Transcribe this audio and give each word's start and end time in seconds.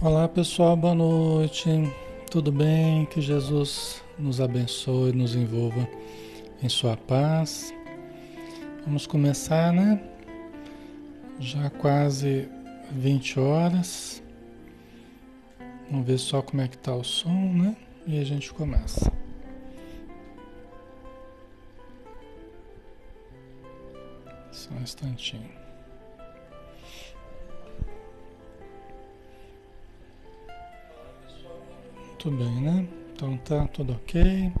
Olá 0.00 0.28
pessoal, 0.28 0.76
boa 0.76 0.94
noite. 0.94 1.68
Tudo 2.30 2.52
bem? 2.52 3.04
Que 3.06 3.20
Jesus 3.20 4.00
nos 4.16 4.40
abençoe, 4.40 5.10
nos 5.10 5.34
envolva 5.34 5.88
em 6.62 6.68
Sua 6.68 6.96
paz. 6.96 7.74
Vamos 8.84 9.08
começar, 9.08 9.72
né? 9.72 10.00
Já 11.40 11.68
quase 11.68 12.48
20 12.92 13.40
horas. 13.40 14.22
Vamos 15.90 16.06
ver 16.06 16.18
só 16.18 16.42
como 16.42 16.62
é 16.62 16.68
que 16.68 16.78
tá 16.78 16.94
o 16.94 17.02
som, 17.02 17.52
né? 17.54 17.76
E 18.06 18.20
a 18.20 18.24
gente 18.24 18.54
começa. 18.54 19.12
Só 24.52 24.70
um 24.74 24.80
instantinho. 24.80 25.67
Tudo 32.18 32.36
bem, 32.38 32.60
né? 32.60 32.88
Então 33.12 33.36
tá 33.36 33.68
tudo 33.68 33.92
ok. 33.92 34.52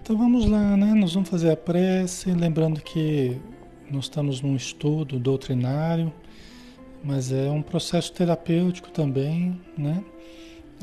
Então 0.00 0.16
vamos 0.16 0.46
lá, 0.46 0.78
né? 0.78 0.94
Nós 0.94 1.12
vamos 1.12 1.28
fazer 1.28 1.50
a 1.50 1.56
prece, 1.56 2.32
lembrando 2.32 2.80
que 2.80 3.38
nós 3.90 4.04
estamos 4.04 4.40
num 4.40 4.56
estudo 4.56 5.18
doutrinário, 5.18 6.10
mas 7.04 7.30
é 7.30 7.50
um 7.50 7.60
processo 7.60 8.14
terapêutico 8.14 8.90
também, 8.90 9.60
né? 9.76 10.02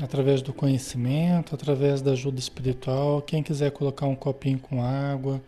Através 0.00 0.40
do 0.40 0.52
conhecimento, 0.52 1.52
através 1.52 2.00
da 2.00 2.12
ajuda 2.12 2.38
espiritual. 2.38 3.20
Quem 3.20 3.42
quiser 3.42 3.72
colocar 3.72 4.06
um 4.06 4.14
copinho 4.14 4.60
com 4.60 4.80
água, 4.80 5.42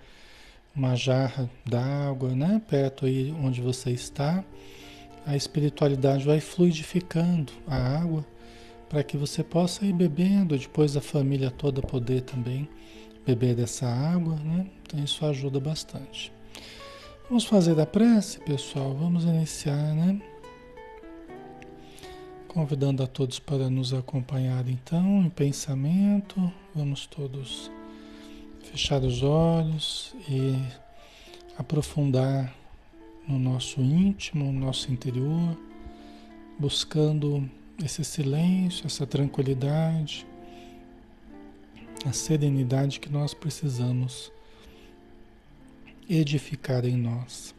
uma 0.75 0.97
jarra 0.97 1.49
d'água, 1.65 2.35
né? 2.35 2.61
Perto 2.69 3.07
aí 3.07 3.33
onde 3.41 3.61
você 3.61 3.91
está, 3.91 4.45
a 5.25 5.37
espiritualidade 5.37 6.25
vai 6.25 6.41
fluidificando 6.41 7.53
a 7.69 7.77
água 7.77 8.32
para 8.93 9.03
que 9.03 9.17
você 9.17 9.43
possa 9.43 9.87
ir 9.87 9.95
bebendo, 9.95 10.57
depois 10.57 10.95
a 10.99 11.01
família 11.01 11.51
toda 11.51 11.81
poder 11.81 12.21
também 12.21 12.69
beber 13.25 13.55
dessa 13.55 13.87
água, 13.87 14.37
né? 14.37 14.67
Então 14.83 15.03
isso 15.03 15.25
ajuda 15.25 15.59
bastante. 15.59 16.31
Vamos 17.27 17.47
fazer 17.47 17.81
a 17.81 17.87
prece, 17.87 18.39
pessoal. 18.41 18.93
Vamos 18.93 19.25
iniciar, 19.25 19.95
né? 19.95 20.21
Convidando 22.47 23.03
a 23.03 23.07
todos 23.07 23.39
para 23.39 23.71
nos 23.71 23.95
acompanhar 23.95 24.69
então 24.69 25.23
em 25.23 25.31
pensamento. 25.31 26.53
Vamos 26.75 27.07
todos 27.07 27.71
fechar 28.61 29.03
os 29.03 29.23
olhos 29.23 30.15
e 30.29 30.55
aprofundar 31.57 32.55
no 33.27 33.39
nosso 33.39 33.81
íntimo, 33.81 34.53
no 34.53 34.67
nosso 34.67 34.93
interior, 34.93 35.57
buscando 36.59 37.49
esse 37.85 38.05
silêncio, 38.05 38.87
essa 38.87 39.07
tranquilidade, 39.07 40.27
a 42.07 42.13
serenidade 42.13 43.01
que 43.01 43.09
nós 43.09 43.35
precisamos 43.35 44.33
edificar 46.09 46.85
em 46.85 46.97
nós. 46.97 47.55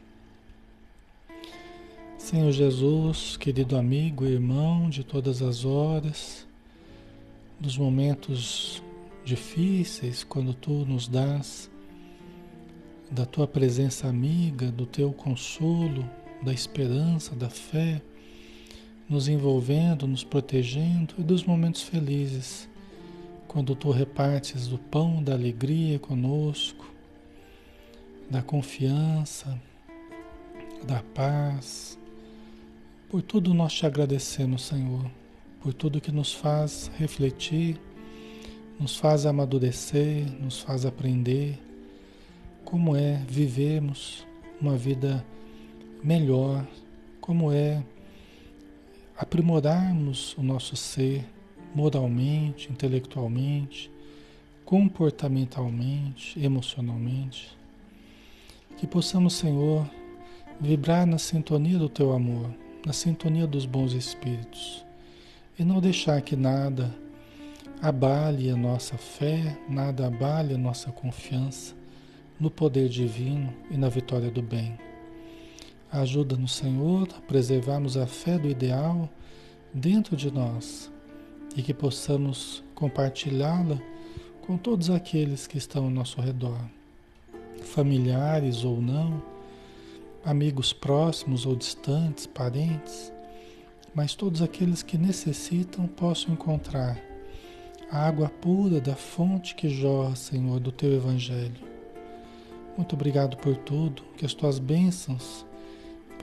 Senhor 2.17 2.51
Jesus, 2.51 3.35
querido 3.35 3.77
amigo 3.77 4.25
e 4.25 4.31
irmão 4.31 4.89
de 4.89 5.03
todas 5.03 5.41
as 5.41 5.65
horas, 5.65 6.47
dos 7.59 7.77
momentos 7.77 8.81
difíceis, 9.25 10.23
quando 10.23 10.53
tu 10.53 10.71
nos 10.85 11.07
dás 11.07 11.69
da 13.11 13.25
tua 13.25 13.47
presença 13.47 14.07
amiga, 14.07 14.71
do 14.71 14.85
teu 14.85 15.13
consolo, 15.13 16.09
da 16.41 16.53
esperança, 16.53 17.35
da 17.35 17.49
fé, 17.49 18.01
nos 19.13 19.27
envolvendo, 19.27 20.07
nos 20.07 20.23
protegendo 20.23 21.13
e 21.19 21.21
dos 21.21 21.43
momentos 21.43 21.83
felizes, 21.83 22.67
quando 23.47 23.75
tu 23.75 23.91
repartes 23.91 24.71
o 24.71 24.79
pão 24.79 25.21
da 25.21 25.33
alegria 25.33 25.99
conosco, 25.99 26.91
da 28.27 28.41
confiança, 28.41 29.61
da 30.87 31.03
paz. 31.13 31.95
Por 33.07 33.21
tudo 33.21 33.53
nós 33.53 33.71
te 33.71 33.85
agradecemos, 33.85 34.63
Senhor, 34.63 35.05
por 35.61 35.75
tudo 35.75 36.01
que 36.01 36.11
nos 36.11 36.33
faz 36.33 36.89
refletir, 36.97 37.79
nos 38.79 38.97
faz 38.97 39.27
amadurecer, 39.27 40.25
nos 40.41 40.59
faz 40.59 40.87
aprender 40.87 41.59
como 42.65 42.95
é 42.95 43.23
vivermos 43.27 44.25
uma 44.59 44.75
vida 44.75 45.23
melhor, 46.03 46.65
como 47.21 47.51
é 47.51 47.83
aprimorarmos 49.17 50.35
o 50.37 50.43
nosso 50.43 50.75
ser 50.75 51.25
moralmente, 51.73 52.71
intelectualmente, 52.71 53.91
comportamentalmente, 54.65 56.39
emocionalmente. 56.39 57.55
Que 58.77 58.87
possamos, 58.87 59.33
Senhor, 59.33 59.89
vibrar 60.59 61.05
na 61.05 61.17
sintonia 61.17 61.77
do 61.77 61.89
Teu 61.89 62.11
amor, 62.11 62.49
na 62.85 62.93
sintonia 62.93 63.47
dos 63.47 63.65
bons 63.65 63.93
espíritos 63.93 64.85
e 65.57 65.63
não 65.63 65.79
deixar 65.79 66.21
que 66.21 66.35
nada 66.35 66.93
abale 67.81 68.49
a 68.49 68.55
nossa 68.55 68.97
fé, 68.97 69.57
nada 69.69 70.07
abale 70.07 70.55
a 70.55 70.57
nossa 70.57 70.91
confiança 70.91 71.75
no 72.39 72.49
poder 72.49 72.89
divino 72.89 73.53
e 73.69 73.77
na 73.77 73.89
vitória 73.89 74.31
do 74.31 74.41
bem. 74.41 74.77
Ajuda-nos, 75.93 76.55
Senhor, 76.55 77.07
a 77.15 77.21
preservarmos 77.21 77.97
a 77.97 78.07
fé 78.07 78.39
do 78.39 78.49
ideal 78.49 79.07
dentro 79.71 80.15
de 80.15 80.31
nós 80.31 80.91
e 81.55 81.61
que 81.61 81.71
possamos 81.71 82.63
compartilhá-la 82.73 83.79
com 84.41 84.57
todos 84.57 84.89
aqueles 84.89 85.45
que 85.45 85.59
estão 85.59 85.83
ao 85.83 85.91
nosso 85.91 86.19
redor, 86.19 86.59
familiares 87.61 88.63
ou 88.63 88.81
não, 88.81 89.21
amigos 90.25 90.73
próximos 90.73 91.45
ou 91.45 91.55
distantes, 91.55 92.25
parentes, 92.25 93.13
mas 93.93 94.15
todos 94.15 94.41
aqueles 94.41 94.81
que 94.81 94.97
necessitam 94.97 95.85
possam 95.85 96.33
encontrar 96.33 96.99
a 97.91 98.07
água 98.07 98.29
pura 98.29 98.81
da 98.81 98.95
fonte 98.95 99.53
que 99.53 99.69
jorra, 99.69 100.15
Senhor, 100.15 100.59
do 100.59 100.71
teu 100.71 100.91
Evangelho. 100.91 101.61
Muito 102.75 102.95
obrigado 102.95 103.37
por 103.37 103.55
tudo, 103.57 104.01
que 104.17 104.25
as 104.25 104.33
tuas 104.33 104.57
bênçãos 104.57 105.45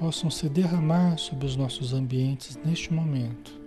possam 0.00 0.30
se 0.30 0.48
derramar 0.48 1.18
sobre 1.18 1.44
os 1.44 1.56
nossos 1.56 1.92
ambientes 1.92 2.58
neste 2.64 2.90
momento, 2.90 3.60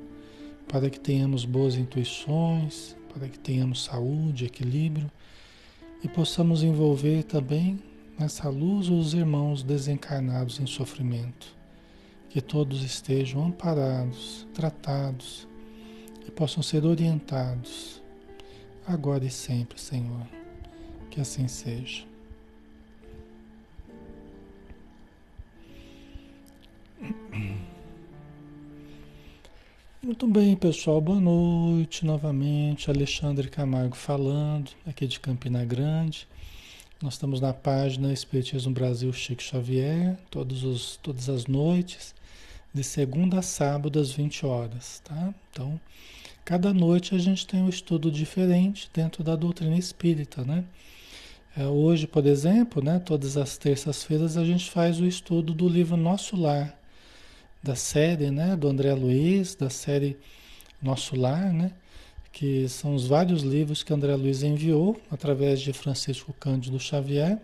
para 0.68 0.90
que 0.90 1.00
tenhamos 1.00 1.46
boas 1.46 1.76
intuições, 1.76 2.98
para 3.14 3.30
que 3.30 3.38
tenhamos 3.38 3.84
saúde, 3.84 4.46
equilíbrio 4.46 5.12
e 6.04 6.08
possamos 6.08 6.64
envolver 6.64 7.22
também 7.22 7.80
nessa 8.18 8.50
luz 8.50 8.90
os 8.90 9.14
irmãos 9.14 9.62
desencarnados 9.62 10.60
em 10.60 10.66
sofrimento. 10.66 11.56
Que 12.32 12.42
todos 12.42 12.82
estejam 12.82 13.46
amparados, 13.46 14.48
tratados 14.56 15.48
e 16.28 16.32
possam 16.32 16.64
ser 16.64 16.84
orientados 16.84 18.02
agora 18.88 19.24
e 19.24 19.30
sempre, 19.30 19.80
Senhor. 19.80 20.26
Que 21.12 21.22
assim 21.22 21.48
seja. 21.48 22.13
Muito 30.02 30.26
bem, 30.28 30.56
pessoal. 30.56 31.02
Boa 31.02 31.20
noite 31.20 32.06
novamente. 32.06 32.90
Alexandre 32.90 33.50
Camargo 33.50 33.96
falando, 33.96 34.72
aqui 34.86 35.06
de 35.08 35.20
Campina 35.20 35.66
Grande. 35.66 36.28
Nós 37.02 37.16
estamos 37.16 37.42
na 37.42 37.54
página 37.54 38.14
Espiritismo 38.14 38.74
Brasil 38.74 39.12
Chico 39.12 39.44
Xavier, 39.44 40.18
todos 40.32 40.64
os, 40.64 40.96
todas 40.98 41.30
as 41.30 41.48
noites, 41.48 42.16
de 42.74 42.84
segunda 42.84 43.40
a 43.40 43.42
sábado, 43.42 44.00
às 44.00 44.12
20 44.12 44.46
horas, 44.46 45.02
tá? 45.04 45.34
Então, 45.52 45.80
cada 46.46 46.74
noite 46.74 47.14
a 47.14 47.18
gente 47.18 47.46
tem 47.46 47.62
um 47.62 47.70
estudo 47.70 48.10
diferente 48.10 48.90
dentro 48.94 49.24
da 49.24 49.36
doutrina 49.36 49.78
espírita, 49.78 50.46
né? 50.46 50.64
É, 51.56 51.68
hoje, 51.68 52.08
por 52.08 52.26
exemplo, 52.26 52.84
né, 52.84 52.98
todas 52.98 53.38
as 53.38 53.58
terças-feiras 53.58 54.38
a 54.38 54.44
gente 54.44 54.72
faz 54.72 55.00
o 55.00 55.06
estudo 55.06 55.54
do 55.54 55.70
livro 55.70 55.96
Nosso 55.96 56.36
Lar, 56.36 56.76
da 57.64 57.76
série, 57.76 58.30
né, 58.30 58.58
do 58.58 58.68
André 58.68 58.94
Luiz, 58.94 59.56
da 59.56 59.70
série 59.70 60.18
Nosso 60.82 61.16
Lar, 61.16 61.54
né, 61.54 61.72
que 62.32 62.68
são 62.68 62.94
os 62.94 63.08
vários 63.08 63.42
livros 63.42 63.82
que 63.82 63.94
André 63.94 64.14
Luiz 64.16 64.44
enviou 64.44 65.00
através 65.10 65.62
de 65.62 65.72
Francisco 65.72 66.34
Cândido 66.34 66.78
Xavier, 66.78 67.40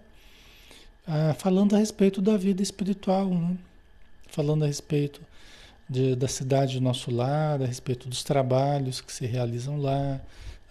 ah, 1.07 1.33
falando 1.37 1.75
a 1.75 1.79
respeito 1.79 2.21
da 2.21 2.35
vida 2.35 2.61
espiritual, 2.61 3.29
né, 3.29 3.55
falando 4.27 4.65
a 4.65 4.67
respeito 4.67 5.21
de, 5.89 6.15
da 6.15 6.27
cidade 6.27 6.75
do 6.75 6.81
nosso 6.81 7.09
lar, 7.09 7.61
a 7.61 7.65
respeito 7.65 8.09
dos 8.09 8.21
trabalhos 8.21 8.99
que 8.99 9.13
se 9.13 9.25
realizam 9.25 9.77
lá, 9.77 10.19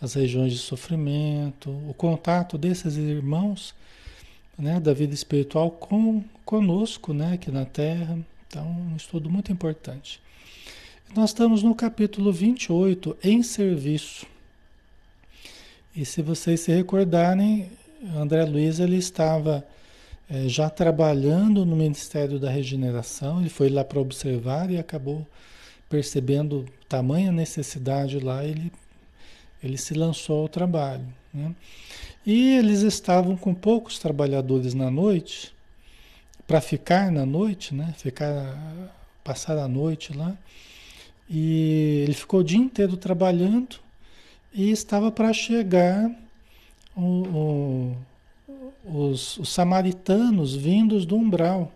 as 0.01 0.15
regiões 0.15 0.53
de 0.53 0.59
sofrimento, 0.59 1.71
o 1.71 1.95
contato 1.95 2.57
desses 2.57 2.97
irmãos 2.97 3.75
né, 4.57 4.79
da 4.79 4.93
vida 4.93 5.15
espiritual 5.15 5.71
com 5.71 6.23
conosco, 6.45 7.13
né, 7.13 7.35
aqui 7.35 7.51
na 7.51 7.65
Terra. 7.65 8.19
Então, 8.49 8.67
um 8.67 8.97
estudo 8.97 9.29
muito 9.29 9.53
importante. 9.53 10.21
Nós 11.15 11.31
estamos 11.31 11.63
no 11.63 11.75
capítulo 11.75 12.33
28, 12.33 13.17
em 13.23 13.43
serviço. 13.43 14.27
E 15.95 16.05
se 16.05 16.23
vocês 16.23 16.61
se 16.61 16.73
recordarem, 16.73 17.71
André 18.17 18.45
Luiz 18.45 18.81
ele 18.81 18.97
estava 18.97 19.67
é, 20.31 20.49
já 20.49 20.71
trabalhando 20.71 21.67
no 21.67 21.77
Ministério 21.77 22.39
da 22.39 22.51
Regeneração, 22.51 23.41
ele 23.41 23.51
foi 23.51 23.69
lá 23.69 23.85
para 23.85 24.01
observar 24.01 24.71
e 24.71 24.79
acabou 24.79 25.27
percebendo 25.89 26.67
tamanha 26.89 27.31
necessidade 27.31 28.19
lá, 28.19 28.45
ele, 28.45 28.73
ele 29.63 29.77
se 29.77 29.93
lançou 29.93 30.43
ao 30.43 30.49
trabalho. 30.49 31.07
Né? 31.35 31.55
E 32.25 32.57
eles 32.57 32.81
estavam 32.81 33.37
com 33.37 33.55
poucos 33.55 33.99
trabalhadores 33.99 34.73
na 34.73 34.91
noite, 34.91 35.53
para 36.49 36.63
ficar 36.63 37.13
na 37.13 37.27
noite, 37.27 37.75
né? 37.75 37.95
ficar, 37.99 38.57
passar 39.23 39.59
a 39.59 39.69
noite 39.69 40.17
lá. 40.17 40.35
E 41.29 42.05
ele 42.05 42.15
ficou 42.15 42.41
o 42.41 42.45
dia 42.45 42.59
inteiro 42.59 42.97
trabalhando 42.97 43.77
e 44.55 44.71
estava 44.71 45.13
para 45.13 45.31
chegar 45.35 46.11
o, 46.97 47.03
o, 47.03 47.97
os, 48.83 49.37
os 49.37 49.51
samaritanos 49.51 50.57
vindos 50.57 51.05
do 51.05 51.17
umbral, 51.17 51.71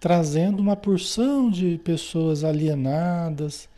trazendo 0.00 0.58
uma 0.58 0.74
porção 0.74 1.48
de 1.48 1.78
pessoas 1.84 2.42
alienadas, 2.42 3.68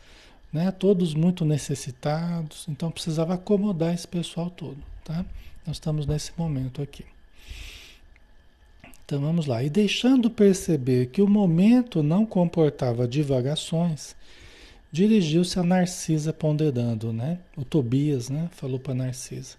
né? 0.51 0.71
todos 0.71 1.13
muito 1.13 1.45
necessitados, 1.45 2.65
então 2.67 2.89
precisava 2.89 3.35
acomodar 3.35 3.93
esse 3.93 4.07
pessoal 4.07 4.49
todo. 4.49 4.79
Tá? 5.03 5.23
Nós 5.67 5.75
estamos 5.75 6.07
nesse 6.07 6.31
momento 6.35 6.81
aqui. 6.81 7.05
Então 9.09 9.21
vamos 9.21 9.47
lá. 9.47 9.63
E 9.63 9.71
deixando 9.71 10.29
perceber 10.29 11.07
que 11.07 11.19
o 11.19 11.27
momento 11.27 12.03
não 12.03 12.27
comportava 12.27 13.07
divagações, 13.07 14.15
dirigiu-se 14.91 15.57
a 15.57 15.63
Narcisa 15.63 16.31
ponderando, 16.31 17.11
né? 17.11 17.39
O 17.57 17.65
Tobias, 17.65 18.29
né? 18.29 18.51
Falou 18.51 18.79
para 18.79 18.93
Narcisa. 18.93 19.55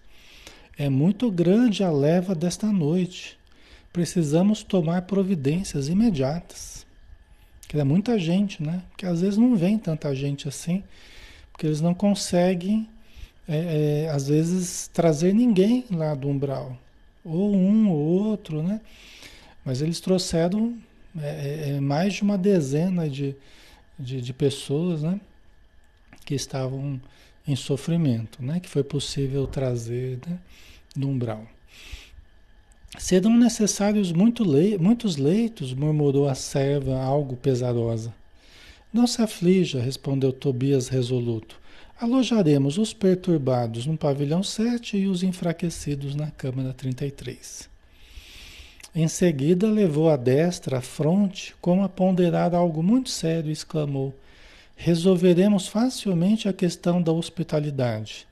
É 0.78 0.88
muito 0.88 1.28
grande 1.32 1.82
a 1.82 1.90
leva 1.90 2.32
desta 2.32 2.68
noite. 2.68 3.36
Precisamos 3.92 4.62
tomar 4.62 5.02
providências 5.02 5.88
imediatas. 5.88 6.86
Que 7.66 7.76
é 7.76 7.82
muita 7.82 8.20
gente, 8.20 8.62
né? 8.62 8.84
Que 8.96 9.04
às 9.04 9.20
vezes 9.20 9.36
não 9.36 9.56
vem 9.56 9.76
tanta 9.76 10.14
gente 10.14 10.46
assim, 10.46 10.84
porque 11.50 11.66
eles 11.66 11.80
não 11.80 11.92
conseguem, 11.92 12.88
é, 13.48 14.04
é, 14.04 14.10
às 14.10 14.28
vezes, 14.28 14.86
trazer 14.92 15.34
ninguém 15.34 15.84
lá 15.90 16.14
do 16.14 16.28
umbral. 16.28 16.78
Ou 17.24 17.52
um 17.52 17.90
ou 17.90 17.98
outro, 17.98 18.62
né? 18.62 18.80
Mas 19.64 19.82
eles 19.82 20.00
trouxeram 20.00 20.76
é, 21.18 21.28
é, 21.28 21.70
é 21.70 21.80
mais 21.80 22.14
de 22.14 22.22
uma 22.22 22.38
dezena 22.38 23.08
de, 23.08 23.34
de, 23.98 24.20
de 24.20 24.32
pessoas, 24.32 25.02
né? 25.02 25.20
Que 26.24 26.34
estavam 26.34 27.00
em 27.46 27.56
sofrimento, 27.56 28.42
né? 28.42 28.60
Que 28.60 28.68
foi 28.68 28.84
possível 28.84 29.46
trazer, 29.46 30.18
né? 30.26 30.38
do 30.94 31.08
umbral. 31.08 31.46
Serão 32.98 33.36
necessários 33.36 34.12
muito 34.12 34.42
le 34.42 34.76
muitos 34.76 35.16
leitos, 35.16 35.72
murmurou 35.72 36.28
a 36.28 36.34
serva, 36.34 37.00
algo 37.00 37.36
pesarosa. 37.36 38.12
Não 38.92 39.06
se 39.06 39.22
aflija, 39.22 39.80
respondeu 39.80 40.32
Tobias 40.32 40.88
resoluto. 40.88 41.60
Alojaremos 42.00 42.78
os 42.78 42.92
perturbados 42.92 43.86
no 43.86 43.96
pavilhão 43.96 44.42
7 44.42 44.96
e 44.96 45.06
os 45.06 45.22
enfraquecidos 45.22 46.16
na 46.16 46.30
câmara 46.30 46.72
33. 46.72 47.68
Em 48.94 49.06
seguida, 49.06 49.68
levou 49.68 50.10
a 50.10 50.16
destra 50.16 50.78
à 50.78 50.80
fronte, 50.80 51.54
como 51.60 51.84
a 51.84 51.88
ponderar 51.88 52.54
algo 52.54 52.82
muito 52.82 53.08
sério, 53.08 53.48
e 53.48 53.52
exclamou: 53.52 54.12
Resolveremos 54.76 55.68
facilmente 55.68 56.48
a 56.48 56.52
questão 56.52 57.00
da 57.00 57.12
hospitalidade. 57.12 58.26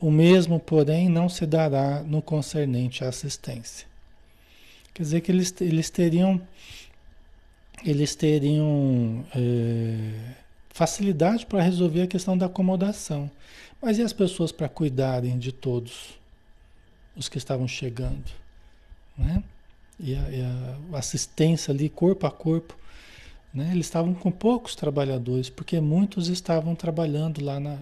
O 0.00 0.10
mesmo, 0.10 0.58
porém, 0.58 1.08
não 1.10 1.28
se 1.28 1.44
dará 1.44 2.02
no 2.02 2.22
concernente 2.22 3.04
à 3.04 3.08
assistência. 3.08 3.86
Quer 4.94 5.02
dizer 5.02 5.20
que 5.20 5.30
eles, 5.30 5.54
eles 5.60 5.90
teriam, 5.90 6.40
eles 7.84 8.14
teriam 8.14 9.24
é, 9.36 10.34
facilidade 10.70 11.44
para 11.44 11.62
resolver 11.62 12.02
a 12.02 12.06
questão 12.06 12.38
da 12.38 12.46
acomodação. 12.46 13.30
Mas 13.82 13.98
e 13.98 14.02
as 14.02 14.14
pessoas 14.14 14.50
para 14.50 14.68
cuidarem 14.68 15.38
de 15.38 15.52
todos 15.52 16.18
os 17.14 17.28
que 17.28 17.36
estavam 17.36 17.68
chegando? 17.68 18.30
Né? 19.16 19.42
E, 20.02 20.14
a, 20.14 20.30
e 20.30 20.42
a 20.94 20.98
assistência 20.98 21.72
ali, 21.72 21.88
corpo 21.88 22.26
a 22.26 22.30
corpo. 22.30 22.76
Né? 23.52 23.70
Eles 23.72 23.86
estavam 23.86 24.14
com 24.14 24.30
poucos 24.30 24.74
trabalhadores, 24.74 25.50
porque 25.50 25.80
muitos 25.80 26.28
estavam 26.28 26.74
trabalhando 26.74 27.44
lá 27.44 27.60
na, 27.60 27.78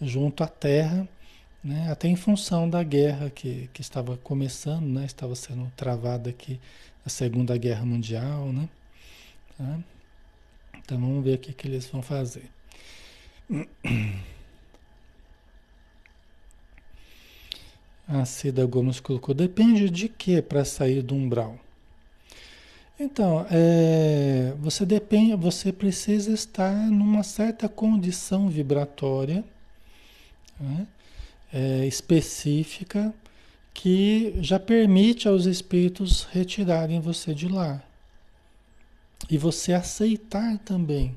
junto 0.00 0.44
à 0.44 0.48
terra 0.48 1.08
né? 1.66 1.90
até 1.90 2.06
em 2.06 2.14
função 2.14 2.70
da 2.70 2.82
guerra 2.84 3.28
que, 3.28 3.68
que 3.72 3.80
estava 3.80 4.16
começando, 4.18 4.86
né? 4.86 5.04
estava 5.04 5.34
sendo 5.34 5.70
travada 5.76 6.30
aqui 6.30 6.60
a 7.04 7.08
Segunda 7.08 7.56
Guerra 7.58 7.84
Mundial. 7.84 8.52
Né? 8.52 8.68
Tá? 9.58 9.78
Então 10.78 11.00
vamos 11.00 11.24
ver 11.24 11.34
o 11.34 11.38
que, 11.38 11.52
que 11.52 11.66
eles 11.66 11.86
vão 11.86 12.02
fazer. 12.02 12.48
A 18.08 18.24
Cida 18.24 18.64
Gomes 18.64 19.00
colocou, 19.00 19.34
depende 19.34 19.90
de 19.90 20.08
que 20.08 20.40
para 20.40 20.64
sair 20.64 21.02
do 21.02 21.14
umbral? 21.14 21.58
Então, 22.98 23.44
é, 23.50 24.54
você 24.58 24.86
depende, 24.86 25.34
você 25.34 25.72
precisa 25.72 26.32
estar 26.32 26.72
numa 26.90 27.22
certa 27.22 27.68
condição 27.68 28.48
vibratória, 28.48 29.44
né? 30.58 30.86
é, 31.52 31.86
específica 31.86 33.14
que 33.74 34.34
já 34.40 34.58
permite 34.58 35.28
aos 35.28 35.44
espíritos 35.44 36.24
retirarem 36.32 37.00
você 37.00 37.34
de 37.34 37.48
lá. 37.48 37.82
E 39.28 39.36
você 39.36 39.72
aceitar 39.72 40.56
também. 40.58 41.14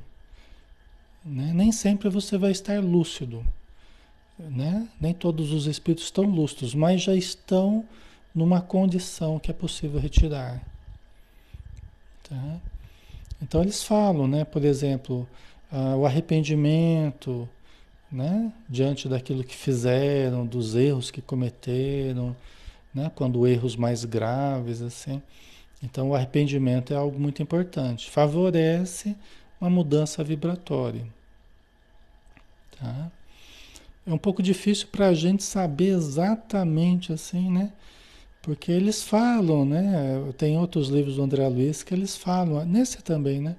Né? 1.24 1.51
Nem 1.53 1.72
sempre 1.72 2.10
você 2.10 2.38
vai 2.38 2.51
estar 2.51 2.84
lúcido. 2.84 3.46
Né? 4.39 4.88
Nem 5.01 5.13
todos 5.13 5.51
os 5.51 5.65
espíritos 5.65 6.05
estão 6.05 6.24
lúcidos, 6.24 6.74
mas 6.74 7.01
já 7.01 7.13
estão 7.13 7.84
numa 8.34 8.62
condição 8.62 9.38
que 9.38 9.51
é 9.51 9.53
possível 9.53 10.00
retirar. 10.00 10.62
Tá? 12.24 12.58
Então 13.41 13.62
eles 13.62 13.84
falam, 13.84 14.27
né? 14.27 14.46
por 14.46 14.63
exemplo, 14.63 15.27
ah, 15.69 15.96
o 15.98 16.05
arrependimento, 16.05 17.50
né? 18.10 18.53
diante 18.69 19.10
daquilo 19.10 19.43
que 19.43 19.55
fizeram, 19.55 20.46
dos 20.46 20.75
erros 20.75 21.12
que 21.12 21.22
cometeram, 21.22 22.36
né? 22.93 23.12
quando 23.15 23.46
erros 23.46 23.75
mais 23.75 24.05
graves, 24.05 24.81
assim. 24.81 25.22
Então 25.84 26.10
o 26.10 26.15
arrependimento 26.15 26.93
é 26.93 26.96
algo 26.96 27.19
muito 27.19 27.41
importante, 27.41 28.10
favorece 28.10 29.15
uma 29.60 29.69
mudança 29.69 30.24
vibratória. 30.24 31.05
Tá? 32.79 33.12
É 34.09 34.11
um 34.13 34.17
pouco 34.17 34.41
difícil 34.41 34.87
para 34.91 35.09
a 35.09 35.13
gente 35.13 35.43
saber 35.43 35.89
exatamente 35.89 37.13
assim, 37.13 37.47
né? 37.51 37.71
Porque 38.41 38.71
eles 38.71 39.03
falam, 39.03 39.63
né? 39.63 40.33
Tem 40.35 40.57
outros 40.57 40.89
livros 40.89 41.17
do 41.17 41.21
André 41.21 41.47
Luiz 41.47 41.83
que 41.83 41.93
eles 41.93 42.17
falam, 42.17 42.65
nesse 42.65 43.03
também, 43.03 43.39
né? 43.39 43.55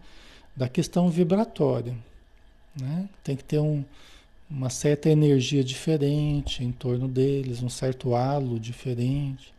Da 0.57 0.69
questão 0.69 1.09
vibratória. 1.09 1.95
Né? 2.75 3.09
Tem 3.23 3.37
que 3.37 3.45
ter 3.45 3.61
um, 3.61 3.85
uma 4.50 4.71
certa 4.71 5.09
energia 5.09 5.62
diferente 5.62 6.64
em 6.64 6.73
torno 6.73 7.07
deles, 7.07 7.62
um 7.62 7.69
certo 7.69 8.16
halo 8.16 8.59
diferente. 8.59 9.54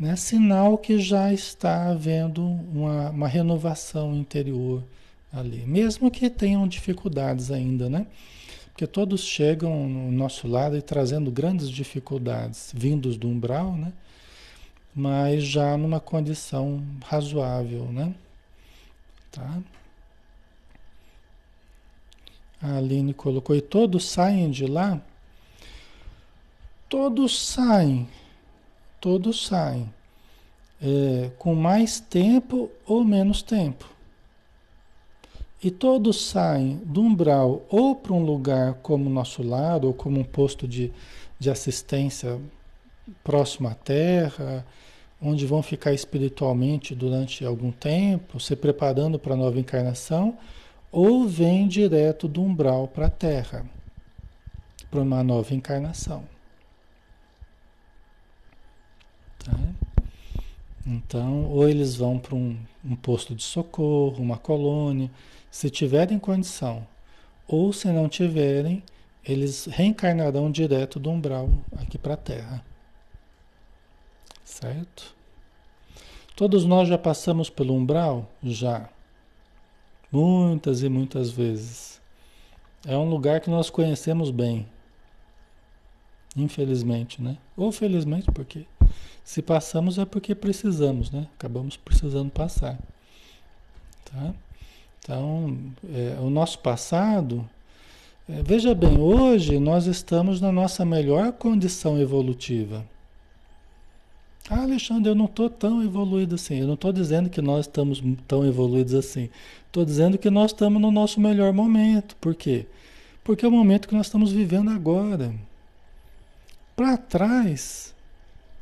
Né? 0.00 0.16
Sinal 0.16 0.78
que 0.78 0.98
já 0.98 1.34
está 1.34 1.90
havendo 1.90 2.42
uma, 2.42 3.10
uma 3.10 3.28
renovação 3.28 4.16
interior 4.16 4.82
ali, 5.30 5.66
mesmo 5.66 6.10
que 6.10 6.30
tenham 6.30 6.66
dificuldades 6.66 7.50
ainda, 7.50 7.90
né? 7.90 8.06
Porque 8.78 8.86
todos 8.86 9.22
chegam 9.24 9.88
no 9.88 10.12
nosso 10.12 10.46
lado 10.46 10.76
e 10.76 10.80
trazendo 10.80 11.32
grandes 11.32 11.68
dificuldades, 11.68 12.72
vindos 12.72 13.16
do 13.16 13.26
umbral, 13.26 13.72
né? 13.72 13.92
Mas 14.94 15.42
já 15.42 15.76
numa 15.76 15.98
condição 15.98 16.80
razoável, 17.04 17.86
né? 17.86 18.14
Tá? 19.32 19.58
A 22.62 22.76
Aline 22.76 23.12
colocou, 23.12 23.56
e 23.56 23.60
todos 23.60 24.08
saem 24.08 24.48
de 24.48 24.64
lá? 24.64 25.02
Todos 26.88 27.36
saem, 27.36 28.08
todos 29.00 29.44
saem. 29.44 29.92
É, 30.80 31.32
com 31.36 31.52
mais 31.52 31.98
tempo 31.98 32.70
ou 32.86 33.04
menos 33.04 33.42
tempo. 33.42 33.90
E 35.62 35.70
todos 35.70 36.24
saem 36.24 36.76
do 36.84 37.00
umbral 37.00 37.66
ou 37.68 37.96
para 37.96 38.12
um 38.12 38.24
lugar 38.24 38.74
como 38.74 39.10
o 39.10 39.12
nosso 39.12 39.42
lar, 39.42 39.84
ou 39.84 39.92
como 39.92 40.20
um 40.20 40.24
posto 40.24 40.68
de, 40.68 40.92
de 41.38 41.50
assistência 41.50 42.40
próximo 43.24 43.68
à 43.68 43.74
Terra, 43.74 44.64
onde 45.20 45.46
vão 45.46 45.62
ficar 45.62 45.92
espiritualmente 45.92 46.94
durante 46.94 47.44
algum 47.44 47.72
tempo, 47.72 48.38
se 48.38 48.54
preparando 48.54 49.18
para 49.18 49.34
a 49.34 49.36
nova 49.36 49.58
encarnação, 49.58 50.38
ou 50.92 51.26
vem 51.26 51.66
direto 51.66 52.28
do 52.28 52.40
umbral 52.40 52.86
para 52.86 53.06
a 53.06 53.10
Terra, 53.10 53.66
para 54.90 55.00
uma 55.00 55.24
nova 55.24 55.54
encarnação. 55.54 56.22
Tá? 59.44 59.58
Então, 60.86 61.46
ou 61.46 61.68
eles 61.68 61.96
vão 61.96 62.18
para 62.18 62.34
um, 62.34 62.56
um 62.84 62.96
posto 62.96 63.34
de 63.34 63.42
socorro, 63.42 64.22
uma 64.22 64.38
colônia, 64.38 65.10
se 65.50 65.70
tiverem 65.70 66.18
condição, 66.18 66.86
ou 67.46 67.72
se 67.72 67.90
não 67.90 68.08
tiverem, 68.08 68.82
eles 69.24 69.66
reencarnarão 69.66 70.50
direto 70.50 70.98
do 70.98 71.10
umbral 71.10 71.50
aqui 71.76 71.98
para 71.98 72.14
a 72.14 72.16
Terra. 72.18 72.64
Certo? 74.44 75.14
Todos 76.34 76.64
nós 76.64 76.88
já 76.88 76.96
passamos 76.96 77.50
pelo 77.50 77.74
umbral? 77.74 78.30
Já. 78.42 78.88
Muitas 80.10 80.82
e 80.82 80.88
muitas 80.88 81.30
vezes. 81.30 82.00
É 82.86 82.96
um 82.96 83.08
lugar 83.08 83.40
que 83.40 83.50
nós 83.50 83.68
conhecemos 83.68 84.30
bem. 84.30 84.66
Infelizmente, 86.36 87.20
né? 87.20 87.36
Ou 87.56 87.72
felizmente, 87.72 88.30
porque 88.30 88.66
se 89.24 89.42
passamos 89.42 89.98
é 89.98 90.04
porque 90.04 90.34
precisamos, 90.34 91.10
né? 91.10 91.26
Acabamos 91.34 91.76
precisando 91.76 92.30
passar. 92.30 92.78
Tá? 94.04 94.34
Então, 95.00 95.56
é, 95.92 96.18
o 96.20 96.28
nosso 96.28 96.58
passado, 96.58 97.48
é, 98.28 98.42
veja 98.42 98.74
bem, 98.74 98.98
hoje 98.98 99.58
nós 99.58 99.86
estamos 99.86 100.40
na 100.40 100.52
nossa 100.52 100.84
melhor 100.84 101.32
condição 101.32 101.98
evolutiva. 102.00 102.84
Ah, 104.50 104.62
Alexandre, 104.62 105.10
eu 105.10 105.14
não 105.14 105.26
estou 105.26 105.50
tão 105.50 105.82
evoluído 105.82 106.34
assim. 106.34 106.60
Eu 106.60 106.66
não 106.66 106.74
estou 106.74 106.92
dizendo 106.92 107.28
que 107.28 107.42
nós 107.42 107.66
estamos 107.66 108.02
tão 108.26 108.46
evoluídos 108.46 108.94
assim. 108.94 109.28
Estou 109.66 109.84
dizendo 109.84 110.16
que 110.16 110.30
nós 110.30 110.52
estamos 110.52 110.80
no 110.80 110.90
nosso 110.90 111.20
melhor 111.20 111.52
momento. 111.52 112.16
Por 112.16 112.34
quê? 112.34 112.66
Porque 113.22 113.44
é 113.44 113.48
o 113.48 113.52
momento 113.52 113.86
que 113.86 113.94
nós 113.94 114.06
estamos 114.06 114.32
vivendo 114.32 114.70
agora. 114.70 115.34
Para 116.74 116.96
trás 116.96 117.94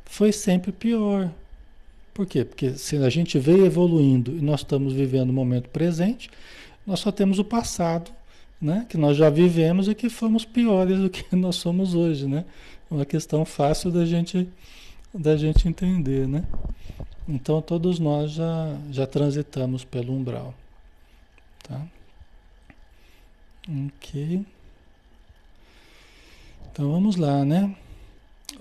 foi 0.03 0.33
sempre 0.33 0.73
pior. 0.73 1.31
Por 2.17 2.25
quê? 2.25 2.43
Porque 2.43 2.71
se 2.71 2.97
a 2.97 3.11
gente 3.11 3.37
veio 3.37 3.63
evoluindo 3.63 4.31
e 4.31 4.41
nós 4.41 4.61
estamos 4.61 4.91
vivendo 4.91 5.29
o 5.29 5.33
momento 5.33 5.69
presente, 5.69 6.31
nós 6.83 6.99
só 6.99 7.11
temos 7.11 7.37
o 7.37 7.43
passado, 7.43 8.09
né? 8.59 8.87
Que 8.89 8.97
nós 8.97 9.15
já 9.15 9.29
vivemos 9.29 9.87
e 9.87 9.93
que 9.93 10.09
fomos 10.09 10.43
piores 10.43 10.97
do 10.97 11.11
que 11.11 11.23
nós 11.37 11.57
somos 11.57 11.93
hoje, 11.93 12.25
né? 12.25 12.43
Uma 12.89 13.05
questão 13.05 13.45
fácil 13.45 13.91
da 13.91 14.03
gente 14.03 14.49
da 15.13 15.37
gente 15.37 15.67
entender, 15.67 16.27
né? 16.27 16.43
Então 17.29 17.61
todos 17.61 17.99
nós 17.99 18.31
já, 18.31 18.75
já 18.89 19.05
transitamos 19.05 19.85
pelo 19.85 20.11
umbral, 20.11 20.55
tá? 21.67 21.85
Ok. 23.69 24.43
Então 26.71 26.91
vamos 26.91 27.15
lá, 27.15 27.45
né? 27.45 27.75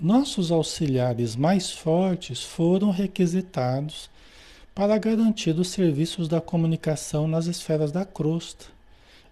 Nossos 0.00 0.52
auxiliares 0.52 1.36
mais 1.36 1.70
fortes 1.70 2.42
foram 2.42 2.90
requisitados 2.90 4.10
para 4.74 4.98
garantir 4.98 5.58
os 5.58 5.68
serviços 5.68 6.28
da 6.28 6.38
comunicação 6.38 7.26
nas 7.26 7.46
esferas 7.46 7.90
da 7.90 8.04
crosta, 8.04 8.66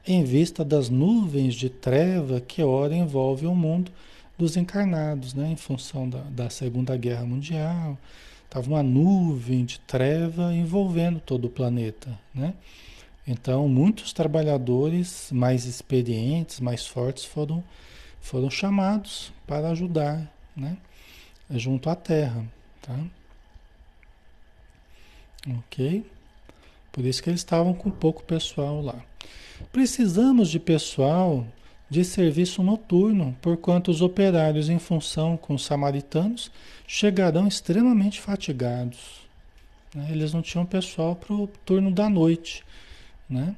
em 0.06 0.24
vista 0.24 0.64
das 0.64 0.88
nuvens 0.88 1.54
de 1.54 1.68
treva 1.68 2.40
que 2.40 2.62
ora 2.62 2.94
envolvem 2.94 3.46
o 3.46 3.54
mundo 3.54 3.92
dos 4.38 4.56
encarnados, 4.56 5.34
né? 5.34 5.50
em 5.50 5.56
função 5.56 6.08
da, 6.08 6.20
da 6.30 6.48
Segunda 6.48 6.96
Guerra 6.96 7.26
Mundial. 7.26 7.98
Estava 8.46 8.66
uma 8.66 8.82
nuvem 8.82 9.66
de 9.66 9.78
treva 9.80 10.54
envolvendo 10.54 11.20
todo 11.20 11.44
o 11.44 11.50
planeta. 11.50 12.18
Né? 12.34 12.54
Então, 13.26 13.68
muitos 13.68 14.14
trabalhadores 14.14 15.28
mais 15.30 15.66
experientes, 15.66 16.58
mais 16.58 16.86
fortes, 16.86 17.22
foram, 17.22 17.62
foram 18.18 18.48
chamados 18.48 19.30
para 19.46 19.68
ajudar 19.68 20.33
né? 20.56 20.76
junto 21.50 21.90
à 21.90 21.94
Terra. 21.94 22.44
Tá? 22.82 22.98
Ok? 25.58 26.04
Por 26.92 27.04
isso 27.04 27.22
que 27.22 27.30
eles 27.30 27.40
estavam 27.40 27.74
com 27.74 27.90
pouco 27.90 28.22
pessoal 28.22 28.80
lá. 28.80 28.96
Precisamos 29.72 30.50
de 30.50 30.58
pessoal 30.58 31.46
de 31.88 32.04
serviço 32.04 32.62
noturno, 32.62 33.36
porquanto 33.40 33.90
os 33.90 34.00
operários, 34.00 34.68
em 34.68 34.78
função 34.78 35.36
com 35.36 35.54
os 35.54 35.64
samaritanos, 35.64 36.50
chegarão 36.86 37.46
extremamente 37.46 38.20
fatigados. 38.20 39.22
Né? 39.94 40.08
Eles 40.10 40.32
não 40.32 40.42
tinham 40.42 40.66
pessoal 40.66 41.14
para 41.14 41.34
o 41.34 41.46
turno 41.64 41.90
da 41.90 42.08
noite. 42.08 42.64
Né? 43.28 43.54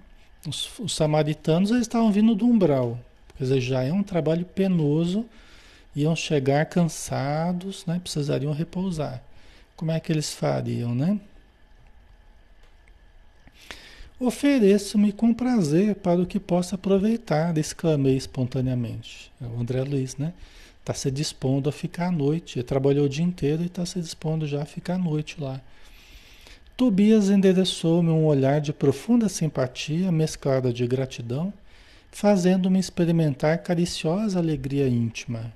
Os, 0.46 0.78
os, 0.78 0.94
samaritanos 0.94 1.70
eles 1.70 1.82
estavam 1.82 2.12
vindo 2.12 2.34
do 2.34 2.46
umbral, 2.46 2.98
quer 3.36 3.44
dizer, 3.44 3.60
já 3.60 3.82
é 3.82 3.92
um 3.92 4.02
trabalho 4.02 4.44
penoso, 4.44 5.24
iam 5.96 6.14
chegar 6.14 6.66
cansados, 6.66 7.86
né? 7.86 7.98
precisariam 7.98 8.52
repousar. 8.52 9.22
Como 9.74 9.90
é 9.90 9.98
que 9.98 10.12
eles 10.12 10.32
fariam, 10.32 10.94
né? 10.94 11.18
Ofereço-me 14.20 15.12
com 15.12 15.34
prazer 15.34 15.94
para 15.96 16.20
o 16.20 16.26
que 16.26 16.38
possa 16.38 16.74
aproveitar, 16.74 17.56
exclamei 17.58 18.16
espontaneamente. 18.16 19.32
É 19.40 19.46
o 19.46 19.58
André 19.58 19.82
Luiz, 19.82 20.16
né? 20.16 20.32
Está 20.80 20.94
se 20.94 21.10
dispondo 21.10 21.68
a 21.68 21.72
ficar 21.72 22.08
à 22.08 22.12
noite. 22.12 22.58
Ele 22.58 22.66
trabalhou 22.66 23.06
o 23.06 23.08
dia 23.08 23.24
inteiro 23.24 23.62
e 23.62 23.66
está 23.66 23.84
se 23.84 24.00
dispondo 24.00 24.46
já 24.46 24.62
a 24.62 24.66
ficar 24.66 24.94
à 24.94 24.98
noite 24.98 25.40
lá. 25.40 25.60
Tobias 26.76 27.28
endereçou-me 27.28 28.10
um 28.10 28.24
olhar 28.24 28.60
de 28.60 28.72
profunda 28.72 29.28
simpatia, 29.28 30.12
mesclada 30.12 30.72
de 30.72 30.86
gratidão, 30.86 31.52
fazendo-me 32.10 32.78
experimentar 32.78 33.58
cariciosa 33.58 34.38
alegria 34.38 34.86
íntima. 34.88 35.52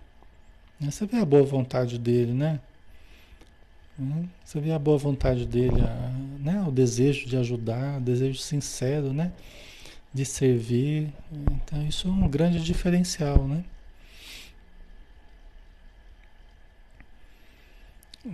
Você 0.80 1.04
vê 1.04 1.18
a 1.18 1.24
boa 1.24 1.42
vontade 1.42 1.98
dele, 1.98 2.32
né? 2.32 2.58
Né? 3.98 4.26
Você 4.42 4.58
vê 4.60 4.72
a 4.72 4.78
boa 4.78 4.96
vontade 4.96 5.44
dele, 5.44 5.82
né? 6.38 6.64
o 6.66 6.70
desejo 6.70 7.28
de 7.28 7.36
ajudar, 7.36 7.98
o 7.98 8.00
desejo 8.00 8.38
sincero 8.38 9.12
né? 9.12 9.30
de 10.12 10.24
servir. 10.24 11.12
Então, 11.30 11.86
isso 11.86 12.08
é 12.08 12.10
um 12.10 12.26
grande 12.26 12.62
diferencial. 12.64 13.46
Né? 13.46 13.62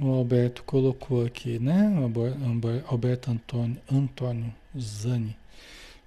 O 0.00 0.08
Alberto 0.10 0.62
colocou 0.62 1.24
aqui, 1.26 1.58
né? 1.58 1.92
Alberto 2.86 3.30
Antônio, 3.30 3.76
Antônio 3.90 4.54
Zani. 4.78 5.36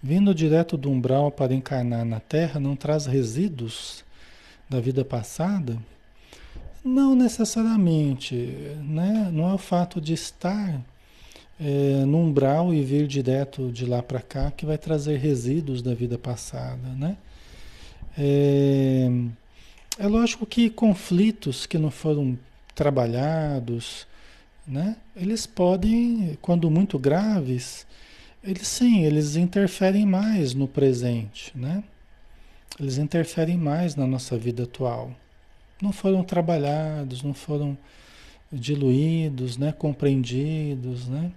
Vindo 0.02 0.34
direto 0.34 0.78
do 0.78 0.90
umbral 0.90 1.32
para 1.32 1.54
encarnar 1.54 2.06
na 2.06 2.22
Terra, 2.22 2.62
não 2.62 2.78
traz 2.78 3.06
resíduos 3.06 4.06
da 4.70 4.80
vida 4.80 5.04
passada? 5.04 5.78
Não 6.90 7.14
necessariamente, 7.14 8.36
né? 8.84 9.30
Não 9.32 9.48
é 9.48 9.54
o 9.54 9.60
fato 9.60 10.02
de 10.02 10.14
estar 10.14 10.82
é, 11.60 12.04
no 12.04 12.18
umbral 12.18 12.74
e 12.74 12.82
vir 12.82 13.06
direto 13.06 13.72
de 13.72 13.86
lá 13.86 14.02
para 14.02 14.20
cá 14.20 14.50
que 14.50 14.66
vai 14.66 14.76
trazer 14.76 15.18
resíduos 15.18 15.84
da 15.84 15.94
vida 15.94 16.18
passada, 16.18 16.88
né? 16.98 17.16
É, 18.18 19.08
é 20.00 20.08
lógico 20.08 20.48
que 20.48 20.68
conflitos 20.68 21.68
que 21.68 21.78
não 21.78 21.92
foram 21.92 22.36
trabalhados, 22.74 24.08
né? 24.68 24.96
Eles 25.16 25.46
podem, 25.46 26.40
quando 26.42 26.72
muito 26.72 26.98
graves, 26.98 27.86
eles 28.44 28.68
sim, 28.68 29.04
eles 29.04 29.36
interferem 29.36 30.08
mais 30.08 30.56
no 30.56 30.68
presente, 30.68 31.52
né? 31.56 31.84
Eles 32.80 32.98
interferem 32.98 33.58
mais 33.58 33.96
na 33.96 34.08
nossa 34.08 34.36
vida 34.36 34.64
atual 34.64 35.16
não 35.82 35.92
foram 35.92 36.24
trabalhados, 36.24 37.24
não 37.24 37.34
foram 37.34 37.78
diluídos, 38.52 39.58
né, 39.58 39.72
compreendidos, 39.72 41.08
né? 41.08 41.32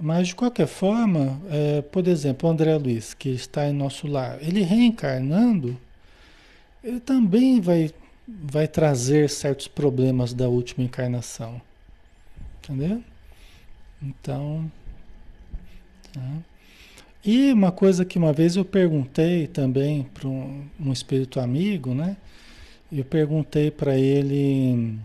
Mas 0.00 0.28
de 0.28 0.34
qualquer 0.34 0.66
forma, 0.66 1.40
é, 1.50 1.82
por 1.82 2.06
exemplo, 2.06 2.48
o 2.48 2.52
André 2.52 2.76
Luiz, 2.76 3.14
que 3.14 3.30
está 3.30 3.68
em 3.68 3.72
nosso 3.72 4.06
lar, 4.06 4.38
ele 4.40 4.62
reencarnando, 4.62 5.76
ele 6.84 7.00
também 7.00 7.60
vai, 7.60 7.90
vai 8.26 8.68
trazer 8.68 9.28
certos 9.28 9.66
problemas 9.66 10.32
da 10.32 10.48
última 10.48 10.84
encarnação. 10.84 11.60
Entendeu? 12.62 13.02
Então. 14.00 14.70
Tá. 16.12 16.20
E 17.24 17.52
uma 17.52 17.72
coisa 17.72 18.04
que 18.04 18.18
uma 18.18 18.32
vez 18.32 18.54
eu 18.54 18.64
perguntei 18.64 19.48
também 19.48 20.04
para 20.14 20.28
um, 20.28 20.64
um 20.78 20.92
espírito 20.92 21.40
amigo, 21.40 21.92
né? 21.92 22.16
Eu 22.90 23.04
perguntei 23.04 23.70
para 23.70 23.96
ele 23.96 24.98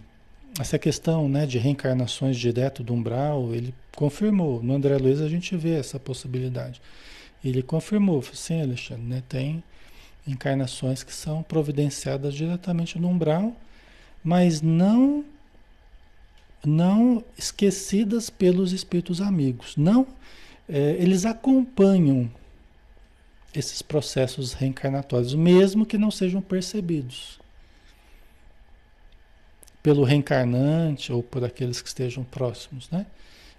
essa 0.60 0.80
questão 0.80 1.28
né, 1.28 1.46
de 1.46 1.58
reencarnações 1.58 2.38
direto 2.38 2.84
do 2.84 2.94
umbral, 2.94 3.54
ele 3.54 3.74
confirmou. 3.96 4.62
No 4.64 4.74
André 4.74 4.98
Luiz 4.98 5.20
a 5.20 5.28
gente 5.28 5.56
vê 5.58 5.76
essa 5.76 6.00
possibilidade. 6.00 6.82
Ele 7.44 7.62
confirmou, 7.62 8.24
sim, 8.34 8.62
Alexandre, 8.62 9.04
né, 9.04 9.24
tem 9.28 9.64
encarnações 10.26 11.04
que 11.04 11.14
são 11.14 11.44
providenciadas 11.44 12.34
diretamente 12.34 12.98
no 12.98 13.10
umbral, 13.10 13.54
mas 14.24 14.62
não 14.62 15.26
não 16.66 17.22
esquecidas 17.38 18.30
pelos 18.30 18.72
espíritos 18.72 19.20
amigos. 19.20 19.76
Não, 19.76 20.08
é, 20.70 20.96
eles 20.98 21.26
acompanham, 21.26 22.32
esses 23.54 23.82
processos 23.82 24.54
reencarnatórios, 24.54 25.36
mesmo 25.36 25.86
que 25.86 25.98
não 25.98 26.10
sejam 26.10 26.42
percebidos 26.42 27.43
pelo 29.84 30.06
reencarnante 30.06 31.12
ou 31.12 31.22
por 31.22 31.44
aqueles 31.44 31.82
que 31.82 31.90
estejam 31.90 32.24
próximos, 32.24 32.90
né? 32.90 33.06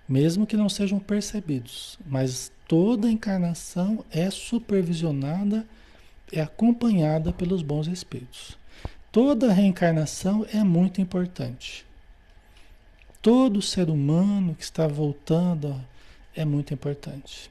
Mesmo 0.09 0.47
que 0.47 0.57
não 0.57 0.69
sejam 0.71 0.99
percebidos, 0.99 1.99
mas 2.07 2.51
toda 2.67 3.11
encarnação 3.11 4.05
é 4.11 4.31
supervisionada, 4.31 5.67
é 6.33 6.41
acompanhada 6.41 7.33
pelos 7.33 7.63
bons 7.63 7.87
espíritos. 7.87 8.59
Toda 9.13 9.53
reencarnação 9.53 10.47
é 10.53 10.65
muito 10.65 11.01
importante. 11.01 11.87
Todo 13.23 13.63
ser 13.63 13.89
humano 13.89 14.55
que 14.55 14.65
está 14.65 14.87
voltando 14.87 15.81
é 16.35 16.45
muito 16.45 16.75
importante, 16.75 17.51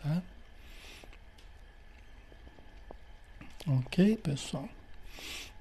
tá? 0.00 0.22
Ok, 3.68 4.16
pessoal? 4.18 4.68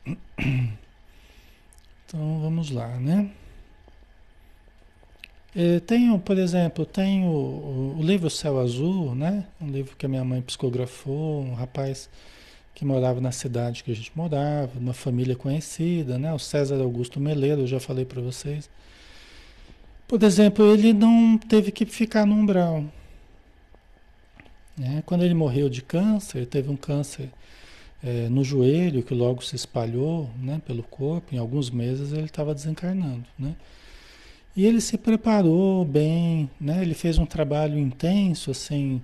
Então 2.06 2.40
vamos 2.42 2.70
lá, 2.70 2.88
né? 3.00 3.32
É, 5.56 5.80
tenho, 5.80 6.20
por 6.20 6.38
exemplo, 6.38 6.86
tenho 6.86 7.28
o, 7.28 7.98
o, 8.00 8.04
livro 8.04 8.30
Céu 8.30 8.60
Azul, 8.60 9.16
né? 9.16 9.46
Um 9.62 9.68
livro 9.68 9.96
que 9.96 10.06
a 10.06 10.10
minha 10.10 10.24
mãe 10.24 10.42
psicografou, 10.42 11.42
um 11.42 11.54
rapaz 11.54 12.10
que 12.74 12.84
morava 12.84 13.22
na 13.22 13.32
cidade 13.32 13.84
que 13.84 13.92
a 13.92 13.96
gente 13.96 14.12
morava, 14.16 14.78
uma 14.78 14.94
família 14.94 15.36
conhecida, 15.36 16.20
né? 16.20 16.34
O 16.34 16.40
César 16.40 16.76
Augusto 16.82 17.22
Meleiro, 17.22 17.62
eu 17.62 17.68
já 17.68 17.80
falei 17.80 18.04
para 18.04 18.22
vocês. 18.22 18.70
Por 20.08 20.22
exemplo, 20.24 20.74
ele 20.74 20.94
não 20.94 21.38
teve 21.38 21.72
que 21.72 21.86
ficar 21.86 22.26
no 22.26 22.36
umbral. 22.36 22.84
Né? 24.78 25.02
Quando 25.06 25.24
ele 25.24 25.34
morreu 25.34 25.70
de 25.70 25.82
câncer, 25.82 26.46
teve 26.46 26.70
um 26.70 26.76
câncer 26.76 27.30
é, 28.06 28.30
no 28.30 28.44
joelho, 28.44 29.02
que 29.02 29.16
logo 29.16 29.44
se 29.44 29.56
espalhou 29.56 30.30
né, 30.40 30.62
pelo 30.64 30.84
corpo, 30.84 31.34
em 31.34 31.40
alguns 31.40 31.72
meses 31.72 32.14
ele 32.14 32.26
estava 32.26 32.54
desencarnando. 32.54 33.26
Né? 33.38 33.56
E 34.56 34.64
ele 34.64 34.80
se 34.80 34.96
preparou 34.96 35.84
bem, 35.84 36.48
né? 36.62 36.84
ele 36.84 36.94
fez 36.94 37.18
um 37.18 37.26
trabalho 37.26 37.80
intenso, 37.80 38.52
assim, 38.52 39.02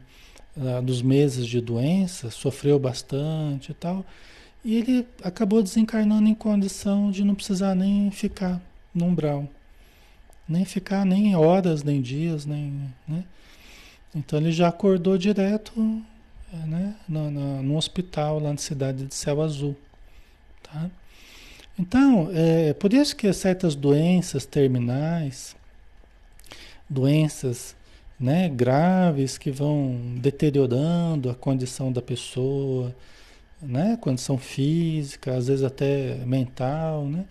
dos 0.83 1.01
meses 1.01 1.47
de 1.47 1.59
doença, 1.61 2.29
sofreu 2.29 2.77
bastante 2.77 3.71
e 3.71 3.73
tal, 3.73 4.05
e 4.63 4.75
ele 4.75 5.07
acabou 5.23 5.63
desencarnando 5.63 6.27
em 6.27 6.35
condição 6.35 7.09
de 7.09 7.23
não 7.23 7.33
precisar 7.33 7.73
nem 7.73 8.11
ficar 8.11 8.61
no 8.93 9.05
umbral, 9.05 9.47
nem 10.47 10.63
ficar 10.63 11.05
nem 11.05 11.35
horas, 11.35 11.83
nem 11.83 12.01
dias, 12.01 12.45
nem. 12.45 12.73
Né? 13.07 13.23
Então 14.13 14.39
ele 14.39 14.51
já 14.51 14.67
acordou 14.67 15.17
direto 15.17 16.03
né? 16.51 16.95
no, 17.07 17.31
no, 17.31 17.63
no, 17.63 17.77
hospital 17.77 18.39
lá 18.39 18.51
na 18.51 18.57
cidade 18.57 19.05
de 19.05 19.15
Céu 19.15 19.41
Azul. 19.41 19.75
Tá? 20.63 20.89
Então, 21.77 22.29
é 22.33 22.73
por 22.73 22.93
isso 22.93 23.15
que 23.15 23.31
certas 23.33 23.75
doenças 23.75 24.45
terminais, 24.45 25.55
doenças 26.89 27.75
né, 28.19 28.47
graves 28.49 29.37
que 29.37 29.49
vão 29.49 30.15
deteriorando 30.17 31.29
a 31.29 31.35
condição 31.35 31.91
da 31.91 32.01
pessoa, 32.01 32.95
né, 33.61 33.97
condição 33.99 34.37
física, 34.37 35.35
às 35.35 35.47
vezes 35.47 35.63
até 35.63 36.17
mental, 36.25 37.05
né, 37.05 37.25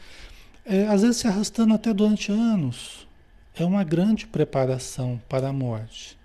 é, 0.65 0.87
às 0.87 1.03
vezes 1.03 1.19
se 1.19 1.29
arrastando 1.29 1.75
até 1.75 1.93
durante 1.93 2.33
anos. 2.33 3.07
É 3.55 3.65
uma 3.65 3.85
grande 3.85 4.27
preparação 4.27 5.21
para 5.29 5.49
a 5.49 5.53
morte. 5.53 6.20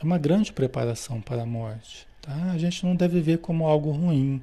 É 0.00 0.04
uma 0.04 0.18
grande 0.18 0.52
preparação 0.52 1.20
para 1.20 1.42
a 1.42 1.46
morte. 1.46 2.06
Tá? 2.22 2.52
A 2.52 2.58
gente 2.58 2.84
não 2.84 2.96
deve 2.96 3.20
ver 3.20 3.38
como 3.38 3.66
algo 3.66 3.90
ruim. 3.90 4.40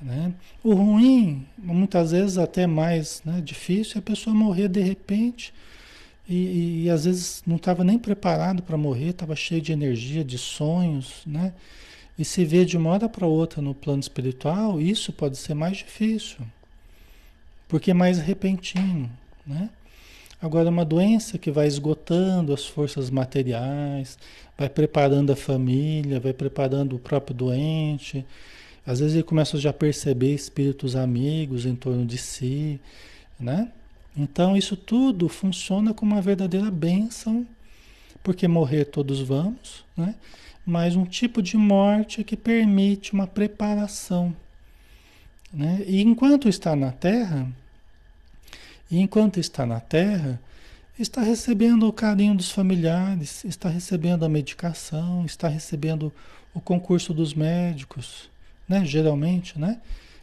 Né? 0.00 0.32
O 0.62 0.74
ruim, 0.74 1.46
muitas 1.58 2.12
vezes 2.12 2.38
até 2.38 2.66
mais 2.66 3.22
né, 3.24 3.40
difícil, 3.40 3.94
é 3.96 3.98
a 3.98 4.02
pessoa 4.02 4.34
morrer 4.34 4.68
de 4.68 4.80
repente 4.80 5.52
e, 6.28 6.34
e, 6.34 6.84
e 6.84 6.90
às 6.90 7.04
vezes 7.04 7.42
não 7.46 7.56
estava 7.56 7.84
nem 7.84 7.98
preparado 7.98 8.62
para 8.62 8.76
morrer, 8.76 9.10
estava 9.10 9.36
cheio 9.36 9.60
de 9.60 9.72
energia, 9.72 10.24
de 10.24 10.38
sonhos, 10.38 11.22
né? 11.26 11.52
E 12.18 12.24
se 12.24 12.44
vê 12.44 12.64
de 12.64 12.76
uma 12.76 12.90
hora 12.90 13.08
para 13.08 13.26
outra 13.26 13.60
no 13.60 13.74
plano 13.74 14.00
espiritual, 14.00 14.80
isso 14.80 15.12
pode 15.12 15.36
ser 15.36 15.54
mais 15.54 15.78
difícil, 15.78 16.38
porque 17.68 17.90
é 17.90 17.94
mais 17.94 18.18
repentino, 18.18 19.10
né? 19.46 19.68
Agora, 20.44 20.68
uma 20.68 20.84
doença 20.84 21.38
que 21.38 21.50
vai 21.50 21.66
esgotando 21.66 22.52
as 22.52 22.66
forças 22.66 23.08
materiais, 23.08 24.18
vai 24.58 24.68
preparando 24.68 25.32
a 25.32 25.36
família, 25.36 26.20
vai 26.20 26.34
preparando 26.34 26.96
o 26.96 26.98
próprio 26.98 27.34
doente. 27.34 28.26
Às 28.86 29.00
vezes 29.00 29.14
ele 29.14 29.22
começa 29.22 29.56
já 29.56 29.70
a 29.70 29.72
perceber 29.72 30.34
espíritos 30.34 30.96
amigos 30.96 31.64
em 31.64 31.74
torno 31.74 32.04
de 32.04 32.18
si, 32.18 32.78
né? 33.40 33.72
Então 34.14 34.54
isso 34.54 34.76
tudo 34.76 35.30
funciona 35.30 35.94
como 35.94 36.12
uma 36.12 36.20
verdadeira 36.20 36.70
bênção, 36.70 37.46
porque 38.22 38.46
morrer 38.46 38.84
todos 38.84 39.22
vamos, 39.22 39.82
né? 39.96 40.14
Mas 40.66 40.94
um 40.94 41.06
tipo 41.06 41.40
de 41.40 41.56
morte 41.56 42.22
que 42.22 42.36
permite 42.36 43.14
uma 43.14 43.26
preparação, 43.26 44.36
né? 45.50 45.82
E 45.86 46.02
enquanto 46.02 46.50
está 46.50 46.76
na 46.76 46.92
Terra, 46.92 47.50
e 48.90 49.00
enquanto 49.00 49.40
está 49.40 49.64
na 49.64 49.80
Terra, 49.80 50.40
está 50.98 51.22
recebendo 51.22 51.88
o 51.88 51.92
carinho 51.92 52.34
dos 52.34 52.50
familiares, 52.50 53.44
está 53.44 53.68
recebendo 53.68 54.24
a 54.24 54.28
medicação, 54.28 55.24
está 55.24 55.48
recebendo 55.48 56.12
o 56.52 56.60
concurso 56.60 57.12
dos 57.12 57.34
médicos, 57.34 58.30
né? 58.68 58.84
Geralmente, 58.84 59.58
né? 59.58 59.80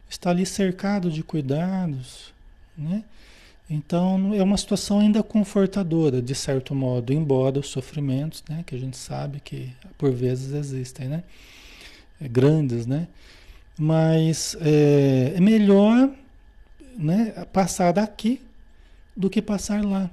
Está 0.10 0.30
ali 0.30 0.46
cercado 0.46 1.12
de 1.12 1.24
cuidados, 1.24 2.34
né? 2.78 3.04
Então 3.70 4.34
é 4.34 4.44
uma 4.44 4.58
situação 4.58 5.00
ainda 5.00 5.24
confortadora, 5.24 6.22
de 6.22 6.36
certo 6.36 6.76
modo, 6.76 7.14
embora 7.14 7.60
os 7.60 7.68
sofrimentos, 7.68 8.44
né? 8.48 8.64
Que 8.66 8.76
a 8.76 8.80
gente 8.80 8.98
sabe 8.98 9.40
que 9.40 9.72
por 9.98 10.12
vezes 10.12 10.54
existem, 10.54 11.08
né? 11.08 11.24
É, 12.20 12.28
grandes, 12.28 12.86
né? 12.86 13.08
Mas 13.78 14.56
é, 14.62 15.34
é 15.36 15.40
melhor 15.40 16.10
né, 16.98 17.32
passar 17.52 17.92
daqui 17.94 18.42
do 19.16 19.30
que 19.30 19.42
passar 19.42 19.84
lá. 19.84 20.10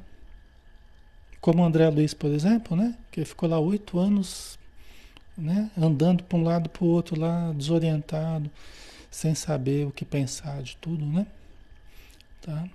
Como 1.41 1.65
André 1.65 1.89
Luiz, 1.89 2.15
por 2.15 2.31
exemplo, 2.31 2.77
né? 2.77 2.97
Que 3.11 3.25
ficou 3.25 3.49
lá 3.49 3.59
oito 3.59 3.99
anos, 3.99 4.59
né? 5.37 5.71
Andando 5.77 6.25
para 6.25 6.39
um 6.39 6.43
lado 6.43 6.69
para 6.69 6.85
o 6.85 6.89
outro 6.89 7.19
lá, 7.19 7.53
desorientado, 7.53 8.51
sem 9.11 9.35
saber 9.35 9.87
o 9.87 9.93
que 9.93 10.05
pensar 10.05 10.63
de 10.63 10.77
tudo, 10.77 11.05
né? 11.07 11.27
Tá? 12.43 12.69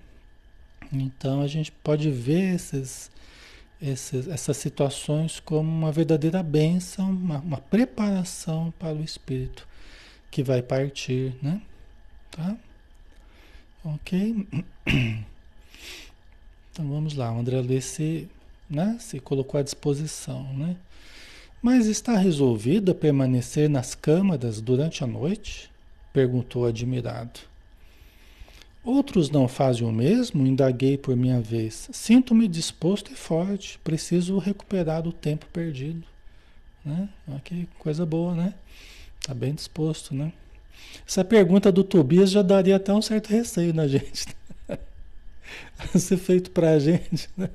Então 0.91 1.41
a 1.41 1.47
gente 1.47 1.71
pode 1.71 2.09
ver 2.09 2.55
esses, 2.55 3.11
esses, 3.81 4.27
essas 4.27 4.57
situações 4.57 5.39
como 5.39 5.69
uma 5.69 5.91
verdadeira 5.91 6.41
bênção, 6.41 7.09
uma, 7.09 7.39
uma 7.39 7.57
preparação 7.57 8.73
para 8.79 8.93
o 8.93 9.03
espírito 9.03 9.67
que 10.31 10.43
vai 10.43 10.61
partir, 10.61 11.35
né? 11.41 11.61
Tá? 12.31 12.55
Ok? 13.83 14.47
Então 16.73 16.89
vamos 16.89 17.13
lá, 17.13 17.31
o 17.31 17.37
André 17.37 17.61
Luiz 17.61 17.85
se, 17.85 18.27
né, 18.67 18.97
se 18.99 19.19
colocou 19.19 19.59
à 19.59 19.63
disposição, 19.63 20.51
né? 20.55 20.75
Mas 21.61 21.85
está 21.85 22.17
resolvido 22.17 22.91
a 22.91 22.95
permanecer 22.95 23.69
nas 23.69 23.93
câmaras 23.93 24.59
durante 24.59 25.03
a 25.03 25.07
noite? 25.07 25.69
Perguntou 26.11 26.65
admirado. 26.65 27.39
Outros 28.83 29.29
não 29.29 29.47
fazem 29.47 29.87
o 29.87 29.91
mesmo? 29.91 30.47
Indaguei 30.47 30.97
por 30.97 31.15
minha 31.15 31.39
vez. 31.39 31.89
Sinto-me 31.93 32.47
disposto 32.47 33.13
e 33.13 33.15
forte. 33.15 33.79
Preciso 33.83 34.39
recuperar 34.39 35.07
o 35.07 35.13
tempo 35.13 35.45
perdido. 35.53 36.03
Né? 36.83 37.07
Que 37.43 37.67
coisa 37.77 38.03
boa, 38.03 38.33
né? 38.33 38.55
Está 39.21 39.33
bem 39.33 39.53
disposto, 39.53 40.13
né? 40.13 40.33
Essa 41.07 41.23
pergunta 41.23 41.71
do 41.71 41.83
Tobias 41.83 42.31
já 42.31 42.41
daria 42.41 42.75
até 42.75 42.91
um 42.91 43.01
certo 43.01 43.27
receio 43.29 43.73
na 43.73 43.87
gente 43.87 44.25
ser 45.99 46.17
feito 46.17 46.51
para 46.51 46.71
a 46.71 46.79
gente, 46.79 47.29
né? 47.37 47.49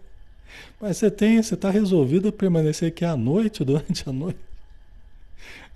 Mas 0.80 0.96
você 0.96 1.10
tem, 1.10 1.42
você 1.42 1.54
está 1.54 1.70
resolvido 1.70 2.28
a 2.28 2.32
permanecer 2.32 2.88
aqui 2.88 3.04
à 3.04 3.16
noite, 3.16 3.64
durante 3.64 4.08
a 4.08 4.12
noite. 4.12 4.38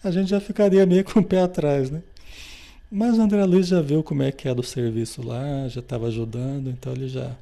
A 0.03 0.11
gente 0.11 0.31
já 0.31 0.40
ficaria 0.40 0.85
meio 0.87 1.05
com 1.05 1.20
o 1.20 1.25
pé 1.25 1.42
atrás, 1.42 1.90
né? 1.90 2.03
Mas 2.90 3.16
o 3.16 3.22
André 3.22 3.44
Luiz 3.44 3.68
já 3.68 3.81
viu 3.81 4.03
como 4.03 4.22
é 4.22 4.31
que 4.31 4.46
era 4.46 4.61
o 4.61 4.64
serviço 4.64 5.27
lá, 5.27 5.66
já 5.68 5.81
estava 5.81 6.09
ajudando, 6.09 6.68
então 6.68 6.92
ele 6.92 7.09
já, 7.09 7.35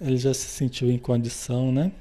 ele 0.00 0.16
já 0.16 0.32
se 0.32 0.46
sentiu 0.46 0.90
em 0.90 0.98
condição, 0.98 1.70
né? 1.70 1.92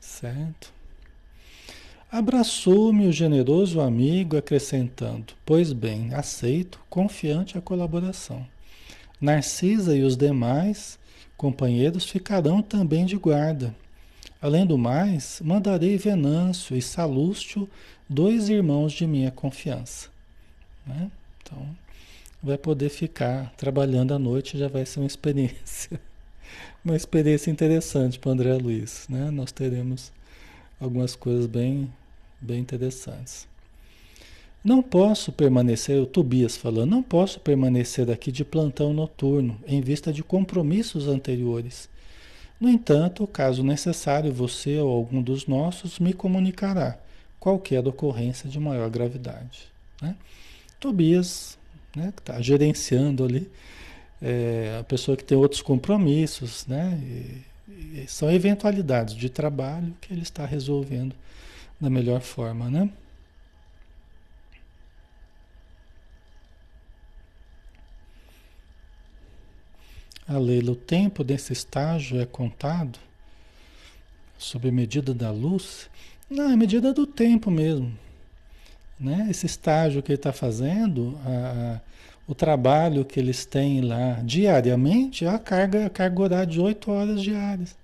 Certo. 0.00 0.72
Abraçou-me 2.12 3.06
o 3.06 3.12
generoso 3.12 3.80
amigo, 3.80 4.36
acrescentando: 4.36 5.34
Pois 5.44 5.72
bem, 5.72 6.12
aceito, 6.14 6.80
confiante 6.88 7.56
a 7.56 7.60
colaboração. 7.60 8.46
Narcisa 9.20 9.96
e 9.96 10.02
os 10.02 10.16
demais 10.16 10.98
companheiros 11.36 12.04
ficarão 12.04 12.62
também 12.62 13.04
de 13.04 13.16
guarda. 13.16 13.74
Além 14.40 14.66
do 14.66 14.78
mais, 14.78 15.40
mandarei 15.44 15.98
Venâncio 15.98 16.76
e 16.76 16.80
Salústio, 16.80 17.68
dois 18.08 18.48
irmãos 18.48 18.92
de 18.92 19.06
minha 19.06 19.30
confiança. 19.30 20.08
Né? 20.86 21.10
Então, 21.42 21.66
vai 22.42 22.56
poder 22.56 22.88
ficar 22.88 23.52
trabalhando 23.56 24.14
à 24.14 24.18
noite, 24.18 24.56
já 24.56 24.68
vai 24.68 24.86
ser 24.86 25.00
uma 25.00 25.06
experiência. 25.06 26.00
Uma 26.82 26.96
experiência 26.96 27.50
interessante 27.50 28.18
para 28.18 28.30
o 28.30 28.32
André 28.32 28.54
Luiz. 28.54 29.06
Né? 29.08 29.30
Nós 29.30 29.52
teremos 29.52 30.10
algumas 30.80 31.14
coisas 31.14 31.46
bem, 31.46 31.92
bem 32.40 32.58
interessantes. 32.58 33.46
Não 34.62 34.82
posso 34.82 35.32
permanecer, 35.32 35.98
o 35.98 36.06
Tobias 36.06 36.56
falando, 36.56 36.90
não 36.90 37.02
posso 37.02 37.40
permanecer 37.40 38.10
aqui 38.10 38.30
de 38.30 38.44
plantão 38.44 38.92
noturno, 38.92 39.58
em 39.66 39.80
vista 39.80 40.12
de 40.12 40.22
compromissos 40.22 41.08
anteriores. 41.08 41.88
No 42.60 42.68
entanto, 42.68 43.26
caso 43.26 43.62
necessário, 43.62 44.30
você 44.30 44.78
ou 44.78 44.90
algum 44.90 45.22
dos 45.22 45.46
nossos 45.46 45.98
me 45.98 46.12
comunicará 46.12 46.98
qualquer 47.38 47.86
ocorrência 47.88 48.50
de 48.50 48.60
maior 48.60 48.90
gravidade. 48.90 49.66
Né? 50.02 50.14
Tobias, 50.78 51.56
né, 51.96 52.12
que 52.14 52.20
está 52.20 52.38
gerenciando 52.42 53.24
ali, 53.24 53.50
é, 54.20 54.76
a 54.78 54.84
pessoa 54.84 55.16
que 55.16 55.24
tem 55.24 55.38
outros 55.38 55.62
compromissos, 55.62 56.66
né, 56.66 57.00
e, 57.02 58.02
e 58.02 58.04
são 58.06 58.30
eventualidades 58.30 59.14
de 59.14 59.30
trabalho 59.30 59.94
que 60.02 60.12
ele 60.12 60.22
está 60.22 60.44
resolvendo 60.44 61.14
da 61.80 61.88
melhor 61.88 62.20
forma, 62.20 62.68
né? 62.68 62.90
A 70.30 70.38
Leila, 70.38 70.70
o 70.70 70.76
tempo 70.76 71.24
desse 71.24 71.52
estágio 71.52 72.20
é 72.20 72.24
contado 72.24 73.00
sob 74.38 74.70
medida 74.70 75.12
da 75.12 75.32
luz? 75.32 75.90
Não, 76.30 76.52
é 76.52 76.56
medida 76.56 76.94
do 76.94 77.04
tempo 77.04 77.50
mesmo. 77.50 77.92
Né? 78.98 79.26
Esse 79.28 79.46
estágio 79.46 80.00
que 80.00 80.12
ele 80.12 80.20
está 80.20 80.32
fazendo, 80.32 81.18
a, 81.26 81.30
a, 81.30 81.80
o 82.28 82.34
trabalho 82.36 83.04
que 83.04 83.18
eles 83.18 83.44
têm 83.44 83.80
lá 83.80 84.20
diariamente, 84.22 85.24
é 85.24 85.28
a 85.28 85.36
carga, 85.36 85.86
a 85.86 85.90
carga 85.90 86.22
horária 86.22 86.46
de 86.46 86.60
8 86.60 86.92
horas 86.92 87.22
diárias. 87.22 87.76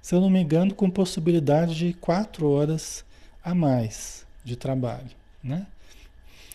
Se 0.00 0.14
eu 0.14 0.20
não 0.22 0.30
me 0.30 0.40
engano, 0.40 0.74
com 0.74 0.88
possibilidade 0.88 1.74
de 1.74 1.92
4 1.92 2.48
horas 2.48 3.04
a 3.44 3.54
mais 3.54 4.24
de 4.42 4.56
trabalho. 4.56 5.10
Né? 5.44 5.66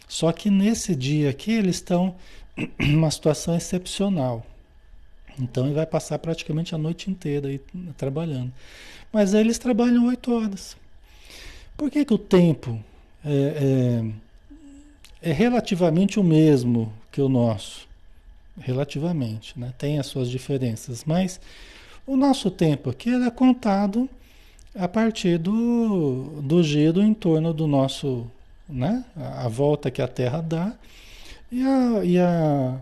Só 0.08 0.32
que 0.32 0.50
nesse 0.50 0.96
dia 0.96 1.30
aqui 1.30 1.52
eles 1.52 1.76
estão 1.76 2.16
numa 2.80 3.12
situação 3.12 3.56
excepcional. 3.56 4.44
Então 5.40 5.66
ele 5.66 5.76
vai 5.76 5.86
passar 5.86 6.18
praticamente 6.20 6.74
a 6.74 6.78
noite 6.78 7.10
inteira 7.10 7.48
aí 7.48 7.60
trabalhando. 7.98 8.52
Mas 9.12 9.34
aí 9.34 9.42
eles 9.42 9.58
trabalham 9.58 10.08
oito 10.08 10.34
horas. 10.34 10.76
Por 11.78 11.92
que, 11.92 12.06
que 12.06 12.14
o 12.14 12.18
tempo 12.18 12.80
é, 13.24 14.04
é, 15.22 15.30
é, 15.30 15.34
relativamente 15.34 16.20
o 16.20 16.24
mesmo 16.24 16.92
que 17.12 17.22
o 17.22 17.30
nosso? 17.30 17.88
Relativamente, 18.58 19.60
né? 19.60 19.74
tem 19.78 20.00
as 20.00 20.06
suas 20.06 20.30
diferenças, 20.30 21.04
mas 21.04 21.42
o 22.08 22.16
nosso 22.16 22.50
tempo 22.50 22.90
aqui 22.90 23.10
é 23.10 23.30
contado 23.30 24.10
a 24.74 24.88
partir 24.88 25.38
do, 25.38 26.42
do 26.42 26.64
giro 26.64 27.02
em 27.02 27.14
torno 27.14 27.54
do 27.54 27.68
nosso, 27.68 28.26
né? 28.70 29.04
a, 29.18 29.46
a 29.46 29.48
volta 29.50 29.92
que 29.92 30.02
a 30.02 30.08
Terra 30.08 30.42
dá 30.42 30.74
e 31.52 31.62
a, 31.62 32.06
e 32.06 32.18
a 32.18 32.82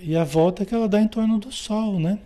e 0.00 0.16
a 0.16 0.24
volta 0.24 0.64
que 0.64 0.74
ela 0.74 0.88
dá 0.88 1.00
em 1.00 1.08
torno 1.08 1.38
do 1.38 1.52
Sol, 1.52 1.98
né? 1.98 2.18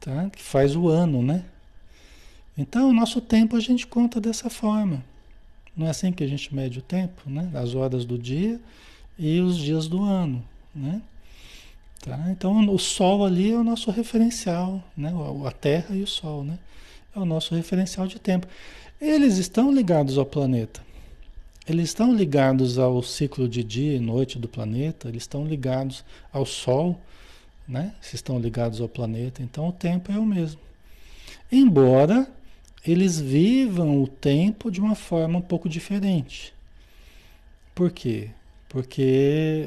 Tá? 0.00 0.30
Que 0.30 0.42
faz 0.42 0.74
o 0.74 0.88
ano, 0.88 1.22
né? 1.22 1.44
Então, 2.56 2.90
o 2.90 2.92
nosso 2.92 3.20
tempo 3.20 3.56
a 3.56 3.60
gente 3.60 3.86
conta 3.86 4.20
dessa 4.20 4.50
forma. 4.50 5.02
Não 5.76 5.86
é 5.86 5.90
assim 5.90 6.12
que 6.12 6.24
a 6.24 6.26
gente 6.26 6.54
mede 6.54 6.78
o 6.78 6.82
tempo, 6.82 7.22
né? 7.28 7.50
As 7.54 7.74
horas 7.74 8.04
do 8.04 8.18
dia 8.18 8.60
e 9.18 9.40
os 9.40 9.56
dias 9.56 9.88
do 9.88 10.02
ano, 10.02 10.44
né? 10.74 11.00
Tá? 12.00 12.18
Então, 12.30 12.66
o 12.68 12.78
Sol 12.78 13.24
ali 13.24 13.52
é 13.52 13.56
o 13.56 13.64
nosso 13.64 13.90
referencial, 13.90 14.82
né? 14.96 15.12
A 15.46 15.50
Terra 15.52 15.94
e 15.94 16.02
o 16.02 16.06
Sol, 16.06 16.44
né? 16.44 16.58
É 17.14 17.18
o 17.18 17.24
nosso 17.24 17.54
referencial 17.54 18.06
de 18.06 18.18
tempo. 18.18 18.46
Eles 19.00 19.36
estão 19.38 19.72
ligados 19.72 20.18
ao 20.18 20.26
planeta. 20.26 20.82
Eles 21.68 21.90
estão 21.90 22.14
ligados 22.14 22.78
ao 22.78 23.02
ciclo 23.02 23.48
de 23.48 23.62
dia 23.62 23.96
e 23.96 24.00
noite 24.00 24.38
do 24.38 24.48
planeta, 24.48 25.08
eles 25.08 25.22
estão 25.22 25.44
ligados 25.44 26.04
ao 26.32 26.44
Sol, 26.46 27.00
né? 27.68 27.94
Se 28.00 28.16
estão 28.16 28.38
ligados 28.38 28.80
ao 28.80 28.88
planeta, 28.88 29.42
então 29.42 29.68
o 29.68 29.72
tempo 29.72 30.10
é 30.10 30.18
o 30.18 30.26
mesmo. 30.26 30.60
Embora 31.52 32.28
eles 32.84 33.20
vivam 33.20 34.02
o 34.02 34.08
tempo 34.08 34.70
de 34.70 34.80
uma 34.80 34.94
forma 34.94 35.38
um 35.38 35.42
pouco 35.42 35.68
diferente. 35.68 36.54
Por 37.74 37.90
quê? 37.90 38.30
Porque 38.68 39.66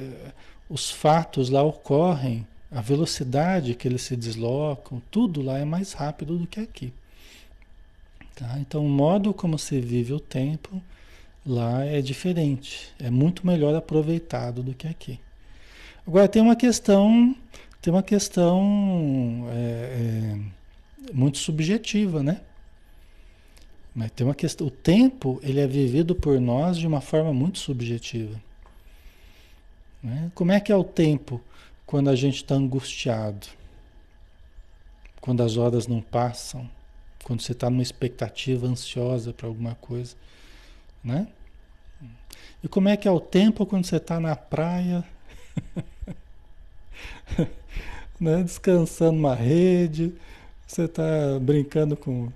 os 0.70 0.90
fatos 0.90 1.50
lá 1.50 1.62
ocorrem, 1.62 2.48
a 2.72 2.82
velocidade 2.82 3.76
que 3.76 3.88
eles 3.88 4.02
se 4.02 4.16
deslocam, 4.16 5.02
tudo 5.12 5.42
lá 5.42 5.60
é 5.60 5.66
mais 5.66 5.94
rápido 5.94 6.38
do 6.38 6.48
que 6.48 6.60
aqui. 6.60 6.92
Tá? 8.36 8.58
Então, 8.60 8.84
o 8.84 8.90
modo 8.90 9.34
como 9.34 9.60
se 9.60 9.80
vive 9.80 10.12
o 10.14 10.20
tempo 10.20 10.82
Lá 11.46 11.84
é 11.84 12.02
diferente, 12.02 12.94
é 13.00 13.10
muito 13.10 13.46
melhor 13.46 13.76
aproveitado 13.76 14.64
do 14.64 14.74
que 14.74 14.88
aqui. 14.88 15.20
Agora 16.08 16.28
tem 16.28 16.42
uma 16.42 16.56
questão, 16.56 17.36
tem 17.82 17.94
uma 17.94 18.04
questão 18.04 19.46
é, 19.50 20.38
é, 21.10 21.14
muito 21.14 21.38
subjetiva, 21.38 22.24
né? 22.24 22.42
Mas 23.94 24.12
tem 24.12 24.26
uma 24.26 24.34
questão, 24.34 24.68
o 24.68 24.72
tempo 24.72 25.40
ele 25.44 25.60
é 25.60 25.68
vivido 25.68 26.16
por 26.16 26.40
nós 26.40 26.78
de 26.78 26.88
uma 26.88 27.02
forma 27.02 27.34
muito 27.34 27.60
subjetiva. 27.60 28.42
Né? 30.02 30.32
Como 30.34 30.52
é 30.52 30.60
que 30.60 30.72
é 30.72 30.76
o 30.76 30.84
tempo 30.84 31.42
quando 31.86 32.10
a 32.10 32.16
gente 32.16 32.38
está 32.38 32.56
angustiado? 32.56 33.48
Quando 35.22 35.44
as 35.44 35.58
horas 35.58 35.88
não 35.88 36.02
passam? 36.02 36.70
Quando 37.24 37.42
você 37.42 37.54
está 37.54 37.70
numa 37.70 37.84
expectativa 37.84 38.68
ansiosa 38.68 39.32
para 39.32 39.48
alguma 39.48 39.76
coisa? 39.76 40.16
Né? 41.04 41.28
E 42.64 42.68
como 42.68 42.88
é 42.88 42.96
que 42.96 43.08
é 43.08 43.12
o 43.12 43.20
tempo 43.20 43.66
quando 43.66 43.86
você 43.86 43.98
está 43.98 44.20
na 44.20 44.36
praia, 44.36 45.04
né? 48.20 48.42
descansando 48.44 49.18
uma 49.18 49.36
rede, 49.36 50.14
você 50.66 50.84
está 50.84 51.38
brincando 51.42 51.98
com, 51.98 52.32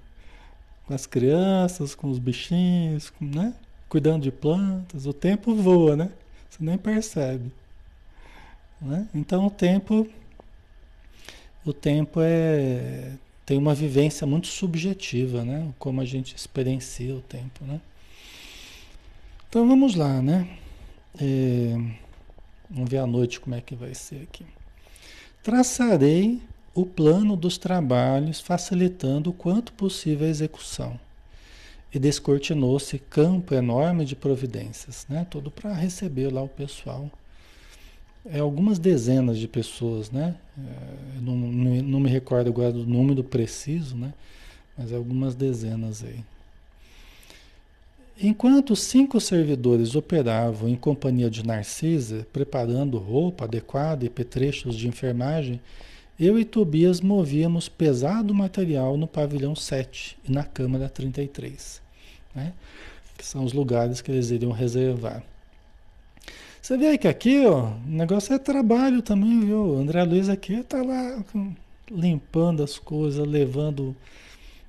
com, 0.86 0.93
as 0.93 1.06
crianças, 1.06 1.95
com 1.95 2.10
os 2.10 2.19
bichinhos, 2.19 3.10
com, 3.10 3.25
né? 3.25 3.53
cuidando 3.88 4.23
de 4.23 4.32
plantas, 4.32 5.06
o 5.06 5.13
tempo 5.13 5.56
voa, 5.56 5.95
né? 5.95 6.12
Você 6.49 6.63
nem 6.63 6.77
percebe. 6.77 7.51
Né? 8.82 9.08
Então 9.15 9.47
o 9.47 9.49
tempo, 9.49 10.08
o 11.65 11.73
tempo 11.73 12.19
é 12.21 13.13
tem 13.47 13.58
uma 13.58 13.73
vivência 13.73 14.27
muito 14.27 14.47
subjetiva, 14.47 15.45
né? 15.45 15.73
Como 15.80 16.01
a 16.01 16.06
gente 16.06 16.36
experiencia 16.36 17.15
o 17.15 17.21
tempo, 17.21 17.63
né? 17.63 17.80
Então 19.49 19.65
vamos 19.65 19.95
lá, 19.95 20.21
né? 20.21 20.45
É, 21.19 21.73
vamos 22.69 22.89
ver 22.89 22.97
à 22.97 23.07
noite 23.07 23.39
como 23.39 23.55
é 23.55 23.62
que 23.62 23.75
vai 23.75 23.93
ser 23.93 24.23
aqui. 24.23 24.45
Traçarei 25.41 26.41
o 26.75 26.86
plano 26.86 27.36
dos 27.38 27.57
trabalhos, 27.57 28.41
facilitando 28.41 29.29
o 29.29 29.33
quanto 29.33 29.71
possível 29.71 30.27
a 30.27 30.29
execução. 30.29 30.99
E 31.93 31.97
descortinou-se 31.97 32.99
campo 32.99 33.55
enorme 33.55 34.03
de 34.03 34.17
providências, 34.17 35.05
né? 35.07 35.25
Tudo 35.29 35.49
para 35.49 35.73
receber 35.73 36.31
lá 36.31 36.43
o 36.43 36.49
pessoal. 36.49 37.10
É 38.25 38.39
algumas 38.39 38.77
dezenas 38.77 39.38
de 39.38 39.47
pessoas, 39.47 40.12
né? 40.12 40.36
É, 40.57 41.21
não, 41.21 41.38
não, 41.38 41.81
não 41.81 41.99
me 42.01 42.10
recordo 42.10 42.49
agora 42.49 42.73
do 42.73 42.86
número 42.86 43.23
preciso, 43.23 43.95
né? 43.95 44.13
Mas 44.77 44.91
algumas 44.91 45.33
dezenas 45.33 46.03
aí. 46.03 46.19
Enquanto 48.19 48.75
cinco 48.75 49.21
servidores 49.21 49.95
operavam 49.95 50.67
em 50.67 50.75
companhia 50.75 51.30
de 51.30 51.45
Narcisa, 51.45 52.25
preparando 52.34 52.97
roupa 52.97 53.45
adequada 53.45 54.03
e 54.03 54.10
petrechos 54.10 54.75
de 54.75 54.88
enfermagem, 54.88 55.62
eu 56.19 56.39
e 56.39 56.43
Tobias 56.43 56.99
movíamos 56.99 57.69
pesado 57.69 58.34
material 58.34 58.97
no 58.97 59.06
pavilhão 59.06 59.56
7 59.56 60.17
e 60.27 60.32
na 60.32 60.43
câmara 60.43 60.89
33, 60.89 61.80
né? 62.34 62.53
que 63.15 63.23
são 63.23 63.43
os 63.43 63.53
lugares 63.53 64.01
que 64.01 64.12
eles 64.12 64.32
iriam 64.32 64.51
reservar. 64.51 65.21
Você 66.60 66.75
vê 66.75 66.97
que 66.97 67.08
aqui, 67.08 67.45
ó, 67.45 67.69
o 67.69 67.88
negócio 67.88 68.34
é 68.34 68.39
trabalho 68.39 69.03
também, 69.03 69.41
viu? 69.41 69.60
O 69.60 69.77
André 69.77 70.03
Luiz 70.03 70.27
aqui 70.27 70.56
está 70.56 70.82
lá 70.82 71.23
limpando 71.89 72.63
as 72.63 72.80
coisas, 72.80 73.25
levando 73.27 73.95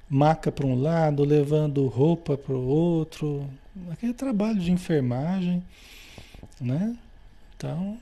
maca 0.09 0.51
para 0.51 0.67
um 0.67 0.81
lado, 0.81 1.25
levando 1.25 1.87
roupa 1.87 2.37
para 2.37 2.55
o 2.55 2.67
outro, 2.67 3.49
aquele 3.91 4.15
trabalho 4.15 4.59
de 4.59 4.73
enfermagem, 4.73 5.63
né? 6.61 6.97
Então, 7.57 7.99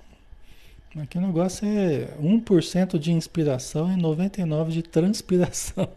aqui 1.01 1.19
o 1.19 1.21
negócio 1.21 1.67
é 1.67 2.15
1% 2.21 2.99
de 2.99 3.13
inspiração 3.13 3.93
e 3.93 4.01
99% 4.01 4.71
de 4.71 4.83
transpiração. 4.83 5.89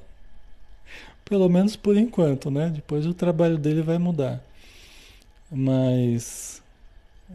Pelo 1.24 1.48
menos 1.48 1.76
por 1.76 1.95
enquanto, 1.95 2.50
né? 2.50 2.69
Depois 2.69 3.06
o 3.06 3.13
trabalho 3.13 3.58
dele 3.58 3.82
vai 3.82 3.98
mudar. 4.00 4.43
Mas 5.52 6.62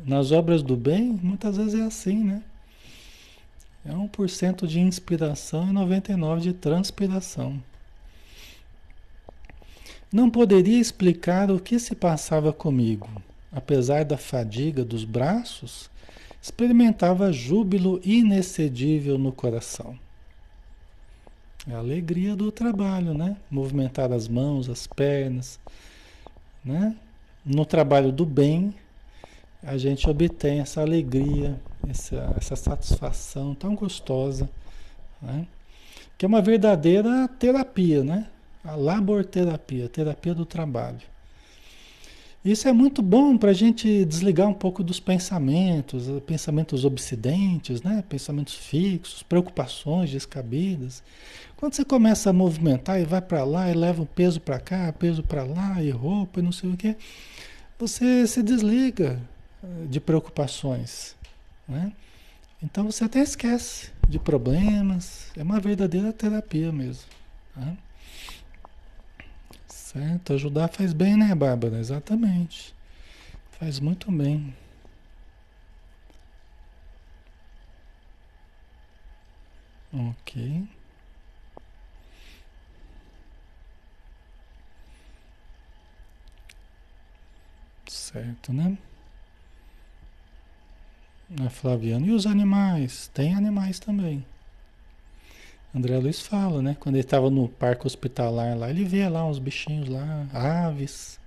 nas 0.05 0.33
obras 0.33 0.63
do 0.63 0.77
bem, 0.77 1.19
muitas 1.23 1.57
vezes 1.57 1.75
é 1.75 1.85
assim, 1.85 2.25
né? 2.25 2.43
É 3.87 3.93
1% 3.93 4.67
de 4.67 4.81
inspiração 4.81 5.69
e 5.69 5.73
99% 5.73 6.41
de 6.41 6.53
transpiração. 6.55 7.63
Não 10.15 10.31
poderia 10.31 10.79
explicar 10.79 11.51
o 11.51 11.59
que 11.59 11.77
se 11.77 11.93
passava 11.93 12.53
comigo. 12.53 13.11
Apesar 13.51 14.05
da 14.05 14.17
fadiga 14.17 14.85
dos 14.85 15.03
braços, 15.03 15.91
experimentava 16.41 17.33
júbilo 17.33 18.01
inexcedível 18.05 19.19
no 19.19 19.33
coração. 19.33 19.99
É 21.69 21.75
a 21.75 21.79
alegria 21.79 22.37
do 22.37 22.53
trabalho, 22.53 23.13
né? 23.13 23.37
Movimentar 23.51 24.13
as 24.13 24.29
mãos, 24.29 24.69
as 24.71 24.87
pernas, 24.87 25.59
né? 26.65 26.95
No 27.45 27.67
trabalho 27.67 28.13
do 28.13 28.25
bem, 28.25 28.73
a 29.65 29.77
gente 29.77 30.09
obtém 30.09 30.61
essa 30.61 30.81
alegria, 30.81 31.61
essa, 31.89 32.33
essa 32.37 32.55
satisfação 32.55 33.53
tão 33.53 33.75
gostosa, 33.75 34.49
né? 35.21 35.45
que 36.17 36.25
é 36.25 36.29
uma 36.29 36.41
verdadeira 36.41 37.27
terapia, 37.37 38.05
né? 38.05 38.29
A 38.65 38.75
laborterapia, 38.75 39.89
terapia 39.89 40.35
do 40.35 40.47
trabalho. 40.47 41.01
Isso 42.45 42.69
é 42.69 42.73
muito 42.73 43.01
bom 43.01 43.39
para 43.39 43.51
a 43.51 43.55
gente 43.55 44.05
desligar 44.05 44.47
um 44.47 44.55
pouco 44.55 44.85
dos 44.85 45.01
pensamentos, 45.01 46.07
pensamentos 46.27 46.85
obsidentes, 46.85 47.81
né? 47.83 48.05
pensamentos 48.07 48.55
fixos, 48.55 49.23
preocupações 49.23 50.11
descabidas. 50.11 51.03
Quando 51.57 51.75
você 51.75 51.85
começa 51.85 52.29
a 52.29 52.33
movimentar 52.33 53.01
e 53.01 53.05
vai 53.05 53.23
para 53.23 53.45
lá 53.45 53.71
e 53.71 53.75
leva 53.75 54.03
o 54.03 54.07
peso 54.07 54.41
para 54.41 54.61
cá, 54.61 54.93
peso 54.93 55.23
para 55.23 55.43
lá 55.43 55.83
e 55.83 55.91
roupa 55.91 56.41
e 56.41 56.43
não 56.43 56.53
sei 56.53 56.71
o 56.71 56.77
que, 56.77 56.97
você 57.79 58.27
se 58.27 58.43
desliga, 58.43 59.19
de 59.89 60.01
preocupações. 60.01 61.17
Né? 61.69 61.93
Então 62.63 62.85
você 62.85 63.05
até 63.05 63.21
esquece 63.21 63.91
de 64.09 64.19
problemas, 64.19 65.31
é 65.37 65.43
uma 65.43 65.61
verdadeira 65.61 66.13
terapia 66.13 66.71
mesmo. 66.71 67.05
Né? 67.57 67.77
Certo? 69.95 70.33
Ajudar 70.35 70.69
faz 70.69 70.93
bem, 70.93 71.17
né, 71.17 71.33
Bárbara? 71.37 71.79
Exatamente. 71.79 72.75
Faz 73.53 73.79
muito 73.79 74.11
bem. 74.11 74.53
Ok. 79.93 80.67
Certo, 87.89 88.53
né? 88.53 88.77
A 91.45 91.49
Flaviana. 91.51 92.07
E 92.07 92.11
os 92.11 92.27
animais? 92.27 93.09
Tem 93.15 93.35
animais 93.35 93.79
também. 93.79 94.25
André 95.75 95.99
Luiz 95.99 96.21
fala, 96.21 96.63
né? 96.63 96.77
Quando 96.79 96.95
ele 96.95 97.05
estava 97.05 97.29
no 97.31 97.49
parque 97.49 97.87
hospitalar 97.87 98.57
lá, 98.57 98.71
ele 98.71 98.85
via 98.85 99.09
lá 99.09 99.27
uns 99.27 99.39
bichinhos 99.39 99.89
lá, 99.89 100.27
aves 100.33 101.19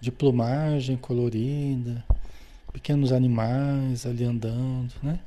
de 0.00 0.10
plumagem 0.10 0.96
colorida, 0.96 2.04
pequenos 2.72 3.12
animais 3.12 4.04
ali 4.04 4.24
andando, 4.24 4.92
né? 5.02 5.20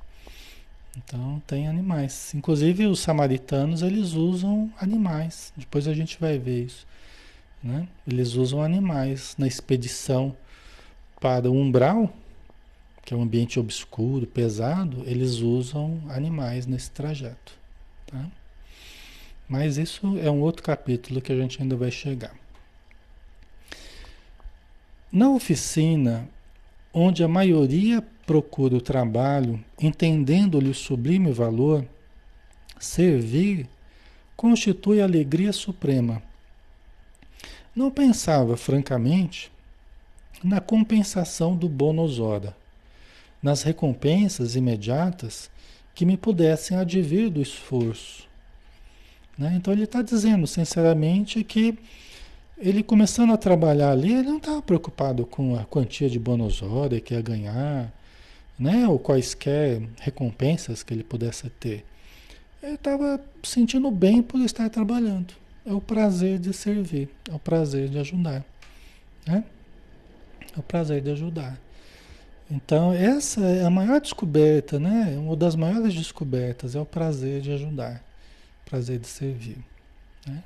Então 0.97 1.41
tem 1.47 1.67
animais. 1.67 2.33
Inclusive 2.35 2.87
os 2.87 2.99
samaritanos 2.99 3.81
eles 3.81 4.13
usam 4.13 4.69
animais. 4.79 5.53
Depois 5.55 5.87
a 5.87 5.93
gente 5.93 6.19
vai 6.19 6.37
ver 6.37 6.65
isso, 6.65 6.85
né? 7.63 7.87
Eles 8.05 8.33
usam 8.33 8.61
animais 8.61 9.35
na 9.37 9.47
expedição 9.47 10.35
para 11.21 11.49
o 11.49 11.53
umbral 11.53 12.13
que 13.09 13.15
é 13.15 13.17
um 13.17 13.23
ambiente 13.23 13.59
obscuro, 13.59 14.27
pesado, 14.27 15.01
eles 15.07 15.37
usam 15.37 15.99
animais 16.09 16.67
nesse 16.67 16.91
trajeto. 16.91 17.53
Tá? 18.05 18.23
Mas 19.49 19.77
isso 19.77 20.17
é 20.19 20.29
um 20.29 20.41
outro 20.41 20.63
capítulo 20.63 21.19
que 21.19 21.31
a 21.31 21.35
gente 21.35 21.61
ainda 21.61 21.75
vai 21.75 21.89
chegar. 21.89 22.35
Na 25.11 25.29
oficina, 25.29 26.29
onde 26.93 27.23
a 27.23 27.27
maioria 27.27 28.01
procura 28.25 28.75
o 28.75 28.81
trabalho, 28.81 29.63
entendendo-lhe 29.81 30.69
o 30.69 30.75
sublime 30.75 31.31
valor, 31.31 31.83
servir 32.79 33.67
constitui 34.37 35.01
alegria 35.01 35.51
suprema. 35.51 36.21
Não 37.75 37.89
pensava, 37.89 38.55
francamente, 38.55 39.51
na 40.43 40.61
compensação 40.61 41.55
do 41.55 41.67
bônus 41.67 42.19
hora 42.19 42.55
nas 43.41 43.63
recompensas 43.63 44.55
imediatas 44.55 45.49
que 45.95 46.05
me 46.05 46.17
pudessem 46.17 46.77
advir 46.77 47.29
do 47.29 47.41
esforço. 47.41 48.27
Né? 49.39 49.53
Então 49.55 49.73
ele 49.73 49.85
está 49.85 50.01
dizendo 50.01 50.45
sinceramente 50.45 51.41
que 51.45 51.79
ele 52.57 52.83
começando 52.83 53.31
a 53.31 53.37
trabalhar 53.37 53.91
ali, 53.91 54.13
ele 54.13 54.27
não 54.27 54.37
estava 54.37 54.61
preocupado 54.61 55.25
com 55.25 55.55
a 55.55 55.63
quantia 55.63 56.09
de 56.09 56.19
bônus 56.19 56.61
hora 56.61 56.99
que 56.99 57.13
ia 57.13 57.21
ganhar, 57.21 57.89
né? 58.59 58.85
ou 58.85 58.99
quaisquer 58.99 59.81
recompensas 60.01 60.83
que 60.83 60.93
ele 60.93 61.03
pudesse 61.03 61.49
ter. 61.51 61.85
Ele 62.61 62.73
estava 62.73 63.21
sentindo 63.41 63.89
bem 63.89 64.21
por 64.21 64.41
estar 64.41 64.69
trabalhando. 64.69 65.33
É 65.65 65.71
o 65.71 65.79
prazer 65.79 66.37
de 66.37 66.51
servir, 66.51 67.07
é 67.29 67.33
o 67.33 67.39
prazer 67.39 67.87
de 67.87 67.97
ajudar. 67.97 68.43
Né? 69.25 69.45
É 70.53 70.59
o 70.59 70.63
prazer 70.63 71.01
de 71.01 71.11
ajudar. 71.11 71.57
Então, 72.51 72.91
essa 72.91 73.41
é 73.41 73.63
a 73.63 73.69
maior 73.69 74.01
descoberta, 74.01 74.79
né? 74.79 75.15
Uma 75.19 75.35
das 75.35 75.55
maiores 75.55 75.93
descobertas 75.93 76.75
é 76.75 76.79
o 76.79 76.85
prazer 76.85 77.41
de 77.41 77.51
ajudar, 77.51 78.03
prazer 78.69 78.99
de 78.99 79.07
servir. 79.07 79.57
Né? 80.27 80.43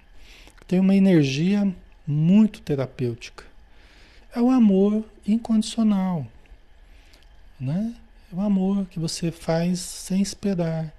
Tem 0.67 0.79
uma 0.79 0.95
energia 0.95 1.73
muito 2.07 2.61
terapêutica. 2.61 3.43
É 4.33 4.41
o 4.41 4.49
amor 4.49 5.03
incondicional, 5.27 6.25
né? 7.59 7.93
É 8.31 8.35
o 8.35 8.41
amor 8.41 8.85
que 8.87 8.97
você 8.97 9.31
faz 9.31 9.79
sem 9.79 10.21
esperar, 10.21 10.91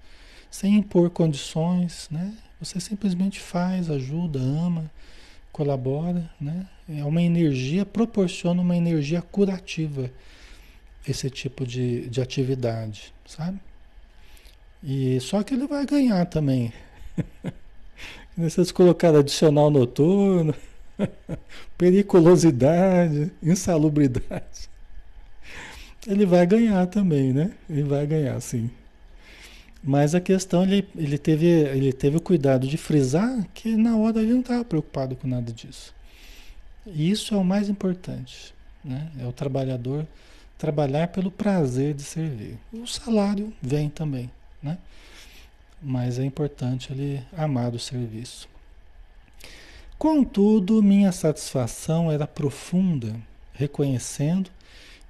sem 0.51 0.77
impor 0.77 1.11
condições, 1.11 2.07
né? 2.11 2.33
Você 2.61 2.79
simplesmente 2.79 3.41
faz, 3.41 3.91
ajuda, 3.91 4.39
ama, 4.39 4.89
colabora, 5.51 6.31
né? 6.41 6.67
É 6.89 7.05
uma 7.05 7.21
energia, 7.21 7.85
proporciona 7.85 8.63
uma 8.63 8.77
energia 8.77 9.21
curativa 9.21 10.11
esse 11.07 11.29
tipo 11.29 11.67
de, 11.67 12.09
de 12.09 12.21
atividade, 12.21 13.13
sabe? 13.27 13.59
E 14.83 15.19
só 15.21 15.43
que 15.43 15.55
ele 15.55 15.67
vai 15.67 15.85
ganhar 15.85 16.25
também. 16.27 16.73
Vocês 18.37 18.73
colocaram 18.73 19.21
adicional 19.21 19.71
noturno, 19.71 20.55
periculosidade, 21.79 23.31
insalubridade. 23.43 24.69
Ele 26.07 26.27
vai 26.27 26.47
ganhar 26.47 26.87
também, 26.87 27.33
né? 27.33 27.53
Ele 27.69 27.83
vai 27.83 28.07
ganhar, 28.07 28.39
sim. 28.41 28.71
Mas 29.83 30.15
a 30.15 30.21
questão, 30.21 30.63
ele, 30.63 30.87
ele, 30.97 31.19
teve, 31.19 31.47
ele 31.47 31.93
teve 31.93 32.17
o 32.17 32.21
cuidado 32.21 32.67
de 32.67 32.77
frisar 32.77 33.47
que 33.53 33.77
na 33.77 33.97
hora 33.97 34.21
ele 34.21 34.33
não 34.33 34.41
estava 34.41 34.65
preocupado 34.65 35.15
com 35.15 35.29
nada 35.29 35.53
disso. 35.53 35.95
E 36.87 37.11
isso 37.11 37.35
é 37.35 37.39
o 37.39 37.45
mais 37.45 37.69
importante. 37.69 38.55
Né? 38.83 39.11
É 39.21 39.27
o 39.27 39.33
trabalhador 39.33 40.07
trabalhar 40.59 41.09
pelo 41.09 41.31
prazer 41.31 41.95
de 41.95 42.03
servir. 42.03 42.59
O 42.73 42.87
salário 42.87 43.53
vem 43.61 43.89
também? 43.89 44.31
Mas 45.87 46.19
é 46.19 46.25
importante 46.25 46.91
ele 46.91 47.23
amar 47.37 47.75
o 47.75 47.79
serviço. 47.79 48.49
Contudo, 49.99 50.83
minha 50.83 51.13
satisfação 51.13 52.11
era 52.11 52.27
profunda, 52.27 53.15
reconhecendo 53.53 54.51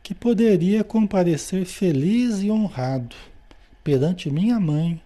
que 0.02 0.12
poderia 0.12 0.82
comparecer 0.82 1.64
feliz 1.64 2.42
e 2.42 2.50
honrado 2.50 3.14
perante 3.84 4.28
minha 4.28 4.58
mãe 4.58 5.00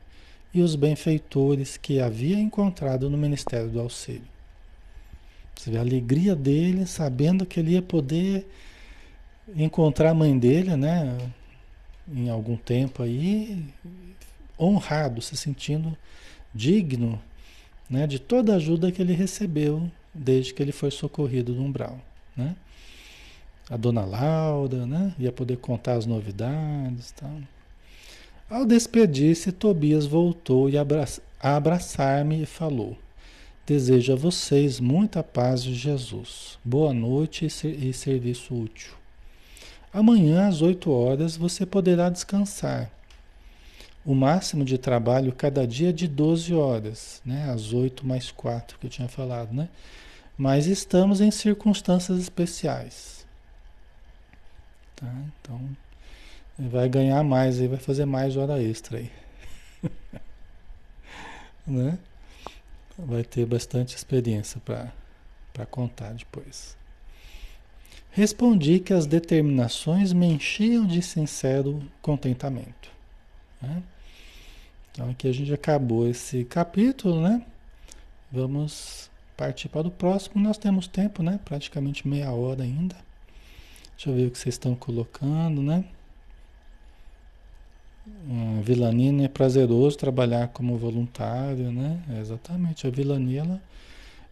e 0.54 0.62
os 0.62 0.74
benfeitores 0.74 1.76
que 1.76 2.00
havia 2.00 2.38
encontrado 2.38 3.10
no 3.10 3.18
Ministério 3.18 3.68
do 3.68 3.80
Auxílio. 3.80 4.26
Você 5.54 5.70
vê 5.70 5.76
a 5.76 5.82
alegria 5.82 6.34
dele, 6.34 6.86
sabendo 6.86 7.44
que 7.44 7.60
ele 7.60 7.72
ia 7.72 7.82
poder 7.82 8.48
encontrar 9.54 10.10
a 10.10 10.14
mãe 10.14 10.38
dele, 10.38 10.76
né? 10.76 11.18
Em 12.10 12.30
algum 12.30 12.56
tempo 12.56 13.02
aí, 13.02 13.62
honrado, 14.58 15.22
se 15.22 15.36
sentindo 15.36 15.96
digno, 16.54 17.20
né? 17.88 18.06
De 18.06 18.18
toda 18.18 18.52
a 18.52 18.56
ajuda 18.56 18.90
que 18.90 19.00
ele 19.00 19.12
recebeu 19.12 19.90
desde 20.12 20.52
que 20.52 20.62
ele 20.62 20.72
foi 20.72 20.90
socorrido 20.90 21.54
no 21.54 21.64
umbral, 21.64 21.98
né? 22.36 22.56
A 23.70 23.76
dona 23.76 24.04
Laura, 24.04 24.86
né? 24.86 25.14
Ia 25.18 25.30
poder 25.30 25.58
contar 25.58 25.94
as 25.94 26.06
novidades, 26.06 27.10
tal. 27.12 27.30
Ao 28.48 28.64
despedir-se, 28.64 29.52
Tobias 29.52 30.06
voltou 30.06 30.70
e 30.70 30.78
a 30.78 30.86
abraçar-me 31.40 32.42
e 32.42 32.46
falou: 32.46 32.96
desejo 33.66 34.14
a 34.14 34.16
vocês 34.16 34.80
muita 34.80 35.22
paz 35.22 35.62
de 35.62 35.74
Jesus. 35.74 36.58
Boa 36.64 36.94
noite 36.94 37.46
e 37.46 37.92
serviço 37.92 38.54
útil. 38.54 38.94
Amanhã, 39.92 40.48
às 40.48 40.62
8 40.62 40.90
horas, 40.90 41.36
você 41.36 41.66
poderá 41.66 42.08
descansar. 42.08 42.90
O 44.08 44.14
máximo 44.14 44.64
de 44.64 44.78
trabalho 44.78 45.34
cada 45.34 45.66
dia 45.66 45.92
de 45.92 46.08
12 46.08 46.54
horas, 46.54 47.20
né? 47.26 47.50
Às 47.50 47.74
8 47.74 48.06
mais 48.06 48.30
4 48.30 48.78
que 48.78 48.86
eu 48.86 48.90
tinha 48.90 49.06
falado, 49.06 49.52
né? 49.52 49.68
Mas 50.34 50.66
estamos 50.66 51.20
em 51.20 51.30
circunstâncias 51.30 52.18
especiais. 52.18 53.26
Tá? 54.96 55.14
Então, 55.42 55.60
vai 56.58 56.88
ganhar 56.88 57.22
mais 57.22 57.60
aí, 57.60 57.68
vai 57.68 57.76
fazer 57.76 58.06
mais 58.06 58.34
hora 58.34 58.62
extra 58.62 58.96
aí. 58.96 59.12
né? 61.66 61.98
Vai 62.96 63.22
ter 63.22 63.44
bastante 63.44 63.94
experiência 63.94 64.58
para 64.64 65.66
contar 65.66 66.14
depois. 66.14 66.78
Respondi 68.10 68.80
que 68.80 68.94
as 68.94 69.04
determinações 69.04 70.14
me 70.14 70.28
enchiam 70.28 70.86
de 70.86 71.02
sincero 71.02 71.82
contentamento. 72.00 72.90
Né? 73.60 73.82
Então 74.98 75.10
aqui 75.10 75.28
a 75.28 75.32
gente 75.32 75.54
acabou 75.54 76.08
esse 76.08 76.44
capítulo, 76.44 77.22
né? 77.22 77.40
Vamos 78.32 79.08
partir 79.36 79.68
para 79.68 79.86
o 79.86 79.92
próximo. 79.92 80.42
Nós 80.42 80.58
temos 80.58 80.88
tempo, 80.88 81.22
né? 81.22 81.38
Praticamente 81.44 82.08
meia 82.08 82.32
hora 82.32 82.64
ainda. 82.64 82.96
Deixa 83.94 84.10
eu 84.10 84.14
ver 84.16 84.26
o 84.26 84.30
que 84.32 84.36
vocês 84.36 84.56
estão 84.56 84.74
colocando, 84.74 85.62
né? 85.62 85.84
A 88.08 88.60
vilania 88.60 89.26
é 89.26 89.28
prazeroso 89.28 89.96
trabalhar 89.96 90.48
como 90.48 90.76
voluntário, 90.76 91.70
né? 91.70 92.02
É 92.16 92.18
exatamente. 92.18 92.84
A 92.84 92.90
vilania, 92.90 93.42
ela, 93.42 93.62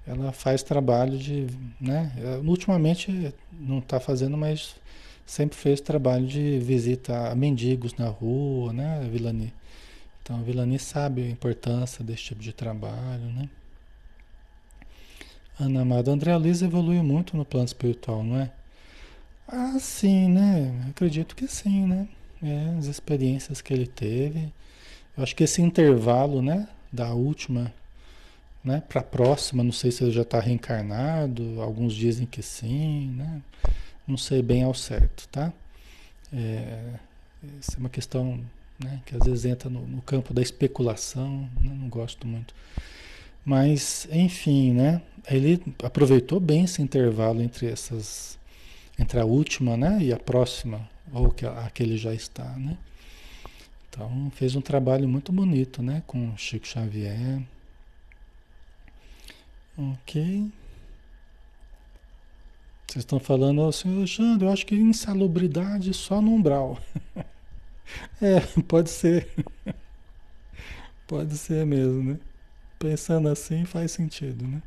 ela 0.05 0.33
faz 0.33 0.65
trabalho 0.65 1.17
de, 1.17 1.47
né? 1.81 2.13
Ultimamente 2.45 3.33
não 3.53 3.79
está 3.79 4.01
fazendo, 4.01 4.37
mas 4.37 4.75
sempre 5.25 5.57
fez 5.57 5.81
trabalho 5.81 6.27
de 6.27 6.59
visita 6.59 7.31
a 7.31 7.37
mendigos 7.37 7.95
na 7.95 8.09
rua, 8.09 8.73
né? 8.73 8.99
A 9.05 9.09
vilania. 9.09 9.53
Então 10.27 10.41
a 10.41 10.43
vilania 10.43 10.81
sabe 10.81 11.23
a 11.23 11.31
importância 11.31 12.03
desse 12.03 12.25
tipo 12.25 12.43
de 12.43 12.53
trabalho, 12.53 13.27
né? 13.27 13.49
Ana 15.59 15.83
Amada, 15.83 16.11
André 16.11 16.37
Luiz 16.37 16.62
evoluiu 16.62 17.05
muito 17.05 17.37
no 17.37 17.45
plano 17.45 17.67
espiritual, 17.67 18.25
não 18.25 18.41
é? 18.41 18.51
Ah, 19.47 19.79
sim, 19.79 20.29
né? 20.29 20.85
Acredito 20.91 21.37
que 21.37 21.47
sim, 21.47 21.87
né? 21.87 22.09
É, 22.43 22.74
as 22.77 22.87
experiências 22.87 23.61
que 23.61 23.72
ele 23.72 23.87
teve. 23.87 24.53
Eu 25.16 25.22
acho 25.22 25.37
que 25.37 25.45
esse 25.45 25.62
intervalo, 25.62 26.43
né, 26.43 26.68
da 26.93 27.14
última, 27.14 27.72
né, 28.64 28.83
para 28.89 29.03
a 29.03 29.05
próxima, 29.05 29.62
não 29.62 29.70
sei 29.70 29.93
se 29.93 30.03
ele 30.03 30.11
já 30.11 30.22
está 30.22 30.41
reencarnado, 30.41 31.62
alguns 31.62 31.95
dizem 31.95 32.27
que 32.27 32.43
sim, 32.43 33.12
né? 33.16 33.41
Não 34.05 34.16
sei 34.16 34.43
bem 34.43 34.64
ao 34.64 34.74
certo, 34.74 35.29
tá? 35.29 35.53
É, 36.33 36.95
essa 37.61 37.77
é 37.77 37.79
uma 37.79 37.89
questão 37.89 38.41
né, 38.83 39.01
que 39.07 39.16
às 39.16 39.24
vezes 39.24 39.45
entra 39.45 39.68
no, 39.70 39.87
no 39.87 40.03
campo 40.03 40.35
da 40.35 40.43
especulação, 40.43 41.49
né, 41.61 41.74
não 41.74 41.89
gosto 41.89 42.27
muito. 42.27 42.55
Mas, 43.45 44.09
enfim, 44.11 44.72
né? 44.72 45.01
Ele 45.31 45.62
aproveitou 45.83 46.41
bem 46.41 46.64
esse 46.64 46.83
intervalo 46.83 47.41
entre 47.41 47.66
essas, 47.66 48.39
entre 48.99 49.20
a 49.20 49.24
última, 49.24 49.77
né, 49.77 49.99
e 50.01 50.12
a 50.12 50.18
próxima 50.18 50.89
ou 51.12 51.31
que 51.31 51.47
aquele 51.47 51.97
já 51.97 52.12
está, 52.12 52.45
né? 52.57 52.77
Então 53.89 54.31
fez 54.35 54.57
um 54.57 54.61
trabalho 54.61 55.09
muito 55.09 55.33
bonito, 55.33 55.83
né, 55.83 56.03
com 56.07 56.37
Chico 56.37 56.66
Xavier. 56.66 57.41
Ok. 59.79 60.51
Vocês 62.89 63.05
estão 63.05 63.20
falando, 63.20 63.61
oh, 63.62 63.72
senhor 63.72 63.99
Alexandre, 63.99 64.47
eu 64.47 64.53
acho 64.53 64.66
que 64.66 64.74
insalubridade 64.74 65.93
só 65.93 66.20
no 66.20 66.33
umbral. 66.33 66.79
é, 68.20 68.41
pode 68.62 68.91
ser. 68.91 69.28
pode 71.07 71.37
ser 71.37 71.64
mesmo, 71.64 72.12
né? 72.12 72.18
Pensando 72.78 73.28
assim 73.28 73.64
faz 73.64 73.93
sentido, 73.93 74.47
né? 74.47 74.62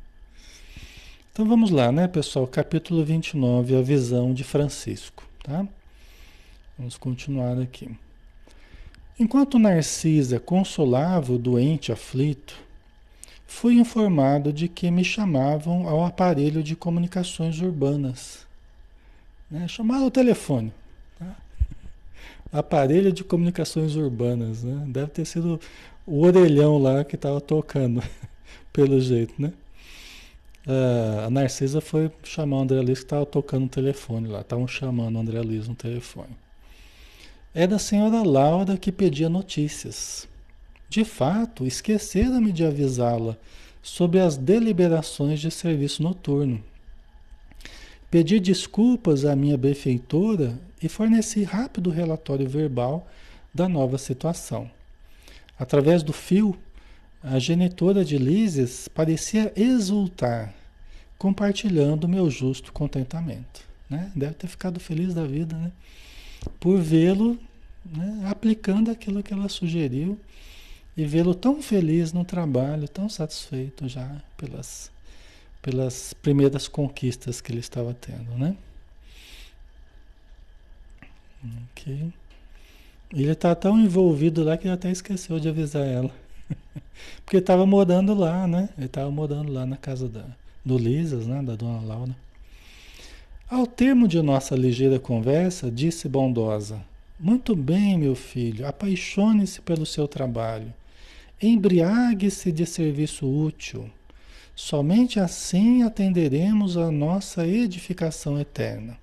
Então 1.32 1.48
vamos 1.48 1.70
lá, 1.72 1.92
né, 1.92 2.08
pessoal? 2.08 2.46
Capítulo 2.48 3.06
29, 3.06 3.76
a 3.78 3.82
visão 3.82 4.34
de 4.34 4.44
Francisco, 4.44 5.24
tá? 5.44 5.66
Vamos 6.78 6.98
continuar 6.98 7.60
aqui. 7.60 7.90
Enquanto 9.20 9.60
Narcisa 9.60 10.40
consolava 10.40 11.34
o 11.34 11.38
doente 11.38 11.92
aflito, 11.92 12.56
fui 13.46 13.76
informado 13.76 14.54
de 14.54 14.70
que 14.70 14.90
me 14.90 15.04
chamavam 15.04 15.90
ao 15.90 16.06
aparelho 16.06 16.64
de 16.64 16.76
comunicações 16.76 17.60
urbanas. 17.60 18.48
Né? 19.52 19.68
Chamaram 19.68 20.06
o 20.08 20.12
telefone. 20.12 20.74
Aparelho 22.52 23.12
de 23.12 23.24
comunicações 23.24 23.96
urbanas. 23.96 24.64
Né? 24.64 24.86
Deve 24.88 25.08
ter 25.12 25.26
sido 25.26 25.60
o 26.06 26.26
orelhão 26.26 26.78
lá 26.78 27.04
que 27.04 27.16
estava 27.16 27.40
tocando, 27.40 28.02
pelo 28.74 29.00
jeito, 29.00 29.34
né? 29.40 29.54
Uh, 30.68 31.26
a 31.26 31.30
Narcisa 31.30 31.82
foi 31.82 32.12
chamar 32.24 32.58
o 32.58 32.62
André 32.62 32.82
Luiz 32.82 33.00
que 33.00 33.06
estava 33.06 33.26
tocando 33.26 33.66
o 33.66 33.70
telefone 33.70 34.28
lá. 34.28 34.42
Estavam 34.42 34.68
chamando 34.68 35.16
o 35.16 35.20
André 35.20 35.42
Luiz 35.42 35.68
no 35.68 35.76
telefone. 35.76 36.36
É 37.54 37.66
da 37.66 37.80
senhora 37.80 38.22
Laura 38.22 38.78
que 38.78 38.92
pedia 38.92 39.30
notícias. 39.30 40.28
De 40.88 41.04
fato, 41.04 41.66
esquecera-me 41.66 42.52
de 42.52 42.66
avisá-la 42.66 43.38
sobre 43.82 44.20
as 44.20 44.38
deliberações 44.38 45.40
de 45.40 45.50
serviço 45.50 46.04
noturno. 46.04 46.64
Pedi 48.10 48.40
desculpas 48.40 49.24
à 49.24 49.36
minha 49.36 49.58
benfeitora 49.58 50.60
e 50.82 50.90
forneci 50.90 51.44
rápido 51.44 51.92
relatório 51.92 52.50
verbal 52.50 53.08
da 53.54 53.70
nova 53.70 53.98
situação. 53.98 54.70
Através 55.60 56.02
do 56.02 56.12
fio, 56.12 56.58
a 57.22 57.38
genitora 57.38 58.04
de 58.04 58.18
Lises 58.18 58.88
parecia 58.88 59.52
exultar, 59.56 60.54
compartilhando 61.18 62.08
meu 62.08 62.30
justo 62.32 62.72
contentamento. 62.72 63.62
Né? 63.90 64.12
Deve 64.16 64.34
ter 64.34 64.48
ficado 64.48 64.80
feliz 64.80 65.14
da 65.14 65.26
vida, 65.26 65.56
né? 65.56 65.72
por 66.60 66.80
vê-lo 66.80 67.38
né, 67.86 68.26
aplicando 68.30 68.90
aquilo 68.90 69.22
que 69.22 69.34
ela 69.34 69.50
sugeriu 69.50 70.18
e 70.96 71.06
vê-lo 71.06 71.36
tão 71.36 71.62
feliz 71.62 72.12
no 72.12 72.26
trabalho, 72.26 72.88
tão 72.88 73.08
satisfeito 73.08 73.88
já 73.88 74.22
pelas, 74.38 74.92
pelas 75.62 76.14
primeiras 76.14 76.68
conquistas 76.68 77.42
que 77.42 77.52
ele 77.52 77.60
estava 77.60 77.94
tendo, 77.94 78.38
né? 78.38 78.56
Ok. 81.72 82.12
Ele 83.12 83.32
está 83.32 83.56
tão 83.56 83.80
envolvido 83.80 84.44
lá 84.44 84.58
que 84.58 84.68
ele 84.68 84.74
até 84.74 84.92
esqueceu 84.92 85.40
de 85.40 85.50
avisar 85.50 85.86
ela. 85.86 86.12
Porque 87.26 87.38
estava 87.38 87.66
morando 87.66 88.14
lá, 88.14 88.48
né? 88.48 88.70
Ele 88.78 88.86
estava 88.86 89.10
morando 89.10 89.52
lá 89.52 89.66
na 89.66 89.78
casa 89.78 90.08
da, 90.08 90.26
do 90.64 90.78
Lisas, 90.78 91.26
né? 91.26 91.42
Da 91.42 91.56
dona 91.56 91.82
Laura. 91.82 92.16
Ao 93.50 93.66
termo 93.66 94.08
de 94.08 94.22
nossa 94.22 94.56
ligeira 94.56 95.00
conversa, 95.00 95.72
disse 95.72 96.08
bondosa: 96.08 96.82
Muito 97.20 97.56
bem, 97.56 97.98
meu 97.98 98.16
filho, 98.16 98.68
apaixone-se 98.68 99.62
pelo 99.62 99.86
seu 99.86 100.08
trabalho. 100.08 100.72
Embriague-se 101.42 102.52
de 102.52 102.66
serviço 102.66 103.28
útil. 103.28 103.90
Somente 104.62 105.22
assim 105.22 105.84
atenderemos 105.84 106.76
a 106.76 106.92
nossa 106.92 107.48
edificação 107.48 108.38
eterna. 108.38 109.00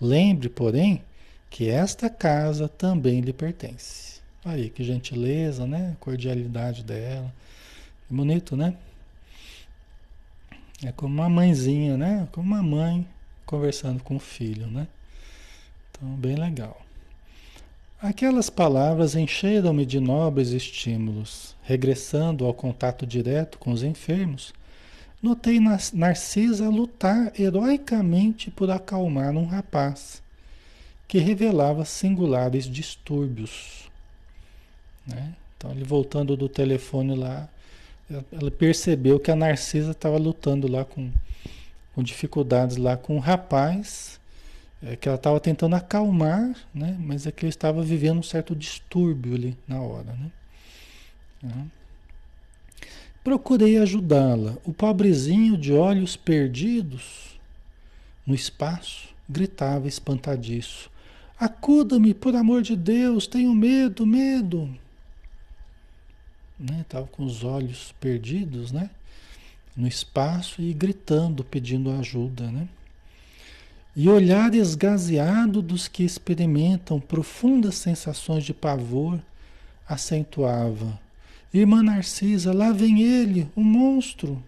Lembre, 0.00 0.48
porém, 0.48 1.00
que 1.48 1.70
esta 1.70 2.10
casa 2.10 2.68
também 2.68 3.20
lhe 3.20 3.32
pertence. 3.32 4.20
Aí, 4.44 4.68
que 4.68 4.82
gentileza, 4.82 5.64
né? 5.64 5.96
Cordialidade 6.00 6.82
dela. 6.82 7.32
Bonito, 8.10 8.56
né? 8.56 8.76
É 10.84 10.90
como 10.90 11.14
uma 11.14 11.28
mãezinha, 11.30 11.96
né? 11.96 12.28
Como 12.32 12.44
uma 12.44 12.62
mãe 12.62 13.06
conversando 13.46 14.02
com 14.02 14.16
o 14.16 14.20
filho, 14.20 14.66
né? 14.66 14.88
Então, 15.92 16.08
bem 16.16 16.34
legal. 16.34 16.82
Aquelas 18.02 18.50
palavras 18.50 19.14
encheram-me 19.14 19.86
de 19.86 20.00
nobres 20.00 20.48
estímulos. 20.48 21.54
Regressando 21.62 22.44
ao 22.44 22.52
contato 22.52 23.06
direto 23.06 23.56
com 23.56 23.70
os 23.70 23.84
enfermos, 23.84 24.52
notei 25.24 25.58
Narcisa 25.92 26.68
lutar 26.68 27.32
heroicamente 27.38 28.50
por 28.50 28.70
acalmar 28.70 29.36
um 29.36 29.46
rapaz 29.46 30.22
que 31.08 31.18
revelava 31.18 31.84
singulares 31.84 32.64
distúrbios. 32.64 33.90
Né? 35.06 35.34
Então, 35.56 35.70
ele 35.70 35.84
voltando 35.84 36.36
do 36.36 36.48
telefone 36.48 37.16
lá, 37.16 37.48
ela 38.08 38.50
percebeu 38.50 39.18
que 39.18 39.30
a 39.30 39.36
Narcisa 39.36 39.92
estava 39.92 40.18
lutando 40.18 40.70
lá 40.70 40.84
com 40.84 41.10
com 41.94 42.02
dificuldades 42.02 42.76
lá 42.76 42.96
com 42.96 43.16
o 43.16 43.20
rapaz, 43.20 44.20
é, 44.82 44.96
que 44.96 45.08
ela 45.08 45.16
estava 45.16 45.38
tentando 45.38 45.76
acalmar, 45.76 46.54
né? 46.74 46.96
mas 47.00 47.26
é 47.26 47.32
que 47.32 47.44
ele 47.44 47.50
estava 47.50 47.82
vivendo 47.82 48.18
um 48.18 48.22
certo 48.22 48.54
distúrbio 48.54 49.34
ali 49.34 49.56
na 49.66 49.80
hora. 49.80 50.12
Né? 51.42 51.66
Procurei 53.24 53.78
ajudá-la. 53.78 54.58
O 54.66 54.72
pobrezinho 54.74 55.56
de 55.56 55.72
olhos 55.72 56.14
perdidos 56.14 57.40
no 58.26 58.34
espaço 58.34 59.08
gritava 59.26 59.88
espantadiço: 59.88 60.90
Acuda-me, 61.40 62.12
por 62.12 62.36
amor 62.36 62.60
de 62.60 62.76
Deus, 62.76 63.26
tenho 63.26 63.54
medo, 63.54 64.04
medo. 64.04 64.68
Né? 66.60 66.84
Tava 66.86 67.06
com 67.06 67.24
os 67.24 67.42
olhos 67.42 67.94
perdidos, 67.98 68.70
né? 68.70 68.90
No 69.74 69.88
espaço 69.88 70.60
e 70.60 70.74
gritando, 70.74 71.42
pedindo 71.42 71.90
ajuda, 71.92 72.50
né? 72.50 72.68
E 73.96 74.06
olhar 74.06 74.54
esgazeado 74.54 75.62
dos 75.62 75.88
que 75.88 76.04
experimentam 76.04 77.00
profundas 77.00 77.76
sensações 77.76 78.44
de 78.44 78.52
pavor 78.52 79.18
acentuava 79.88 81.02
Irmã 81.54 81.84
Narcisa, 81.84 82.52
lá 82.52 82.72
vem 82.72 83.00
ele, 83.00 83.48
o 83.54 83.62
monstro. 83.62 84.42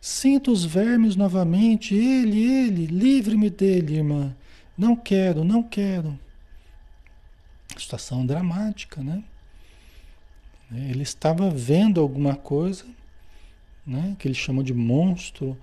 Sinto 0.00 0.52
os 0.52 0.64
vermes 0.64 1.16
novamente, 1.16 1.96
ele, 1.96 2.40
ele, 2.40 2.86
livre-me 2.86 3.50
dele, 3.50 3.96
irmã. 3.96 4.36
Não 4.76 4.94
quero, 4.94 5.42
não 5.42 5.64
quero. 5.64 6.16
Situação 7.76 8.24
dramática, 8.24 9.02
né? 9.02 9.24
Ele 10.70 11.02
estava 11.02 11.50
vendo 11.50 12.00
alguma 12.00 12.36
coisa, 12.36 12.84
né? 13.84 14.14
Que 14.16 14.28
ele 14.28 14.34
chamou 14.34 14.62
de 14.62 14.72
monstro. 14.72 15.58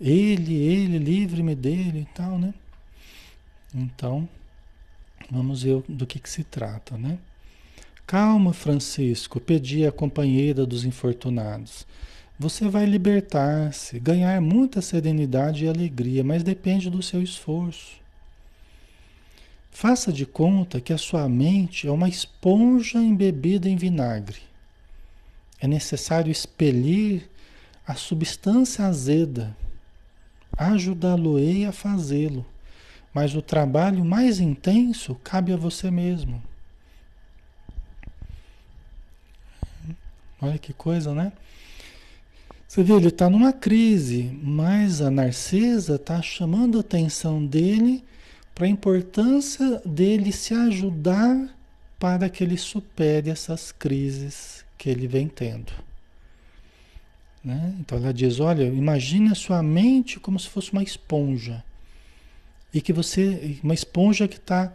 Ele, 0.00 0.54
ele, 0.54 0.98
livre-me 0.98 1.54
dele 1.54 2.00
e 2.00 2.14
tal, 2.14 2.36
né? 2.36 2.52
Então, 3.72 4.28
vamos 5.30 5.62
ver 5.62 5.84
do 5.88 6.04
que, 6.04 6.18
que 6.18 6.28
se 6.28 6.42
trata, 6.42 6.98
né? 6.98 7.16
Calma, 8.06 8.52
Francisco, 8.52 9.40
pedi 9.40 9.86
a 9.86 9.90
companheira 9.90 10.66
dos 10.66 10.84
infortunados. 10.84 11.86
Você 12.38 12.68
vai 12.68 12.84
libertar-se, 12.84 13.98
ganhar 13.98 14.40
muita 14.42 14.82
serenidade 14.82 15.64
e 15.64 15.68
alegria, 15.68 16.22
mas 16.22 16.42
depende 16.42 16.90
do 16.90 17.02
seu 17.02 17.22
esforço. 17.22 17.96
Faça 19.70 20.12
de 20.12 20.26
conta 20.26 20.82
que 20.82 20.92
a 20.92 20.98
sua 20.98 21.26
mente 21.28 21.88
é 21.88 21.90
uma 21.90 22.08
esponja 22.08 22.98
embebida 22.98 23.70
em 23.70 23.76
vinagre. 23.76 24.38
É 25.58 25.66
necessário 25.66 26.30
expelir 26.30 27.30
a 27.86 27.94
substância 27.94 28.84
azeda. 28.84 29.56
Ajudá-lo-ei 30.56 31.64
a 31.64 31.72
fazê-lo, 31.72 32.44
mas 33.14 33.34
o 33.34 33.40
trabalho 33.40 34.04
mais 34.04 34.40
intenso 34.40 35.14
cabe 35.24 35.54
a 35.54 35.56
você 35.56 35.90
mesmo. 35.90 36.42
Olha 40.44 40.58
que 40.58 40.72
coisa, 40.72 41.14
né? 41.14 41.32
Você 42.66 42.82
vê, 42.82 42.92
ele 42.92 43.08
está 43.08 43.30
numa 43.30 43.52
crise, 43.52 44.36
mas 44.42 45.00
a 45.00 45.10
Narcisa 45.10 45.94
está 45.94 46.20
chamando 46.20 46.78
a 46.78 46.80
atenção 46.80 47.44
dele 47.44 48.02
para 48.54 48.66
a 48.66 48.68
importância 48.68 49.80
dele 49.84 50.32
se 50.32 50.54
ajudar 50.54 51.48
para 51.98 52.28
que 52.28 52.42
ele 52.42 52.56
supere 52.56 53.30
essas 53.30 53.72
crises 53.72 54.64
que 54.76 54.90
ele 54.90 55.06
vem 55.06 55.28
tendo. 55.28 55.72
Né? 57.44 57.74
Então 57.80 57.98
ela 57.98 58.12
diz: 58.12 58.40
olha, 58.40 58.64
imagine 58.64 59.30
a 59.30 59.34
sua 59.34 59.62
mente 59.62 60.18
como 60.18 60.38
se 60.38 60.48
fosse 60.48 60.72
uma 60.72 60.82
esponja. 60.82 61.62
E 62.72 62.80
que 62.80 62.92
você. 62.92 63.58
Uma 63.62 63.74
esponja 63.74 64.26
que 64.26 64.36
está 64.36 64.72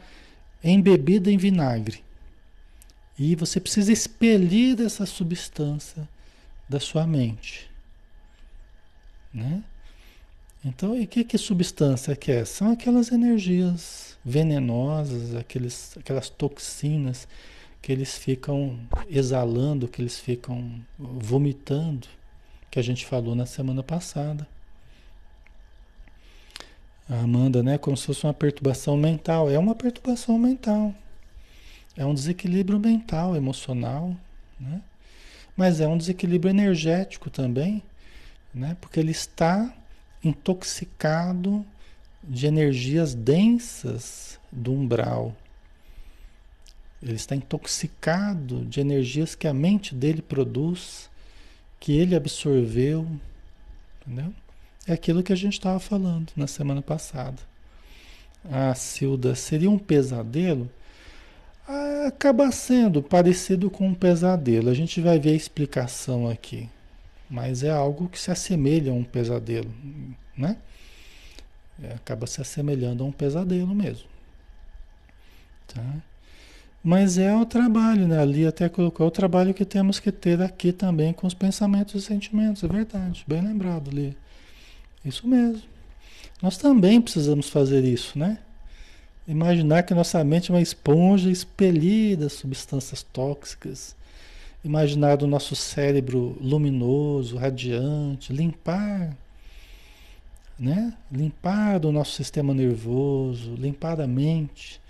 embebida 0.63 1.31
em 1.31 1.37
vinagre. 1.37 2.03
E 3.19 3.35
você 3.35 3.59
precisa 3.59 3.91
expelir 3.91 4.79
essa 4.79 5.05
substância 5.05 6.07
da 6.69 6.79
sua 6.79 7.05
mente. 7.05 7.69
Né? 9.33 9.61
Então, 10.63 10.97
e 10.97 11.05
que, 11.05 11.25
que 11.25 11.37
substância 11.37 12.15
que 12.15 12.31
é? 12.31 12.45
São 12.45 12.71
aquelas 12.71 13.11
energias 13.11 14.17
venenosas, 14.23 15.35
aqueles, 15.35 15.97
aquelas 15.97 16.29
toxinas 16.29 17.27
que 17.81 17.91
eles 17.91 18.17
ficam 18.17 18.79
exalando, 19.09 19.87
que 19.87 20.01
eles 20.01 20.17
ficam 20.17 20.81
vomitando, 20.97 22.07
que 22.71 22.79
a 22.79 22.81
gente 22.81 23.05
falou 23.05 23.35
na 23.35 23.45
semana 23.45 23.83
passada. 23.83 24.47
A 27.09 27.19
Amanda, 27.19 27.61
né? 27.61 27.77
Como 27.77 27.97
se 27.97 28.05
fosse 28.05 28.23
uma 28.23 28.33
perturbação 28.33 28.95
mental. 28.95 29.49
É 29.49 29.57
uma 29.57 29.75
perturbação 29.75 30.37
mental. 30.37 30.93
É 31.99 32.05
um 32.05 32.13
desequilíbrio 32.13 32.79
mental, 32.79 33.35
emocional, 33.35 34.15
né? 34.57 34.81
Mas 35.57 35.81
é 35.81 35.87
um 35.87 35.97
desequilíbrio 35.97 36.49
energético 36.49 37.29
também, 37.29 37.83
né? 38.53 38.77
Porque 38.79 39.01
ele 39.01 39.11
está 39.11 39.75
intoxicado 40.23 41.65
de 42.23 42.47
energias 42.47 43.13
densas 43.13 44.39
do 44.49 44.71
umbral. 44.71 45.35
Ele 47.03 47.15
está 47.15 47.35
intoxicado 47.35 48.63
de 48.63 48.79
energias 48.79 49.35
que 49.35 49.45
a 49.45 49.53
mente 49.53 49.93
dele 49.93 50.21
produz, 50.21 51.09
que 51.81 51.97
ele 51.97 52.15
absorveu, 52.15 53.05
entendeu? 54.01 54.33
É 54.87 54.93
aquilo 54.93 55.21
que 55.21 55.33
a 55.33 55.35
gente 55.35 55.53
estava 55.53 55.81
falando 55.81 56.31
na 56.33 56.47
semana 56.47 56.81
passada. 56.81 57.41
Ah, 58.49 58.73
Silda, 58.73 59.35
seria 59.35 59.69
um 59.69 59.77
pesadelo? 59.77 60.71
Acaba 62.07 62.51
sendo 62.51 63.01
parecido 63.01 63.69
com 63.69 63.87
um 63.87 63.93
pesadelo. 63.93 64.69
A 64.69 64.73
gente 64.73 64.99
vai 65.01 65.19
ver 65.19 65.31
a 65.31 65.35
explicação 65.35 66.29
aqui. 66.29 66.69
Mas 67.29 67.63
é 67.63 67.69
algo 67.69 68.09
que 68.09 68.19
se 68.19 68.31
assemelha 68.31 68.91
a 68.91 68.95
um 68.95 69.03
pesadelo, 69.03 69.71
né? 70.35 70.57
É, 71.81 71.93
acaba 71.93 72.25
se 72.25 72.41
assemelhando 72.41 73.03
a 73.03 73.07
um 73.07 73.11
pesadelo 73.11 73.73
mesmo. 73.75 74.07
Tá? 75.67 75.83
Mas 76.83 77.17
é 77.17 77.35
o 77.35 77.45
trabalho, 77.45 78.07
né? 78.07 78.19
Ali 78.19 78.47
até 78.47 78.67
colocou 78.67 79.05
é 79.05 79.09
o 79.09 79.11
trabalho 79.11 79.53
que 79.53 79.63
temos 79.63 79.99
que 79.99 80.11
ter 80.11 80.41
aqui 80.41 80.71
também 80.71 81.13
com 81.13 81.27
os 81.27 81.33
pensamentos 81.35 81.93
e 81.95 82.05
sentimentos. 82.05 82.63
É 82.63 82.67
verdade, 82.67 83.23
bem 83.27 83.41
lembrado 83.41 83.91
ali. 83.91 84.17
Isso 85.05 85.27
mesmo. 85.27 85.61
Nós 86.41 86.57
também 86.57 86.99
precisamos 86.99 87.49
fazer 87.49 87.83
isso, 87.83 88.17
né? 88.17 88.39
Imaginar 89.29 89.83
que 89.83 89.93
nossa 89.93 90.23
mente 90.23 90.49
é 90.49 90.55
uma 90.55 90.59
esponja 90.59 91.29
expelida 91.29 92.29
substâncias 92.29 93.03
tóxicas. 93.03 93.95
Imaginar 94.65 95.21
o 95.21 95.27
nosso 95.27 95.55
cérebro 95.55 96.35
luminoso, 96.41 97.37
radiante, 97.37 98.33
limpar, 98.33 99.15
né? 100.57 100.91
Limpar 101.11 101.85
o 101.85 101.91
nosso 101.91 102.13
sistema 102.13 102.55
nervoso, 102.55 103.53
limpar 103.53 104.01
a 104.01 104.07
mente, 104.07 104.81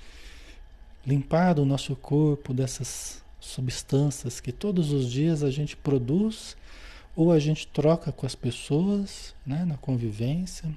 limpar 1.06 1.60
o 1.60 1.66
nosso 1.66 1.94
corpo 1.98 2.54
dessas 2.54 3.22
substâncias 3.42 4.40
que 4.40 4.54
todos 4.54 4.94
os 4.94 5.12
dias 5.12 5.44
a 5.44 5.52
gente 5.52 5.76
produz 5.76 6.56
ou 7.14 7.34
a 7.34 7.40
gente 7.40 7.68
troca 7.68 8.14
com 8.14 8.26
as 8.26 8.36
pessoas, 8.36 9.36
né, 9.46 9.66
na 9.66 9.76
convivência, 9.76 10.70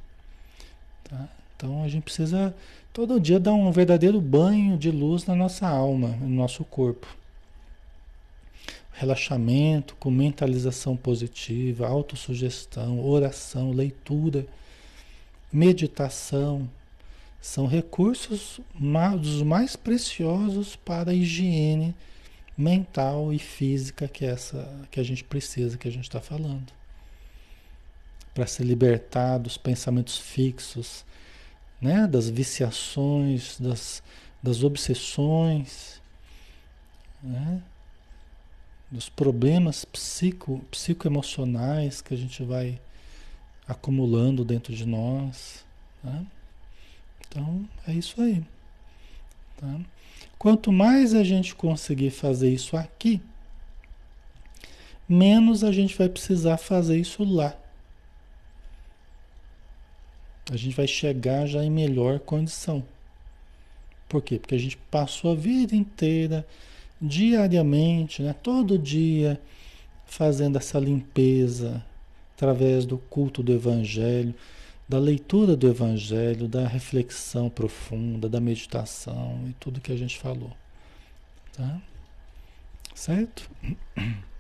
tá? 1.05 1.29
Então 1.57 1.85
a 1.85 1.89
gente 1.89 2.03
precisa 2.03 2.53
todo 2.93 3.19
dia 3.19 3.41
dar 3.41 3.55
um 3.55 3.73
verdadeiro 3.73 4.21
banho 4.21 4.77
de 4.77 4.91
luz 4.91 5.25
na 5.25 5.35
nossa 5.35 5.67
alma, 5.67 6.09
no 6.09 6.29
nosso 6.29 6.65
corpo. 6.65 7.07
Relaxamento, 8.93 9.97
com 9.97 10.11
mentalização 10.11 10.97
positiva, 10.97 11.89
autossugestão, 11.89 13.05
oração, 13.05 13.73
leitura, 13.73 14.47
meditação, 15.51 16.69
são 17.41 17.67
recursos 17.67 18.61
dos 19.21 19.43
mais 19.43 19.75
preciosos 19.75 20.77
para 20.77 21.11
a 21.11 21.15
higiene 21.15 21.95
mental 22.57 23.33
e 23.33 23.39
física 23.39 24.07
que 24.07 24.25
essa 24.25 24.69
que 24.91 25.01
a 25.01 25.03
gente 25.03 25.25
precisa, 25.25 25.79
que 25.79 25.89
a 25.89 25.91
gente 25.91 26.05
está 26.05 26.21
falando. 26.21 26.73
Para 28.35 28.47
se 28.47 28.63
libertar 28.63 29.39
dos 29.39 29.57
pensamentos 29.57 30.19
fixos, 30.19 31.05
né? 31.83 32.07
das 32.07 32.31
viciações, 32.31 33.59
das, 33.59 34.03
das 34.41 34.63
obsessões, 34.63 36.01
né? 37.21 37.61
dos 38.89 39.09
problemas 39.09 39.85
psico, 39.85 40.61
psicoemocionais 40.71 42.01
que 42.01 42.15
a 42.15 42.17
gente 42.17 42.45
vai 42.45 42.81
acumulando 43.67 44.45
dentro 44.45 44.73
de 44.73 44.87
nós. 44.87 45.65
Tá? 46.03 46.23
Então, 47.27 47.69
é 47.89 47.93
isso 47.93 48.21
aí. 48.23 48.45
Tá? 49.57 49.81
Quanto 50.39 50.71
mais 50.71 51.15
a 51.15 51.25
gente 51.25 51.55
conseguir 51.55 52.11
fazer 52.11 52.53
isso 52.53 52.77
aqui, 52.77 53.21
menos 55.09 55.65
a 55.65 55.73
gente 55.73 55.97
vai 55.99 56.09
precisar 56.09 56.59
fazer 56.59 56.99
isso 56.99 57.25
lá 57.25 57.57
a 60.51 60.57
gente 60.57 60.75
vai 60.75 60.87
chegar 60.87 61.47
já 61.47 61.65
em 61.65 61.71
melhor 61.71 62.19
condição. 62.21 62.83
Por 64.09 64.23
quê? 64.23 64.39
Porque 64.39 64.55
a 64.55 64.59
gente 64.59 64.77
passou 64.77 65.33
a 65.33 65.35
vida 65.35 65.75
inteira, 65.75 66.47
diariamente, 67.01 68.23
né? 68.23 68.35
todo 68.43 68.79
dia, 68.79 69.41
fazendo 70.07 70.59
essa 70.59 70.79
limpeza 70.79 71.85
através 72.37 72.85
do 72.85 72.99
culto 72.99 73.43
do 73.43 73.53
Evangelho, 73.53 74.35
da 74.89 74.99
leitura 74.99 75.57
do 75.57 75.69
Evangelho, 75.69 76.49
da 76.49 76.67
reflexão 76.67 77.49
profunda, 77.49 78.29
da 78.29 78.41
meditação 78.41 79.41
e 79.49 79.53
tudo 79.55 79.81
que 79.81 79.93
a 79.93 79.97
gente 79.97 80.19
falou. 80.19 80.53
Tá? 81.57 81.81
Certo? 82.95 83.49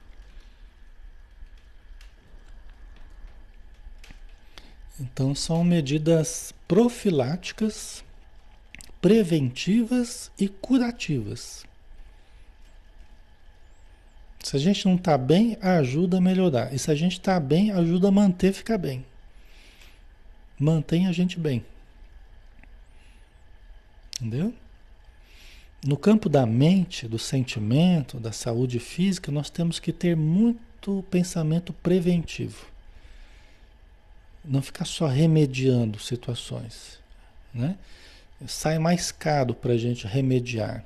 Então 5.00 5.34
são 5.34 5.64
medidas 5.64 6.54
profiláticas, 6.68 8.04
preventivas 9.00 10.30
e 10.38 10.48
curativas. 10.48 11.64
Se 14.42 14.56
a 14.56 14.58
gente 14.58 14.86
não 14.86 14.96
está 14.96 15.16
bem, 15.16 15.56
ajuda 15.60 16.18
a 16.18 16.20
melhorar. 16.20 16.74
E 16.74 16.78
se 16.78 16.90
a 16.90 16.94
gente 16.94 17.12
está 17.12 17.38
bem, 17.38 17.70
ajuda 17.70 18.08
a 18.08 18.12
manter 18.12 18.52
ficar 18.52 18.76
bem. 18.76 19.04
Mantém 20.58 21.06
a 21.06 21.12
gente 21.12 21.38
bem. 21.38 21.64
Entendeu? 24.16 24.52
No 25.84 25.96
campo 25.96 26.28
da 26.28 26.46
mente, 26.46 27.08
do 27.08 27.18
sentimento, 27.18 28.20
da 28.20 28.30
saúde 28.30 28.78
física, 28.78 29.32
nós 29.32 29.50
temos 29.50 29.80
que 29.80 29.92
ter 29.92 30.16
muito 30.16 31.04
pensamento 31.10 31.72
preventivo. 31.72 32.71
Não 34.44 34.62
ficar 34.62 34.84
só 34.84 35.06
remediando 35.06 35.98
situações. 35.98 36.98
Né? 37.54 37.76
Sai 38.46 38.78
mais 38.78 39.12
caro 39.12 39.54
para 39.54 39.72
a 39.72 39.78
gente 39.78 40.06
remediar. 40.06 40.84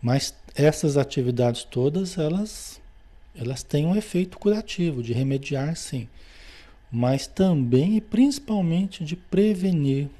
Mas 0.00 0.34
essas 0.54 0.96
atividades 0.96 1.64
todas, 1.64 2.18
elas, 2.18 2.80
elas 3.34 3.62
têm 3.62 3.86
um 3.86 3.96
efeito 3.96 4.38
curativo, 4.38 5.02
de 5.02 5.12
remediar 5.12 5.76
sim. 5.76 6.08
Mas 6.90 7.26
também 7.26 7.96
e 7.96 8.00
principalmente 8.00 9.04
de 9.04 9.16
prevenir 9.16 10.10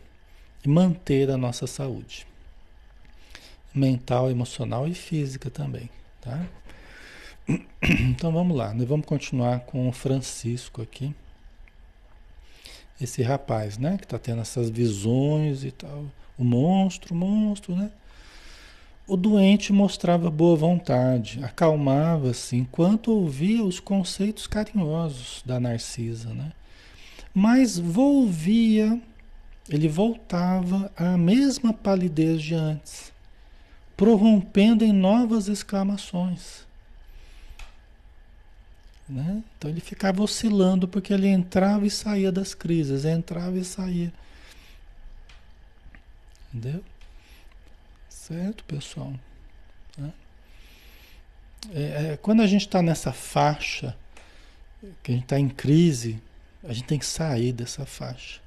e 0.65 0.69
manter 0.69 1.31
a 1.31 1.37
nossa 1.37 1.67
saúde 1.67 2.27
mental, 3.75 4.31
emocional 4.31 4.87
e 4.87 4.95
física 4.95 5.51
também, 5.51 5.89
tá? 6.21 6.47
Então 7.83 8.33
vamos 8.33 8.57
lá, 8.57 8.73
nós 8.73 8.87
vamos 8.87 9.05
continuar 9.05 9.61
com 9.61 9.89
o 9.89 9.93
Francisco 9.93 10.81
aqui. 10.81 11.13
Esse 13.03 13.23
rapaz, 13.23 13.79
né, 13.79 13.97
que 13.99 14.05
está 14.05 14.19
tendo 14.19 14.43
essas 14.43 14.71
visões 14.71 15.65
e 15.65 15.71
tal, 15.73 16.05
o 16.39 16.45
monstro, 16.45 17.15
o 17.15 17.17
monstro, 17.17 17.75
né? 17.75 17.91
O 19.09 19.17
doente 19.17 19.73
mostrava 19.73 20.31
boa 20.31 20.57
vontade, 20.57 21.43
acalmava-se 21.43 22.57
enquanto 22.57 23.11
ouvia 23.11 23.65
os 23.65 23.81
conceitos 23.81 24.47
carinhosos 24.47 25.43
da 25.45 25.59
Narcisa, 25.59 26.33
né? 26.33 26.53
Mas 27.35 27.79
volvia, 27.79 29.01
ele 29.69 29.89
voltava 29.89 30.93
à 30.97 31.19
mesma 31.19 31.73
palidez 31.73 32.41
de 32.41 32.55
antes 32.55 33.13
prorrompendo 34.03 34.85
em 34.85 34.93
novas 34.93 35.47
exclamações. 35.47 36.67
Né? 39.09 39.43
Então 39.59 39.71
ele 39.71 39.81
ficava 39.81 40.23
oscilando 40.23 40.87
porque 40.87 41.13
ele 41.13 41.27
entrava 41.27 41.87
e 41.87 41.91
saía 41.91 42.33
das 42.33 42.55
crises, 42.55 43.05
entrava 43.05 43.59
e 43.59 43.65
saía. 43.65 44.13
Entendeu? 46.49 46.83
Certo, 48.09 48.65
pessoal? 48.65 49.13
Né? 49.99 50.13
É, 51.73 51.83
é, 52.13 52.17
quando 52.17 52.43
a 52.43 52.47
gente 52.47 52.63
está 52.63 52.83
nessa 52.83 53.13
faixa, 53.13 53.97
que 55.03 55.13
a 55.13 55.15
gente 55.15 55.25
está 55.25 55.39
em 55.39 55.49
crise, 55.49 56.23
a 56.65 56.73
gente 56.73 56.87
tem 56.87 56.99
que 56.99 57.07
sair 57.07 57.53
dessa 57.53 57.85
faixa. 57.85 58.41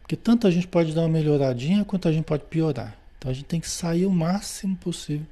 Porque 0.00 0.16
tanto 0.16 0.46
a 0.46 0.50
gente 0.50 0.66
pode 0.66 0.94
dar 0.94 1.02
uma 1.02 1.08
melhoradinha 1.08 1.84
quanto 1.84 2.08
a 2.08 2.12
gente 2.12 2.24
pode 2.24 2.44
piorar. 2.44 2.96
Então 3.18 3.30
a 3.30 3.34
gente 3.34 3.46
tem 3.46 3.60
que 3.60 3.68
sair 3.68 4.06
o 4.06 4.10
máximo 4.10 4.76
possível. 4.76 5.26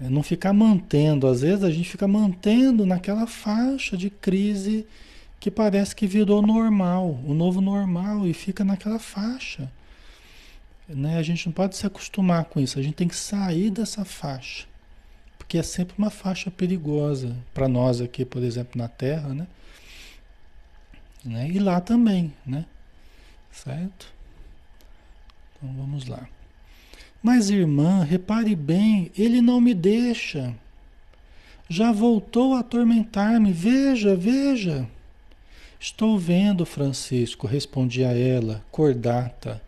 É 0.00 0.08
não 0.08 0.22
ficar 0.22 0.52
mantendo, 0.52 1.26
às 1.26 1.42
vezes 1.42 1.62
a 1.62 1.70
gente 1.70 1.88
fica 1.88 2.08
mantendo 2.08 2.84
naquela 2.84 3.26
faixa 3.26 3.96
de 3.96 4.10
crise 4.10 4.86
que 5.38 5.50
parece 5.50 5.94
que 5.94 6.06
virou 6.06 6.42
normal, 6.42 7.20
o 7.24 7.34
novo 7.34 7.60
normal, 7.60 8.26
e 8.26 8.32
fica 8.32 8.64
naquela 8.64 8.98
faixa. 8.98 9.70
Né? 10.88 11.18
A 11.18 11.22
gente 11.22 11.46
não 11.46 11.52
pode 11.52 11.76
se 11.76 11.86
acostumar 11.86 12.46
com 12.46 12.58
isso, 12.60 12.78
a 12.78 12.82
gente 12.82 12.94
tem 12.94 13.08
que 13.08 13.16
sair 13.16 13.70
dessa 13.70 14.04
faixa. 14.04 14.66
Porque 15.38 15.58
é 15.58 15.62
sempre 15.62 15.94
uma 15.98 16.10
faixa 16.10 16.50
perigosa 16.50 17.36
para 17.52 17.68
nós 17.68 18.00
aqui, 18.00 18.24
por 18.24 18.42
exemplo, 18.42 18.80
na 18.80 18.88
Terra, 18.88 19.34
né? 19.34 19.46
né? 21.24 21.48
E 21.50 21.58
lá 21.58 21.80
também, 21.80 22.32
né? 22.44 22.64
Certo? 23.52 24.12
Então 25.56 25.72
vamos 25.74 26.06
lá. 26.06 26.26
Mas, 27.24 27.48
irmã, 27.48 28.04
repare 28.04 28.54
bem, 28.54 29.10
ele 29.16 29.40
não 29.40 29.58
me 29.58 29.72
deixa. 29.72 30.54
Já 31.70 31.90
voltou 31.90 32.52
a 32.52 32.60
atormentar-me. 32.60 33.50
Veja, 33.50 34.14
veja. 34.14 34.86
Estou 35.80 36.18
vendo, 36.18 36.66
Francisco, 36.66 37.46
respondi 37.46 38.04
a 38.04 38.12
ela, 38.12 38.62
cordata, 38.70 39.62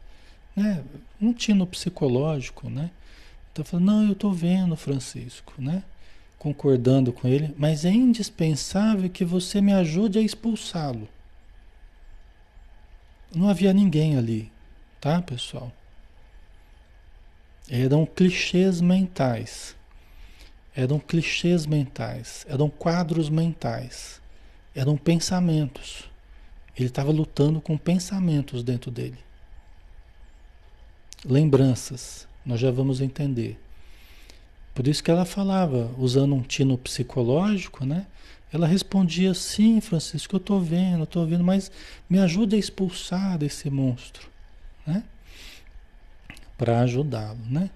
né? 0.54 0.84
Um 1.18 1.32
tino 1.32 1.66
psicológico, 1.66 2.68
né? 2.68 2.90
Então, 3.50 3.64
falando, 3.64 3.86
não, 3.86 4.04
eu 4.04 4.12
estou 4.12 4.34
vendo, 4.34 4.76
Francisco, 4.76 5.54
né? 5.56 5.82
Concordando 6.38 7.10
com 7.10 7.26
ele, 7.26 7.54
mas 7.56 7.86
é 7.86 7.90
indispensável 7.90 9.08
que 9.08 9.24
você 9.24 9.62
me 9.62 9.72
ajude 9.72 10.18
a 10.18 10.22
expulsá-lo. 10.22 11.08
Não 13.34 13.48
havia 13.48 13.72
ninguém 13.72 14.18
ali, 14.18 14.52
tá, 15.00 15.22
pessoal? 15.22 15.72
Eram 17.68 18.06
clichês 18.06 18.80
mentais. 18.80 19.74
Eram 20.74 20.98
clichês 20.98 21.66
mentais. 21.66 22.46
Eram 22.48 22.68
quadros 22.68 23.28
mentais. 23.28 24.20
Eram 24.74 24.96
pensamentos. 24.96 26.04
Ele 26.76 26.88
estava 26.88 27.10
lutando 27.10 27.60
com 27.60 27.76
pensamentos 27.76 28.62
dentro 28.62 28.90
dele. 28.90 29.18
Lembranças. 31.24 32.28
Nós 32.44 32.60
já 32.60 32.70
vamos 32.70 33.00
entender. 33.00 33.58
Por 34.72 34.86
isso 34.86 35.02
que 35.02 35.10
ela 35.10 35.24
falava, 35.24 35.90
usando 35.98 36.34
um 36.34 36.42
tino 36.42 36.76
psicológico, 36.76 37.84
né? 37.84 38.06
Ela 38.52 38.66
respondia, 38.66 39.34
sim, 39.34 39.80
Francisco, 39.80 40.36
eu 40.36 40.38
estou 40.38 40.60
vendo, 40.60 41.02
estou 41.02 41.26
vendo, 41.26 41.42
mas 41.42 41.72
me 42.08 42.18
ajuda 42.18 42.54
a 42.54 42.58
expulsar 42.58 43.42
esse 43.42 43.68
monstro, 43.70 44.28
né? 44.86 45.02
Para 46.56 46.80
ajudá-lo, 46.80 47.40
né? 47.48 47.70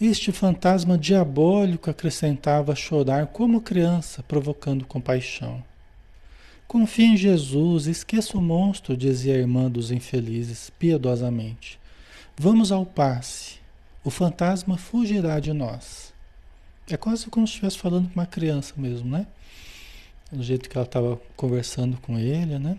Este 0.00 0.32
fantasma 0.32 0.98
diabólico 0.98 1.88
acrescentava 1.88 2.74
chorar 2.74 3.28
como 3.28 3.60
criança, 3.60 4.22
provocando 4.24 4.84
compaixão. 4.84 5.62
Confie 6.66 7.04
em 7.04 7.16
Jesus, 7.16 7.86
esqueça 7.86 8.36
o 8.36 8.42
monstro, 8.42 8.96
dizia 8.96 9.34
a 9.34 9.38
irmã 9.38 9.70
dos 9.70 9.92
infelizes, 9.92 10.70
piedosamente. 10.70 11.78
Vamos 12.36 12.72
ao 12.72 12.84
passe. 12.84 13.58
O 14.02 14.10
fantasma 14.10 14.76
fugirá 14.76 15.38
de 15.38 15.52
nós. 15.52 16.12
É 16.90 16.96
quase 16.96 17.28
como 17.28 17.46
se 17.46 17.52
estivesse 17.52 17.78
falando 17.78 18.08
com 18.08 18.20
uma 18.20 18.26
criança 18.26 18.74
mesmo, 18.76 19.08
né? 19.08 19.26
Do 20.32 20.42
jeito 20.42 20.68
que 20.68 20.76
ela 20.76 20.84
estava 20.84 21.20
conversando 21.36 21.96
com 21.98 22.18
ele, 22.18 22.58
né? 22.58 22.78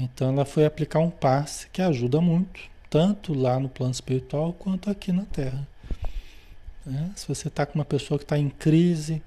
Então 0.00 0.30
ela 0.30 0.46
foi 0.46 0.64
aplicar 0.64 0.98
um 0.98 1.10
passe 1.10 1.68
que 1.68 1.82
ajuda 1.82 2.22
muito, 2.22 2.58
tanto 2.88 3.34
lá 3.34 3.60
no 3.60 3.68
plano 3.68 3.92
espiritual 3.92 4.54
quanto 4.54 4.88
aqui 4.88 5.12
na 5.12 5.26
Terra. 5.26 5.68
É, 6.86 7.10
se 7.14 7.28
você 7.28 7.48
está 7.48 7.66
com 7.66 7.74
uma 7.78 7.84
pessoa 7.84 8.16
que 8.16 8.24
está 8.24 8.38
em 8.38 8.48
crise, 8.48 9.22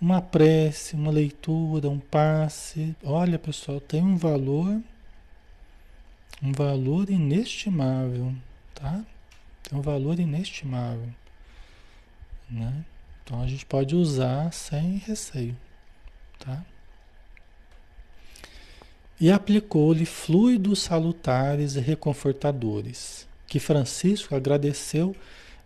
uma 0.00 0.20
prece, 0.20 0.96
uma 0.96 1.12
leitura, 1.12 1.88
um 1.88 2.00
passe, 2.00 2.96
olha 3.04 3.38
pessoal, 3.38 3.80
tem 3.80 4.02
um 4.02 4.16
valor, 4.16 4.82
um 6.42 6.52
valor 6.52 7.08
inestimável, 7.08 8.34
tá? 8.74 9.04
Tem 9.62 9.78
um 9.78 9.82
valor 9.82 10.18
inestimável, 10.18 11.08
né? 12.50 12.84
Então 13.22 13.40
a 13.40 13.46
gente 13.46 13.64
pode 13.64 13.94
usar 13.94 14.52
sem 14.52 14.96
receio, 14.96 15.56
tá? 16.40 16.64
E 19.20 19.30
aplicou-lhe 19.30 20.06
fluidos 20.06 20.80
salutares 20.80 21.76
e 21.76 21.80
reconfortadores, 21.80 23.28
que 23.46 23.60
Francisco 23.60 24.34
agradeceu, 24.34 25.14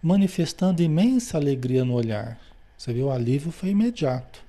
manifestando 0.03 0.83
imensa 0.83 1.39
alegria 1.39 1.85
no 1.85 1.95
olhar. 1.95 2.39
Você 2.77 2.93
viu, 2.93 3.07
o 3.07 3.11
alívio 3.11 3.53
foi 3.53 3.71
imediato. 3.71 4.43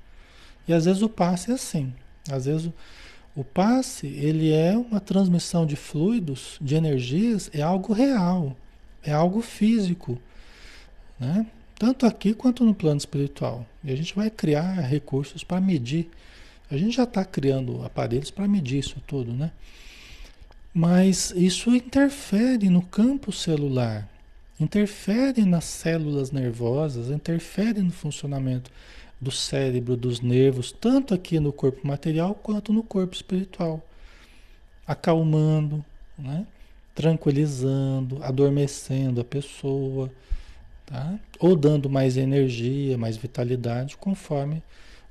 E 0.68 0.74
às 0.74 0.86
vezes 0.86 1.04
o 1.04 1.08
passe 1.08 1.52
é 1.52 1.54
assim. 1.54 1.94
Às 2.30 2.46
vezes 2.46 2.66
o, 2.66 2.74
o 3.36 3.44
passe, 3.44 4.08
ele 4.08 4.52
é 4.52 4.76
uma 4.76 5.00
transmissão 5.00 5.66
de 5.66 5.76
fluidos, 5.76 6.58
de 6.60 6.74
energias, 6.74 7.50
é 7.54 7.62
algo 7.62 7.94
real, 7.94 8.58
é 9.04 9.12
algo 9.14 9.42
físico, 9.42 10.20
né? 11.20 11.46
Tanto 11.78 12.06
aqui 12.06 12.34
quanto 12.34 12.64
no 12.64 12.74
plano 12.74 12.98
espiritual. 12.98 13.66
E 13.84 13.92
a 13.92 13.96
gente 13.96 14.16
vai 14.16 14.30
criar 14.30 14.80
recursos 14.80 15.44
para 15.44 15.62
medir. 15.62 16.10
A 16.70 16.78
gente 16.78 16.96
já 16.96 17.04
está 17.04 17.24
criando 17.24 17.84
aparelhos 17.84 18.32
para 18.32 18.48
medir 18.48 18.80
isso 18.80 19.02
tudo, 19.06 19.34
né? 19.34 19.52
Mas 20.74 21.32
isso 21.36 21.74
interfere 21.74 22.70
no 22.70 22.82
campo 22.82 23.32
celular, 23.32 24.10
interfere 24.60 25.46
nas 25.46 25.64
células 25.66 26.32
nervosas, 26.32 27.10
interfere 27.10 27.82
no 27.82 27.92
funcionamento 27.92 28.70
do 29.22 29.32
cérebro, 29.32 29.96
dos 29.96 30.20
nervos, 30.20 30.72
tanto 30.72 31.14
aqui 31.14 31.40
no 31.40 31.54
corpo 31.54 31.88
material 31.88 32.36
quanto 32.36 32.74
no 32.74 32.84
corpo 32.84 33.16
espiritual, 33.16 33.82
acalmando, 34.86 35.84
né? 36.18 36.46
tranquilizando, 36.94 38.24
adormecendo 38.24 39.22
a 39.22 39.24
pessoa, 39.24 40.12
tá? 40.86 41.18
ou 41.40 41.56
dando 41.56 41.90
mais 41.90 42.18
energia, 42.18 42.98
mais 42.98 43.18
vitalidade, 43.18 43.98
conforme 43.98 44.62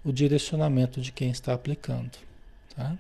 o 0.05 0.13
direcionamento 0.13 1.01
de 1.01 1.11
quem 1.11 1.31
está 1.31 1.55
aplicando. 1.55 2.11
Tá? 2.77 2.97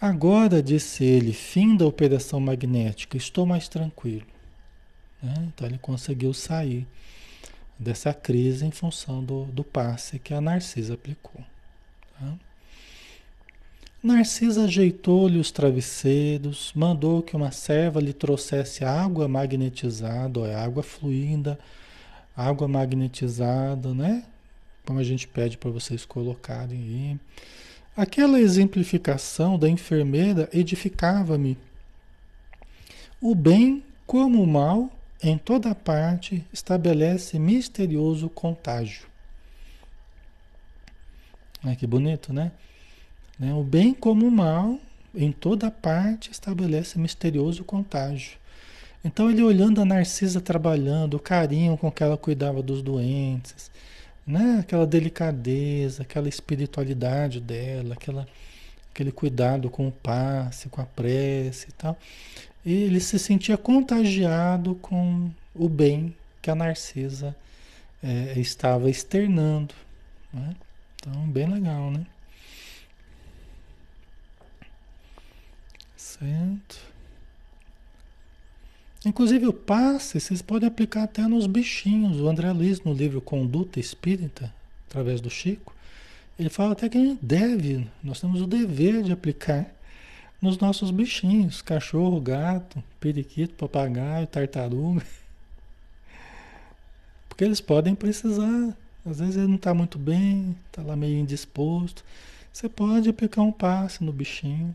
Agora, 0.00 0.62
disse 0.62 1.04
ele, 1.04 1.32
fim 1.32 1.76
da 1.76 1.86
operação 1.86 2.38
magnética, 2.38 3.16
estou 3.16 3.46
mais 3.46 3.68
tranquilo. 3.68 4.26
Né? 5.22 5.34
Então 5.48 5.66
ele 5.66 5.78
conseguiu 5.78 6.32
sair 6.32 6.86
dessa 7.78 8.12
crise 8.14 8.64
em 8.64 8.70
função 8.70 9.24
do, 9.24 9.46
do 9.46 9.64
passe 9.64 10.18
que 10.18 10.34
a 10.34 10.40
Narcisa 10.40 10.94
aplicou. 10.94 11.40
Tá? 12.18 12.34
Narcisa 14.02 14.64
ajeitou-lhe 14.64 15.38
os 15.38 15.50
travesseiros, 15.50 16.70
mandou 16.76 17.22
que 17.22 17.34
uma 17.34 17.50
serva 17.50 18.00
lhe 18.00 18.12
trouxesse 18.12 18.84
água 18.84 19.26
magnetizada, 19.26 20.40
ó, 20.40 20.46
é 20.46 20.54
água 20.54 20.82
fluida, 20.82 21.58
água 22.36 22.68
magnetizada, 22.68 23.94
né? 23.94 24.24
Como 24.84 24.98
a 24.98 25.04
gente 25.04 25.26
pede 25.26 25.56
para 25.56 25.70
vocês 25.70 26.04
colocarem 26.04 26.78
aí. 26.78 27.20
Aquela 27.96 28.40
exemplificação 28.40 29.58
da 29.58 29.68
enfermeira 29.68 30.48
edificava-me. 30.52 31.56
O 33.20 33.34
bem 33.34 33.84
como 34.06 34.42
o 34.42 34.46
mal, 34.46 34.90
em 35.22 35.38
toda 35.38 35.74
parte, 35.74 36.44
estabelece 36.52 37.38
misterioso 37.38 38.28
contágio. 38.28 39.06
Ai, 41.62 41.76
que 41.76 41.86
bonito, 41.86 42.32
né? 42.32 42.52
né? 43.38 43.54
O 43.54 43.62
bem 43.62 43.94
como 43.94 44.26
o 44.26 44.30
mal, 44.30 44.78
em 45.14 45.32
toda 45.32 45.70
parte, 45.70 46.30
estabelece 46.30 46.98
misterioso 46.98 47.64
contágio. 47.64 48.36
Então, 49.04 49.30
ele 49.30 49.42
olhando 49.42 49.80
a 49.80 49.84
Narcisa 49.84 50.40
trabalhando, 50.40 51.14
o 51.14 51.20
carinho 51.20 51.76
com 51.76 51.90
que 51.90 52.02
ela 52.02 52.16
cuidava 52.16 52.62
dos 52.62 52.82
doentes, 52.82 53.70
né? 54.26 54.58
Aquela 54.60 54.86
delicadeza, 54.86 56.02
aquela 56.02 56.28
espiritualidade 56.28 57.40
dela, 57.40 57.94
aquela, 57.94 58.26
aquele 58.90 59.12
cuidado 59.12 59.68
com 59.70 59.88
o 59.88 59.92
passe, 59.92 60.68
com 60.68 60.80
a 60.80 60.86
prece 60.86 61.68
e 61.68 61.72
tal. 61.72 61.98
E 62.64 62.72
ele 62.72 63.00
se 63.00 63.18
sentia 63.18 63.56
contagiado 63.58 64.74
com 64.76 65.30
o 65.54 65.68
bem 65.68 66.14
que 66.40 66.50
a 66.50 66.54
Narcisa 66.54 67.36
é, 68.02 68.38
estava 68.38 68.88
externando. 68.88 69.74
Né? 70.32 70.54
Então, 70.96 71.28
bem 71.28 71.46
legal, 71.46 71.90
né? 71.90 72.06
Certo. 75.96 76.93
Inclusive 79.04 79.46
o 79.46 79.52
passe, 79.52 80.18
vocês 80.18 80.40
podem 80.40 80.66
aplicar 80.66 81.02
até 81.02 81.22
nos 81.28 81.46
bichinhos. 81.46 82.20
O 82.20 82.28
André 82.28 82.50
Luiz, 82.52 82.80
no 82.80 82.92
livro 82.94 83.20
Conduta 83.20 83.78
Espírita, 83.78 84.52
através 84.88 85.20
do 85.20 85.28
Chico, 85.28 85.74
ele 86.38 86.48
fala 86.48 86.72
até 86.72 86.88
que 86.88 86.96
a 86.96 87.00
gente 87.00 87.24
deve, 87.24 87.86
nós 88.02 88.20
temos 88.20 88.40
o 88.40 88.46
dever 88.46 89.02
de 89.02 89.12
aplicar 89.12 89.70
nos 90.40 90.58
nossos 90.58 90.90
bichinhos, 90.90 91.62
cachorro, 91.62 92.20
gato, 92.20 92.82
periquito, 92.98 93.54
papagaio, 93.54 94.26
tartaruga. 94.26 95.04
Porque 97.28 97.44
eles 97.44 97.60
podem 97.60 97.94
precisar. 97.94 98.76
Às 99.04 99.18
vezes 99.18 99.36
ele 99.36 99.48
não 99.48 99.56
está 99.56 99.74
muito 99.74 99.98
bem, 99.98 100.56
está 100.66 100.82
lá 100.82 100.96
meio 100.96 101.18
indisposto. 101.18 102.04
Você 102.52 102.68
pode 102.68 103.08
aplicar 103.08 103.42
um 103.42 103.52
passe 103.52 104.02
no 104.02 104.12
bichinho. 104.12 104.74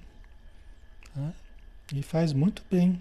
Tá? 1.15 1.31
E 1.93 2.03
faz 2.03 2.31
muito 2.33 2.63
bem. 2.69 2.99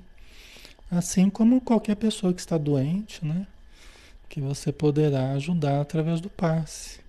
Assim 0.90 1.28
como 1.28 1.60
qualquer 1.60 1.96
pessoa 1.96 2.32
que 2.32 2.40
está 2.40 2.56
doente, 2.56 3.24
né? 3.24 3.46
Que 4.28 4.40
você 4.40 4.72
poderá 4.72 5.32
ajudar 5.32 5.80
através 5.80 6.20
do 6.20 6.30
passe. 6.30 7.00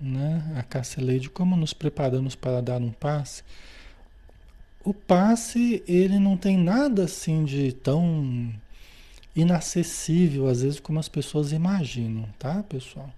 Né? 0.00 0.54
A 0.56 0.62
Cassileide, 0.62 1.30
como 1.30 1.56
nos 1.56 1.72
preparamos 1.72 2.34
para 2.34 2.60
dar 2.60 2.80
um 2.80 2.90
passe? 2.90 3.42
O 4.84 4.92
passe, 4.92 5.82
ele 5.88 6.18
não 6.18 6.36
tem 6.36 6.58
nada 6.58 7.04
assim 7.04 7.44
de 7.44 7.72
tão 7.72 8.52
inacessível, 9.34 10.46
às 10.46 10.62
vezes, 10.62 10.78
como 10.78 11.00
as 11.00 11.08
pessoas 11.08 11.52
imaginam, 11.52 12.28
tá, 12.38 12.62
pessoal? 12.62 13.10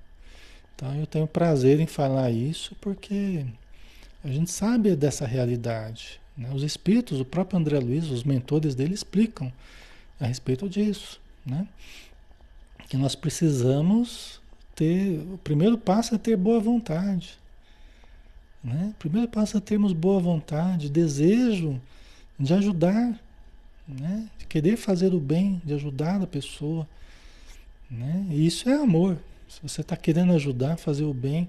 Então, 0.74 0.94
eu 0.94 1.06
tenho 1.06 1.26
prazer 1.26 1.80
em 1.80 1.86
falar 1.86 2.30
isso 2.30 2.74
porque 2.80 3.44
a 4.24 4.28
gente 4.28 4.50
sabe 4.50 4.94
dessa 4.96 5.26
realidade. 5.26 6.20
Né? 6.36 6.50
Os 6.52 6.62
espíritos, 6.62 7.20
o 7.20 7.24
próprio 7.24 7.58
André 7.58 7.78
Luiz, 7.78 8.10
os 8.10 8.24
mentores 8.24 8.74
dele 8.74 8.94
explicam 8.94 9.52
a 10.20 10.26
respeito 10.26 10.68
disso. 10.68 11.20
Né? 11.44 11.66
Que 12.88 12.96
nós 12.96 13.14
precisamos 13.14 14.40
ter. 14.74 15.20
O 15.32 15.38
primeiro 15.38 15.78
passo 15.78 16.14
é 16.14 16.18
ter 16.18 16.36
boa 16.36 16.60
vontade. 16.60 17.38
Né? 18.62 18.90
O 18.90 18.98
primeiro 18.98 19.28
passo 19.28 19.56
é 19.56 19.60
termos 19.60 19.92
boa 19.92 20.20
vontade, 20.20 20.90
desejo 20.90 21.80
de 22.38 22.52
ajudar, 22.52 23.18
né? 23.86 24.28
de 24.38 24.46
querer 24.46 24.76
fazer 24.76 25.14
o 25.14 25.20
bem, 25.20 25.62
de 25.64 25.72
ajudar 25.74 26.20
a 26.20 26.26
pessoa. 26.26 26.86
Né? 27.90 28.26
E 28.30 28.46
isso 28.46 28.68
é 28.68 28.74
amor. 28.74 29.18
Se 29.48 29.60
você 29.62 29.80
está 29.80 29.96
querendo 29.96 30.32
ajudar, 30.32 30.76
fazer 30.76 31.04
o 31.04 31.14
bem, 31.14 31.48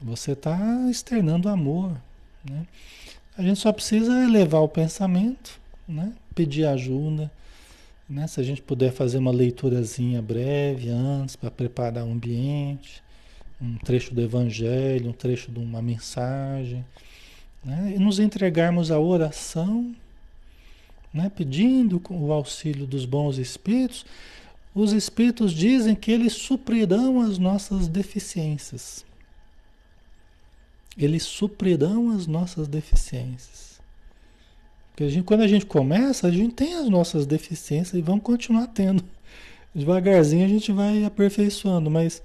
você 0.00 0.32
está 0.32 0.58
externando 0.88 1.48
amor. 1.48 2.00
Né? 2.48 2.66
A 3.36 3.42
gente 3.42 3.60
só 3.60 3.72
precisa 3.72 4.12
elevar 4.24 4.60
o 4.60 4.68
pensamento, 4.68 5.58
né? 5.88 6.12
pedir 6.34 6.66
ajuda. 6.66 7.30
Né? 8.08 8.26
Se 8.26 8.40
a 8.40 8.42
gente 8.42 8.60
puder 8.60 8.92
fazer 8.92 9.16
uma 9.18 9.30
leiturazinha 9.30 10.20
breve 10.20 10.90
antes 10.90 11.34
para 11.34 11.50
preparar 11.50 12.04
o 12.04 12.12
ambiente, 12.12 13.02
um 13.60 13.78
trecho 13.78 14.14
do 14.14 14.20
Evangelho, 14.20 15.08
um 15.08 15.14
trecho 15.14 15.50
de 15.50 15.58
uma 15.58 15.80
mensagem, 15.80 16.84
né? 17.64 17.94
e 17.96 17.98
nos 17.98 18.18
entregarmos 18.18 18.90
à 18.90 19.00
oração, 19.00 19.94
né? 21.12 21.32
pedindo 21.34 22.02
o 22.10 22.32
auxílio 22.32 22.86
dos 22.86 23.06
bons 23.06 23.38
espíritos, 23.38 24.04
os 24.74 24.92
espíritos 24.92 25.52
dizem 25.52 25.94
que 25.94 26.10
eles 26.10 26.34
suprirão 26.34 27.22
as 27.22 27.38
nossas 27.38 27.88
deficiências. 27.88 29.06
Eles 30.96 31.22
suprirão 31.22 32.10
as 32.10 32.26
nossas 32.26 32.68
deficiências. 32.68 33.80
Porque 34.90 35.04
a 35.04 35.08
gente, 35.08 35.24
quando 35.24 35.40
a 35.40 35.48
gente 35.48 35.64
começa, 35.64 36.26
a 36.26 36.30
gente 36.30 36.54
tem 36.54 36.74
as 36.74 36.88
nossas 36.88 37.26
deficiências 37.26 37.94
e 37.94 38.02
vamos 38.02 38.22
continuar 38.22 38.66
tendo. 38.68 39.02
Devagarzinho 39.74 40.44
a 40.44 40.48
gente 40.48 40.70
vai 40.70 41.04
aperfeiçoando, 41.04 41.90
mas 41.90 42.22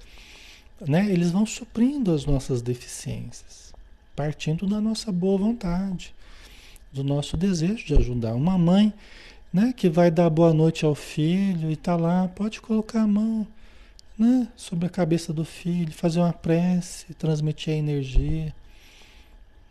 né, 0.86 1.10
eles 1.10 1.30
vão 1.30 1.46
suprindo 1.46 2.12
as 2.12 2.26
nossas 2.26 2.60
deficiências, 2.60 3.72
partindo 4.14 4.66
da 4.66 4.80
nossa 4.80 5.10
boa 5.10 5.38
vontade, 5.38 6.14
do 6.92 7.02
nosso 7.02 7.36
desejo 7.36 7.86
de 7.86 7.94
ajudar. 7.94 8.34
Uma 8.34 8.58
mãe 8.58 8.92
né, 9.52 9.72
que 9.74 9.88
vai 9.88 10.10
dar 10.10 10.28
boa 10.28 10.52
noite 10.52 10.84
ao 10.84 10.94
filho 10.94 11.70
e 11.70 11.72
está 11.72 11.96
lá, 11.96 12.28
pode 12.28 12.60
colocar 12.60 13.02
a 13.02 13.06
mão 13.06 13.46
né, 14.18 14.48
sobre 14.56 14.86
a 14.86 14.90
cabeça 14.90 15.32
do 15.32 15.44
filho, 15.44 15.92
fazer 15.92 16.18
uma 16.18 16.32
prece, 16.32 17.14
transmitir 17.14 17.74
a 17.74 17.76
energia. 17.76 18.54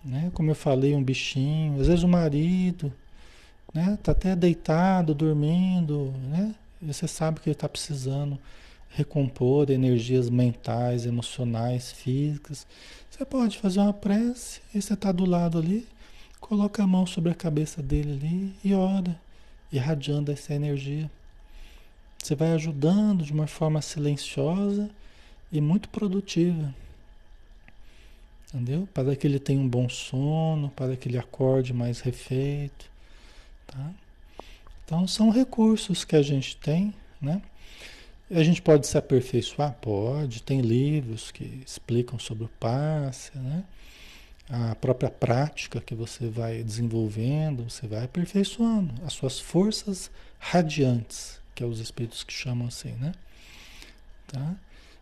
Né? 0.04 0.32
Como 0.34 0.50
eu 0.50 0.56
falei, 0.56 0.96
um 0.96 1.04
bichinho, 1.04 1.82
às 1.82 1.88
vezes 1.88 2.04
o 2.04 2.08
marido, 2.08 2.94
né? 3.74 3.98
Tá 4.02 4.12
até 4.12 4.36
deitado, 4.36 5.14
dormindo, 5.14 6.14
né? 6.30 6.56
Você 6.82 7.08
sabe 7.08 7.40
que 7.40 7.50
ele 7.50 7.56
está 7.56 7.68
precisando 7.68 8.40
recompor 8.90 9.70
energias 9.70 10.30
mentais, 10.30 11.06
emocionais, 11.06 11.92
físicas. 11.92 12.66
Você 13.10 13.26
pode 13.26 13.58
fazer 13.58 13.80
uma 13.80 13.94
prece, 13.94 14.62
e 14.74 14.82
você 14.82 14.94
está 14.94 15.12
do 15.12 15.26
lado 15.26 15.58
ali, 15.58 15.88
coloca 16.40 16.84
a 16.84 16.88
mão 16.88 17.06
sobre 17.06 17.32
a 17.32 17.36
cabeça 17.36 17.82
dele 17.82 18.14
ali 18.14 18.56
e 18.64 18.74
ora, 18.74 19.20
irradiando 19.72 20.32
essa 20.32 20.54
energia. 20.54 21.10
Você 22.28 22.36
vai 22.36 22.52
ajudando 22.52 23.24
de 23.24 23.32
uma 23.32 23.48
forma 23.48 23.82
silenciosa 23.82 24.90
e 25.50 25.62
muito 25.62 25.88
produtiva. 25.88 26.76
Entendeu? 28.48 28.88
Para 28.94 29.16
que 29.16 29.26
ele 29.26 29.40
tenha 29.40 29.62
um 29.62 29.68
bom 29.68 29.88
sono, 29.88 30.70
para 30.70 30.98
que 30.98 31.08
ele 31.08 31.18
acorde 31.18 31.74
mais 31.74 32.02
refeito. 32.02 32.90
Tá? 33.66 33.92
Então 34.84 35.08
são 35.08 35.30
recursos 35.30 36.04
que 36.04 36.18
a 36.18 36.22
gente 36.22 36.58
tem 36.58 36.94
né? 37.22 37.42
A 38.30 38.44
gente 38.44 38.62
pode 38.62 38.86
se 38.88 38.98
aperfeiçoar? 38.98 39.74
Pode. 39.82 40.44
Tem 40.44 40.60
livros 40.60 41.32
que 41.32 41.62
explicam 41.66 42.20
sobre 42.20 42.44
o 42.44 42.50
passe, 42.60 43.32
né? 43.38 43.64
A 44.50 44.76
própria 44.76 45.10
prática 45.10 45.82
que 45.82 45.96
você 45.96 46.28
vai 46.28 46.62
desenvolvendo, 46.64 47.70
você 47.70 47.88
vai 47.88 48.04
aperfeiçoando 48.04 48.94
as 49.06 49.14
suas 49.14 49.40
forças 49.40 50.12
radiantes, 50.40 51.40
que 51.58 51.64
é 51.64 51.66
os 51.66 51.80
espíritos 51.80 52.24
que 52.24 52.32
chamam 52.32 52.68
assim, 52.68 52.92
né? 52.92 53.14
Tá? 54.28 54.56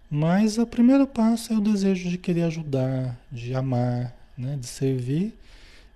Mas 0.09 0.57
o 0.57 0.65
primeiro 0.65 1.05
passo 1.05 1.51
é 1.51 1.57
o 1.57 1.59
desejo 1.59 2.09
de 2.09 2.17
querer 2.17 2.43
ajudar, 2.43 3.19
de 3.29 3.53
amar, 3.53 4.15
né? 4.37 4.55
de 4.55 4.65
servir 4.65 5.37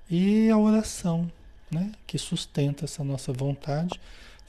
e 0.10 0.49
a 0.49 0.57
oração, 0.57 1.32
né? 1.72 1.93
que 2.05 2.18
sustenta 2.18 2.84
essa 2.84 3.05
nossa 3.05 3.32
vontade 3.32 3.97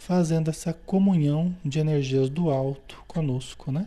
fazendo 0.01 0.51
essa 0.51 0.73
comunhão 0.73 1.55
de 1.65 1.79
energias 1.79 2.29
do 2.29 2.51
alto 2.51 3.05
conosco, 3.07 3.71
né? 3.71 3.87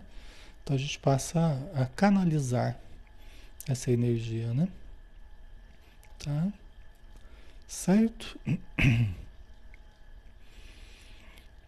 Então 0.63 0.77
a 0.77 0.79
gente 0.79 0.99
passa 0.99 1.59
a, 1.75 1.87
canalizar 1.87 2.79
essa 3.67 3.91
energia, 3.91 4.53
né? 4.53 4.69
Tá? 6.23 6.47
Certo? 7.67 8.39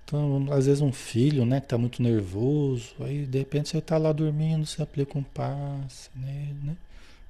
Então, 0.06 0.48
às 0.52 0.68
vezes 0.68 0.82
um 0.82 0.92
filho, 0.92 1.46
né, 1.46 1.60
que 1.60 1.68
tá 1.68 1.80
muito 1.80 2.02
nervoso, 2.02 2.94
aí 3.00 3.26
de 3.26 3.40
repente 3.40 3.70
você 3.70 3.82
tá 3.82 3.98
lá 3.98 4.12
dormindo, 4.12 4.64
você 4.64 4.84
aplica 4.84 5.18
um 5.18 5.24
passe 5.24 6.10
nele, 6.16 6.60
né? 6.64 6.78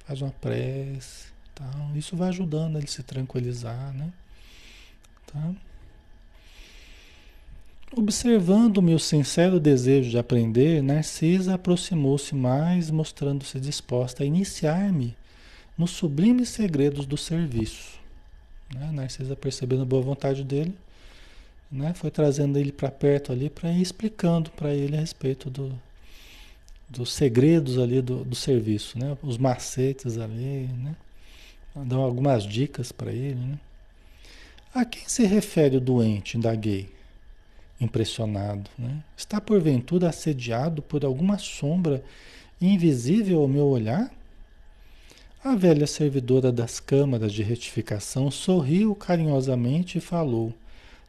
Faz 0.04 0.20
uma 0.20 0.30
prece, 0.30 1.28
tal. 1.54 1.90
Isso 1.96 2.14
vai 2.14 2.28
ajudando 2.28 2.76
ele 2.76 2.86
se 2.86 3.02
tranquilizar, 3.02 3.94
né? 3.94 4.12
Tá? 5.32 5.54
Observando 7.96 8.82
meu 8.82 8.98
sincero 8.98 9.58
desejo 9.58 10.10
de 10.10 10.18
aprender, 10.18 10.82
Narcisa 10.82 11.54
aproximou-se 11.54 12.34
mais, 12.34 12.90
mostrando-se 12.90 13.58
disposta 13.58 14.22
a 14.22 14.26
iniciar-me 14.26 15.16
nos 15.78 15.92
sublimes 15.92 16.50
segredos 16.50 17.06
do 17.06 17.16
serviço. 17.16 17.98
Né? 18.74 18.90
Narcisa, 18.92 19.34
percebendo 19.34 19.82
a 19.82 19.86
boa 19.86 20.02
vontade 20.02 20.44
dele, 20.44 20.76
né? 21.70 21.94
foi 21.94 22.10
trazendo 22.10 22.58
ele 22.58 22.72
para 22.72 22.90
perto 22.90 23.32
ali 23.32 23.50
para 23.50 23.70
ir 23.70 23.82
explicando 23.82 24.50
para 24.50 24.74
ele 24.74 24.96
a 24.96 25.00
respeito 25.00 25.50
do, 25.50 25.72
dos 26.88 27.12
segredos 27.12 27.78
ali 27.78 28.00
do, 28.00 28.24
do 28.24 28.34
serviço, 28.34 28.98
né? 28.98 29.16
os 29.22 29.38
macetes 29.38 30.18
ali, 30.18 30.68
né? 30.68 30.96
algumas 31.92 32.44
dicas 32.44 32.92
para 32.92 33.12
ele. 33.12 33.34
Né? 33.34 33.58
A 34.74 34.84
quem 34.84 35.08
se 35.08 35.24
refere 35.24 35.76
o 35.76 35.80
doente? 35.80 36.36
Indaguei 36.36 36.88
impressionado. 37.80 38.70
Né? 38.78 39.02
Está 39.16 39.40
porventura 39.40 40.08
assediado 40.08 40.82
por 40.82 41.04
alguma 41.04 41.38
sombra 41.38 42.02
invisível 42.60 43.40
ao 43.40 43.48
meu 43.48 43.66
olhar? 43.66 44.10
A 45.44 45.54
velha 45.54 45.86
servidora 45.86 46.50
das 46.50 46.80
câmaras 46.80 47.32
de 47.32 47.42
retificação 47.42 48.30
sorriu 48.30 48.94
carinhosamente 48.94 49.98
e 49.98 50.00
falou: 50.00 50.52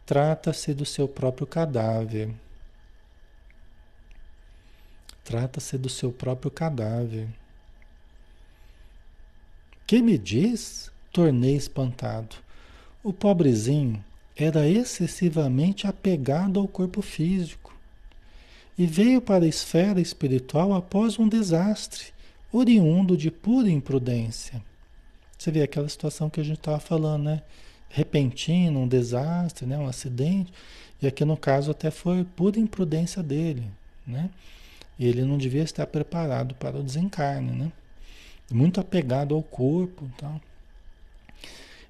Trata-se 0.07 0.73
do 0.73 0.85
seu 0.85 1.05
próprio 1.05 1.45
cadáver. 1.45 2.33
Trata-se 5.25 5.77
do 5.77 5.89
seu 5.89 6.13
próprio 6.13 6.49
cadáver. 6.49 7.27
Que 9.85 10.01
me 10.01 10.17
diz? 10.17 10.89
Tornei 11.11 11.57
espantado. 11.57 12.37
O 13.03 13.11
pobrezinho 13.11 14.01
era 14.33 14.65
excessivamente 14.65 15.85
apegado 15.85 16.57
ao 16.57 16.69
corpo 16.69 17.01
físico 17.01 17.75
e 18.77 18.87
veio 18.87 19.19
para 19.19 19.43
a 19.43 19.49
esfera 19.49 19.99
espiritual 19.99 20.73
após 20.73 21.19
um 21.19 21.27
desastre, 21.27 22.13
oriundo 22.49 23.17
de 23.17 23.29
pura 23.29 23.69
imprudência. 23.69 24.63
Você 25.37 25.51
vê 25.51 25.63
aquela 25.63 25.89
situação 25.89 26.29
que 26.29 26.39
a 26.39 26.43
gente 26.43 26.59
estava 26.59 26.79
falando, 26.79 27.25
né? 27.25 27.43
Repentino, 27.97 28.81
um 28.81 28.87
desastre, 28.87 29.65
né? 29.65 29.75
um 29.75 29.87
acidente. 29.87 30.53
E 31.01 31.07
aqui 31.07 31.25
no 31.25 31.35
caso 31.35 31.71
até 31.71 31.89
foi 31.89 32.23
pura 32.23 32.59
imprudência 32.59 33.23
dele, 33.23 33.63
né? 34.05 34.29
Ele 34.99 35.23
não 35.23 35.37
devia 35.37 35.63
estar 35.63 35.85
preparado 35.87 36.53
para 36.55 36.77
o 36.77 36.83
desencarne, 36.83 37.51
né? 37.51 37.71
Muito 38.51 38.79
apegado 38.79 39.33
ao 39.33 39.41
corpo, 39.41 40.09
tal. 40.17 40.39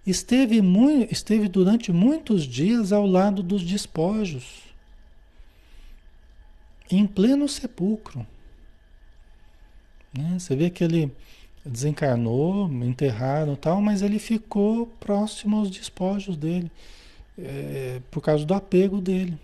Esteve, 0.06 0.62
muito, 0.62 1.12
esteve 1.12 1.50
durante 1.50 1.92
muitos 1.92 2.44
dias 2.44 2.94
ao 2.94 3.06
lado 3.06 3.44
dos 3.44 3.64
despojos, 3.64 4.62
em 6.90 7.06
pleno 7.06 7.50
sepulcro. 7.50 8.26
Né? 10.18 10.38
Você 10.40 10.56
vê 10.56 10.70
que 10.70 10.84
ele 10.84 11.12
desencarnou, 11.68 12.70
enterraram 12.84 13.54
e 13.54 13.58
tal, 13.58 13.82
mas 13.82 14.02
ele 14.02 14.20
ficou 14.20 14.88
próximo 15.00 15.58
aos 15.58 15.70
despojos 15.70 16.38
dele, 16.38 16.72
é, 17.38 18.02
por 18.10 18.22
causa 18.22 18.46
do 18.46 18.54
apego 18.54 19.00
dele, 19.00 19.38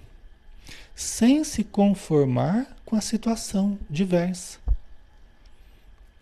sem 0.96 1.44
se 1.44 1.64
conformar 1.64 2.68
com 2.86 2.96
a 2.96 3.02
situação 3.02 3.78
diversa. 3.90 4.60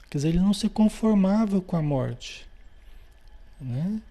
Quer 0.09 0.17
dizer, 0.17 0.29
ele 0.29 0.39
não 0.39 0.53
se 0.53 0.67
conformava 0.67 1.61
com 1.61 1.77
a 1.77 1.81
morte. 1.81 2.45
Né? 3.59 4.01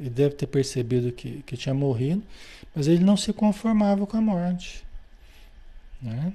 Ele 0.00 0.10
deve 0.10 0.34
ter 0.34 0.48
percebido 0.48 1.12
que, 1.12 1.42
que 1.42 1.56
tinha 1.56 1.74
morrido, 1.74 2.22
mas 2.74 2.88
ele 2.88 3.04
não 3.04 3.16
se 3.16 3.32
conformava 3.32 4.06
com 4.06 4.16
a 4.16 4.20
morte. 4.20 4.84
Né? 6.02 6.32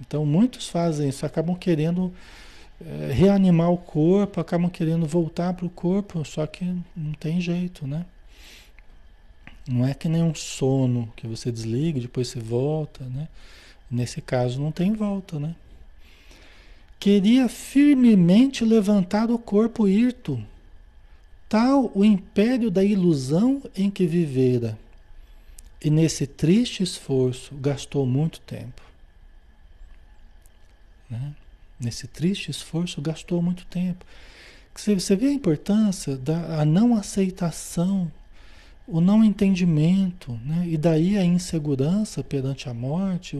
Então 0.00 0.24
muitos 0.24 0.68
fazem 0.68 1.08
isso, 1.08 1.24
acabam 1.26 1.54
querendo 1.54 2.12
reanimar 3.12 3.70
o 3.70 3.78
corpo, 3.78 4.40
acabam 4.40 4.70
querendo 4.70 5.06
voltar 5.06 5.54
para 5.54 5.66
o 5.66 5.70
corpo, 5.70 6.24
só 6.24 6.46
que 6.46 6.64
não 6.96 7.12
tem 7.12 7.40
jeito, 7.40 7.86
né? 7.86 8.04
Não 9.68 9.86
é 9.86 9.94
que 9.94 10.08
nem 10.08 10.22
um 10.22 10.34
sono 10.34 11.12
que 11.16 11.26
você 11.26 11.52
desliga, 11.52 12.00
depois 12.00 12.28
você 12.28 12.40
volta, 12.40 13.04
né? 13.04 13.28
Nesse 13.90 14.20
caso 14.20 14.60
não 14.60 14.72
tem 14.72 14.92
volta, 14.92 15.38
né? 15.38 15.54
Queria 16.98 17.48
firmemente 17.48 18.64
levantar 18.64 19.30
o 19.30 19.38
corpo 19.38 19.88
hirto, 19.88 20.42
tal 21.48 21.90
o 21.94 22.04
império 22.04 22.70
da 22.70 22.82
ilusão 22.82 23.62
em 23.76 23.90
que 23.90 24.06
vivera. 24.06 24.78
E 25.84 25.90
nesse 25.90 26.26
triste 26.26 26.82
esforço 26.82 27.54
gastou 27.56 28.06
muito 28.06 28.40
tempo. 28.40 28.82
Né? 31.10 31.34
Nesse 31.82 32.06
triste 32.06 32.50
esforço 32.50 33.02
gastou 33.02 33.42
muito 33.42 33.66
tempo. 33.66 34.04
Você 34.74 35.16
vê 35.16 35.26
a 35.26 35.32
importância 35.32 36.16
da 36.16 36.64
não 36.64 36.96
aceitação, 36.96 38.10
o 38.86 39.00
não 39.00 39.24
entendimento, 39.24 40.38
né? 40.44 40.64
e 40.66 40.78
daí 40.78 41.18
a 41.18 41.24
insegurança 41.24 42.22
perante 42.22 42.68
a 42.68 42.74
morte, 42.74 43.36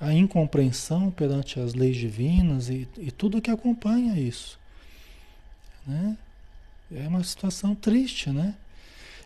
a 0.00 0.14
incompreensão 0.14 1.10
perante 1.10 1.60
as 1.60 1.74
leis 1.74 1.96
divinas 1.96 2.68
e, 2.68 2.88
e 2.96 3.10
tudo 3.10 3.42
que 3.42 3.50
acompanha 3.50 4.18
isso. 4.18 4.58
Né? 5.86 6.16
É 6.94 7.08
uma 7.08 7.22
situação 7.24 7.74
triste, 7.74 8.30
né? 8.30 8.54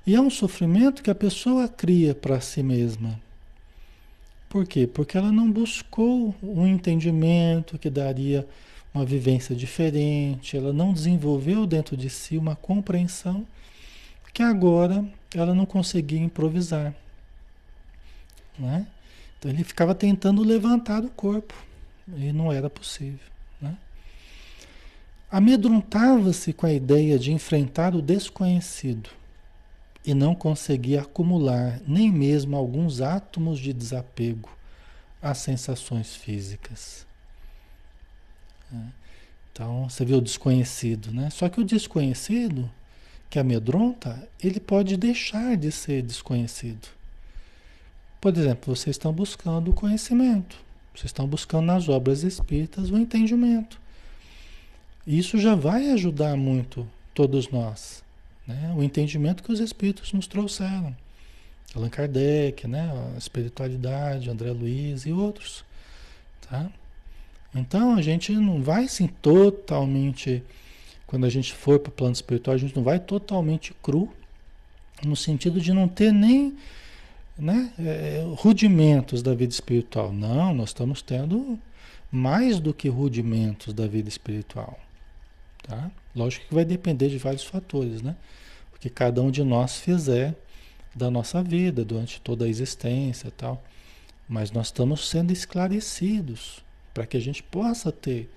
E 0.06 0.14
é 0.14 0.20
um 0.20 0.30
sofrimento 0.30 1.02
que 1.02 1.10
a 1.10 1.14
pessoa 1.14 1.68
cria 1.68 2.14
para 2.14 2.40
si 2.40 2.62
mesma. 2.62 3.20
Por 4.48 4.66
quê? 4.66 4.86
Porque 4.86 5.18
ela 5.18 5.32
não 5.32 5.50
buscou 5.50 6.34
um 6.42 6.66
entendimento 6.66 7.78
que 7.78 7.90
daria 7.90 8.46
uma 8.94 9.04
vivência 9.04 9.54
diferente, 9.54 10.56
ela 10.56 10.72
não 10.72 10.92
desenvolveu 10.92 11.66
dentro 11.66 11.96
de 11.96 12.08
si 12.08 12.38
uma 12.38 12.56
compreensão 12.56 13.46
que 14.32 14.42
agora 14.42 15.04
ela 15.34 15.54
não 15.54 15.66
conseguia 15.66 16.20
improvisar. 16.20 16.94
Né? 18.58 18.86
Então 19.38 19.50
ele 19.50 19.64
ficava 19.64 19.94
tentando 19.94 20.42
levantar 20.42 21.04
o 21.04 21.10
corpo 21.10 21.54
e 22.16 22.32
não 22.32 22.52
era 22.52 22.70
possível. 22.70 23.26
Né? 23.60 23.76
Amedrontava-se 25.30 26.52
com 26.52 26.66
a 26.66 26.72
ideia 26.72 27.18
de 27.18 27.32
enfrentar 27.32 27.94
o 27.94 28.02
desconhecido 28.02 29.10
e 30.06 30.14
não 30.14 30.36
conseguia 30.36 31.02
acumular 31.02 31.80
nem 31.86 32.12
mesmo 32.12 32.56
alguns 32.56 33.00
átomos 33.00 33.58
de 33.58 33.72
desapego 33.72 34.48
às 35.20 35.38
sensações 35.38 36.14
físicas. 36.14 37.04
É. 38.72 38.78
Então, 39.52 39.88
você 39.88 40.04
vê 40.04 40.14
o 40.14 40.20
desconhecido, 40.20 41.10
né? 41.10 41.28
Só 41.30 41.48
que 41.48 41.60
o 41.60 41.64
desconhecido, 41.64 42.70
que 43.28 43.38
amedronta, 43.38 44.28
ele 44.40 44.60
pode 44.60 44.96
deixar 44.96 45.56
de 45.56 45.72
ser 45.72 46.02
desconhecido. 46.02 46.86
Por 48.20 48.36
exemplo, 48.36 48.76
vocês 48.76 48.94
estão 48.94 49.12
buscando 49.12 49.70
o 49.70 49.74
conhecimento, 49.74 50.56
vocês 50.94 51.06
estão 51.06 51.26
buscando 51.26 51.66
nas 51.66 51.88
obras 51.88 52.22
espíritas 52.22 52.90
o 52.90 52.98
entendimento. 52.98 53.80
Isso 55.06 55.38
já 55.38 55.54
vai 55.54 55.90
ajudar 55.90 56.36
muito 56.36 56.86
todos 57.14 57.48
nós. 57.48 58.05
Né? 58.46 58.74
O 58.76 58.82
entendimento 58.82 59.42
que 59.42 59.52
os 59.52 59.60
espíritos 59.60 60.12
nos 60.12 60.26
trouxeram. 60.26 60.94
Allan 61.74 61.90
Kardec, 61.90 62.66
né? 62.66 62.90
A 63.14 63.18
espiritualidade, 63.18 64.30
André 64.30 64.50
Luiz 64.50 65.04
e 65.04 65.12
outros, 65.12 65.64
tá? 66.48 66.70
Então 67.54 67.94
a 67.94 68.02
gente 68.02 68.32
não 68.32 68.62
vai 68.62 68.84
assim 68.84 69.06
totalmente, 69.06 70.42
quando 71.06 71.24
a 71.26 71.28
gente 71.30 71.52
for 71.52 71.78
para 71.78 71.90
o 71.90 71.92
plano 71.92 72.12
espiritual, 72.12 72.54
a 72.54 72.58
gente 72.58 72.76
não 72.76 72.82
vai 72.82 72.98
totalmente 72.98 73.74
cru, 73.82 74.12
no 75.04 75.16
sentido 75.16 75.60
de 75.60 75.72
não 75.72 75.88
ter 75.88 76.12
nem 76.12 76.56
né, 77.38 77.72
é, 77.78 78.24
rudimentos 78.36 79.22
da 79.22 79.34
vida 79.34 79.52
espiritual. 79.52 80.12
Não, 80.12 80.54
nós 80.54 80.70
estamos 80.70 81.02
tendo 81.02 81.58
mais 82.10 82.60
do 82.60 82.72
que 82.72 82.88
rudimentos 82.88 83.74
da 83.74 83.86
vida 83.86 84.08
espiritual. 84.08 84.78
Tá? 85.62 85.90
Lógico 86.16 86.46
que 86.48 86.54
vai 86.54 86.64
depender 86.64 87.10
de 87.10 87.18
vários 87.18 87.44
fatores, 87.44 88.00
né? 88.00 88.16
Porque 88.70 88.88
cada 88.88 89.20
um 89.22 89.30
de 89.30 89.44
nós 89.44 89.76
fizer 89.76 90.34
da 90.94 91.10
nossa 91.10 91.42
vida 91.42 91.84
durante 91.84 92.18
toda 92.22 92.46
a 92.46 92.48
existência 92.48 93.28
e 93.28 93.30
tal. 93.30 93.62
Mas 94.26 94.50
nós 94.50 94.68
estamos 94.68 95.06
sendo 95.08 95.30
esclarecidos 95.30 96.64
para 96.94 97.06
que 97.06 97.18
a 97.18 97.20
gente 97.20 97.42
possa 97.42 97.92
ter 97.92 98.30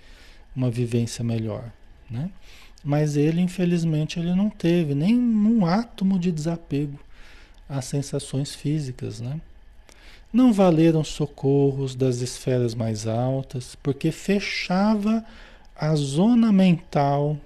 uma 0.54 0.70
vivência 0.70 1.24
melhor, 1.24 1.72
né? 2.12 2.30
Mas 2.84 3.16
ele, 3.16 3.40
infelizmente, 3.40 4.20
ele 4.20 4.36
não 4.36 4.50
teve 4.50 4.94
nem 4.94 5.18
um 5.18 5.66
átomo 5.66 6.20
de 6.20 6.34
desapego 6.34 7.00
às 7.68 7.86
sensações 7.86 8.54
físicas, 8.54 9.22
né? 9.22 9.40
Não 10.32 10.52
valeram 10.52 11.04
socorros 11.04 11.96
das 11.96 12.18
esferas 12.18 12.76
mais 12.76 13.08
altas, 13.08 13.76
porque 13.76 14.12
fechava 14.12 15.26
a 15.76 15.96
zona 15.96 16.52
mental 16.52 17.38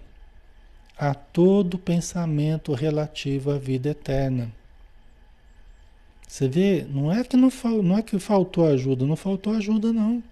a 0.97 1.13
todo 1.13 1.77
pensamento 1.77 2.73
relativo 2.73 3.51
à 3.51 3.57
vida 3.57 3.89
eterna. 3.89 4.51
Você 6.27 6.47
vê, 6.47 6.85
não 6.89 7.11
é 7.11 7.23
que 7.23 7.37
não, 7.37 7.49
não 7.83 7.97
é 7.97 8.01
que 8.01 8.17
faltou 8.19 8.65
ajuda, 8.65 9.05
não 9.05 9.15
faltou 9.15 9.53
ajuda 9.53 9.93
não. 9.93 10.23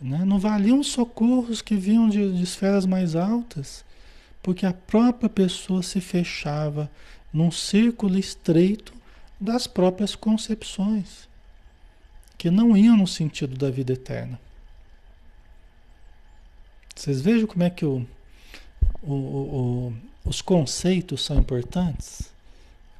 Né? 0.00 0.24
Não 0.24 0.38
valiam 0.38 0.82
socorros 0.82 1.62
que 1.62 1.76
vinham 1.76 2.08
de, 2.08 2.32
de 2.36 2.42
esferas 2.42 2.86
mais 2.86 3.14
altas, 3.14 3.84
porque 4.42 4.66
a 4.66 4.72
própria 4.72 5.28
pessoa 5.28 5.82
se 5.82 6.00
fechava 6.00 6.90
num 7.32 7.50
círculo 7.50 8.18
estreito 8.18 8.92
das 9.40 9.66
próprias 9.66 10.14
concepções, 10.14 11.28
que 12.36 12.50
não 12.50 12.76
iam 12.76 12.96
no 12.96 13.06
sentido 13.06 13.56
da 13.56 13.70
vida 13.70 13.92
eterna. 13.92 14.40
Vocês 16.94 17.20
vejam 17.20 17.46
como 17.46 17.62
é 17.62 17.70
que 17.70 17.84
o, 17.84 18.06
o, 19.02 19.12
o, 19.12 19.94
os 20.24 20.40
conceitos 20.40 21.24
são 21.24 21.38
importantes? 21.38 22.30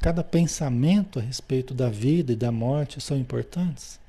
Cada 0.01 0.25
pensamento 0.25 1.19
a 1.19 1.23
respeito 1.23 1.73
da 1.73 1.89
vida 1.89 2.33
e 2.33 2.37
da 2.37 2.51
morte 2.51 3.01
são 3.01 3.17
importantes? 3.17 4.01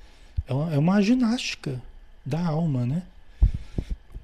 É 0.48 0.54
uma, 0.54 0.74
é 0.74 0.78
uma 0.78 1.02
ginástica 1.02 1.82
da 2.26 2.44
alma, 2.44 2.86
né? 2.86 3.04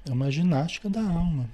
É 0.08 0.12
uma 0.12 0.30
ginástica 0.30 0.88
da 0.88 1.02
alma. 1.02 1.48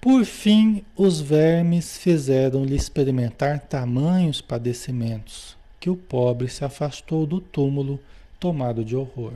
Por 0.00 0.24
fim, 0.24 0.82
os 0.96 1.20
vermes 1.20 1.98
fizeram-lhe 1.98 2.74
experimentar 2.74 3.60
tamanhos 3.60 4.40
padecimentos, 4.40 5.56
que 5.78 5.90
o 5.90 5.96
pobre 5.96 6.48
se 6.48 6.64
afastou 6.64 7.26
do 7.26 7.40
túmulo 7.40 8.00
tomado 8.38 8.82
de 8.82 8.96
horror. 8.96 9.34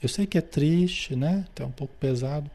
Eu 0.00 0.08
sei 0.08 0.26
que 0.26 0.38
é 0.38 0.40
triste, 0.40 1.16
né? 1.16 1.44
Até 1.50 1.64
um 1.64 1.72
pouco 1.72 1.92
pesado, 1.98 2.48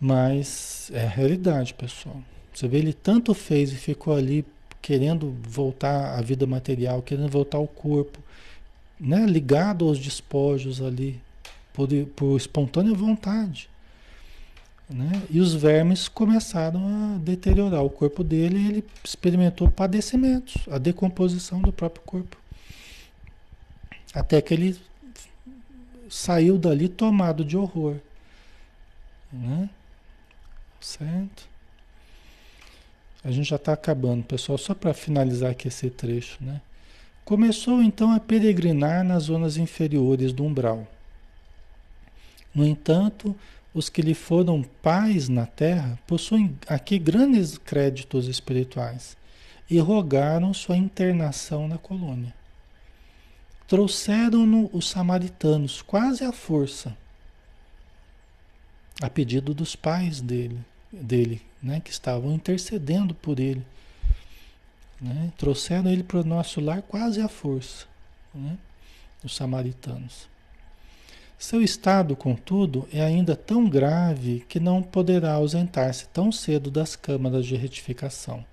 mas 0.00 0.90
é 0.94 1.04
a 1.04 1.08
realidade, 1.08 1.74
pessoal. 1.74 2.16
Você 2.54 2.66
vê, 2.66 2.78
ele 2.78 2.92
tanto 2.92 3.34
fez 3.34 3.70
e 3.72 3.76
ficou 3.76 4.16
ali 4.16 4.44
querendo 4.80 5.36
voltar 5.42 6.18
à 6.18 6.22
vida 6.22 6.46
material, 6.46 7.02
querendo 7.02 7.28
voltar 7.28 7.58
ao 7.58 7.68
corpo, 7.68 8.18
né? 8.98 9.26
ligado 9.26 9.86
aos 9.86 9.98
despojos 9.98 10.80
ali, 10.80 11.20
por, 11.72 11.88
por 12.16 12.36
espontânea 12.36 12.94
vontade. 12.94 13.68
Né? 14.88 15.22
E 15.30 15.38
os 15.38 15.54
vermes 15.54 16.08
começaram 16.08 17.14
a 17.14 17.18
deteriorar 17.18 17.84
o 17.84 17.90
corpo 17.90 18.24
dele 18.24 18.58
e 18.58 18.68
ele 18.68 18.84
experimentou 19.04 19.70
padecimentos, 19.70 20.68
a 20.68 20.78
decomposição 20.78 21.60
do 21.60 21.72
próprio 21.72 22.02
corpo. 22.04 22.36
Até 24.12 24.40
que 24.40 24.52
ele 24.52 24.76
saiu 26.08 26.58
dali 26.58 26.88
tomado 26.88 27.44
de 27.44 27.56
horror. 27.56 27.96
Né? 29.32 29.70
Certo? 30.80 31.48
A 33.22 33.30
gente 33.30 33.48
já 33.48 33.56
está 33.56 33.74
acabando, 33.74 34.24
pessoal, 34.24 34.56
só 34.56 34.74
para 34.74 34.94
finalizar 34.94 35.50
aqui 35.50 35.68
esse 35.68 35.90
trecho. 35.90 36.42
Né? 36.42 36.60
Começou 37.24 37.82
então 37.82 38.12
a 38.12 38.18
peregrinar 38.18 39.04
nas 39.04 39.24
zonas 39.24 39.56
inferiores 39.56 40.32
do 40.32 40.44
umbral. 40.44 40.86
No 42.54 42.66
entanto, 42.66 43.36
os 43.72 43.88
que 43.88 44.02
lhe 44.02 44.14
foram 44.14 44.62
pais 44.82 45.28
na 45.28 45.46
terra 45.46 45.98
possuem 46.06 46.58
aqui 46.66 46.98
grandes 46.98 47.56
créditos 47.58 48.26
espirituais 48.26 49.16
e 49.68 49.78
rogaram 49.78 50.52
sua 50.52 50.76
internação 50.76 51.68
na 51.68 51.78
colônia. 51.78 52.34
Trouxeram-no 53.68 54.68
os 54.72 54.88
samaritanos 54.90 55.80
quase 55.80 56.24
à 56.24 56.32
força, 56.32 56.96
a 59.00 59.08
pedido 59.08 59.54
dos 59.54 59.76
pais 59.76 60.20
dele, 60.20 60.58
dele 60.92 61.42
né, 61.62 61.80
que 61.80 61.90
estavam 61.90 62.32
intercedendo 62.32 63.14
por 63.14 63.38
ele. 63.38 63.64
Né? 65.00 65.32
Trouxeram 65.36 65.90
ele 65.90 66.02
para 66.02 66.20
o 66.20 66.24
nosso 66.24 66.60
lar 66.60 66.82
quase 66.82 67.20
à 67.20 67.28
força, 67.28 67.86
né? 68.34 68.56
os 69.24 69.34
samaritanos. 69.34 70.28
Seu 71.38 71.62
estado, 71.62 72.14
contudo, 72.14 72.86
é 72.92 73.02
ainda 73.02 73.34
tão 73.34 73.66
grave 73.66 74.44
que 74.46 74.60
não 74.60 74.82
poderá 74.82 75.32
ausentar-se 75.32 76.06
tão 76.08 76.30
cedo 76.30 76.70
das 76.70 76.94
câmaras 76.94 77.46
de 77.46 77.56
retificação. 77.56 78.44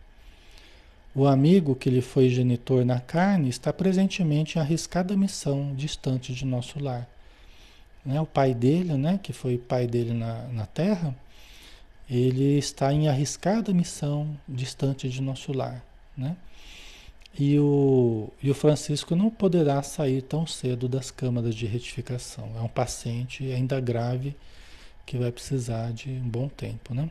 O 1.13 1.27
amigo 1.27 1.75
que 1.75 1.89
lhe 1.89 2.01
foi 2.01 2.29
genitor 2.29 2.85
na 2.85 3.01
carne 3.01 3.49
está 3.49 3.73
presentemente 3.73 4.57
em 4.57 4.61
arriscada 4.61 5.17
missão 5.17 5.73
distante 5.75 6.33
de 6.33 6.45
nosso 6.45 6.79
lar. 6.79 7.09
Né? 8.05 8.21
O 8.21 8.25
pai 8.25 8.53
dele, 8.53 8.93
né, 8.93 9.19
que 9.21 9.33
foi 9.33 9.57
pai 9.57 9.85
dele 9.85 10.13
na, 10.13 10.43
na 10.47 10.65
terra, 10.65 11.13
ele 12.09 12.57
está 12.57 12.93
em 12.93 13.07
arriscada 13.07 13.73
missão 13.73 14.37
distante 14.47 15.09
de 15.09 15.21
nosso 15.21 15.51
lar. 15.51 15.83
Né? 16.15 16.35
E 17.37 17.59
o, 17.59 18.29
e 18.41 18.49
o 18.49 18.55
Francisco 18.55 19.15
não 19.15 19.29
poderá 19.29 19.83
sair 19.83 20.21
tão 20.21 20.47
cedo 20.47 20.87
das 20.87 21.11
câmaras 21.11 21.53
de 21.53 21.65
retificação. 21.65 22.49
É 22.57 22.61
um 22.61 22.67
paciente 22.67 23.51
ainda 23.51 23.79
grave 23.79 24.35
que 25.05 25.17
vai 25.17 25.31
precisar 25.31 25.91
de 25.93 26.09
um 26.09 26.27
bom 26.27 26.47
tempo, 26.49 26.93
né? 26.93 27.09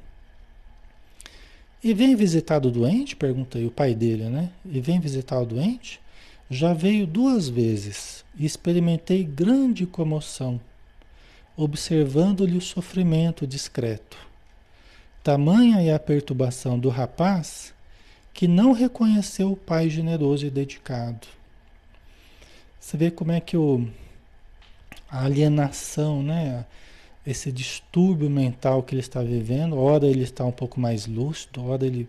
E 1.82 1.94
vem 1.94 2.16
visitar 2.16 2.64
o 2.66 2.70
doente? 2.70 3.14
Perguntei, 3.14 3.64
o 3.64 3.70
pai 3.70 3.94
dele, 3.94 4.24
né? 4.24 4.50
E 4.64 4.80
vem 4.80 4.98
visitar 4.98 5.40
o 5.40 5.46
doente? 5.46 6.00
Já 6.50 6.74
veio 6.74 7.06
duas 7.06 7.48
vezes 7.48 8.24
e 8.36 8.44
experimentei 8.44 9.22
grande 9.22 9.86
comoção, 9.86 10.60
observando-lhe 11.56 12.56
o 12.56 12.60
sofrimento 12.60 13.46
discreto. 13.46 14.16
Tamanha 15.26 15.82
é 15.82 15.92
a 15.92 15.98
perturbação 15.98 16.78
do 16.78 16.88
rapaz 16.88 17.74
que 18.32 18.46
não 18.46 18.70
reconheceu 18.70 19.50
o 19.50 19.56
pai 19.56 19.90
generoso 19.90 20.46
e 20.46 20.50
dedicado. 20.50 21.26
Você 22.78 22.96
vê 22.96 23.10
como 23.10 23.32
é 23.32 23.40
que 23.40 23.56
o, 23.56 23.88
a 25.10 25.24
alienação, 25.24 26.22
né? 26.22 26.64
esse 27.26 27.50
distúrbio 27.50 28.30
mental 28.30 28.84
que 28.84 28.94
ele 28.94 29.00
está 29.00 29.20
vivendo, 29.20 29.76
ora 29.76 30.06
ele 30.06 30.22
está 30.22 30.44
um 30.44 30.52
pouco 30.52 30.78
mais 30.78 31.08
lúcido, 31.08 31.66
ora 31.66 31.84
ele, 31.84 32.08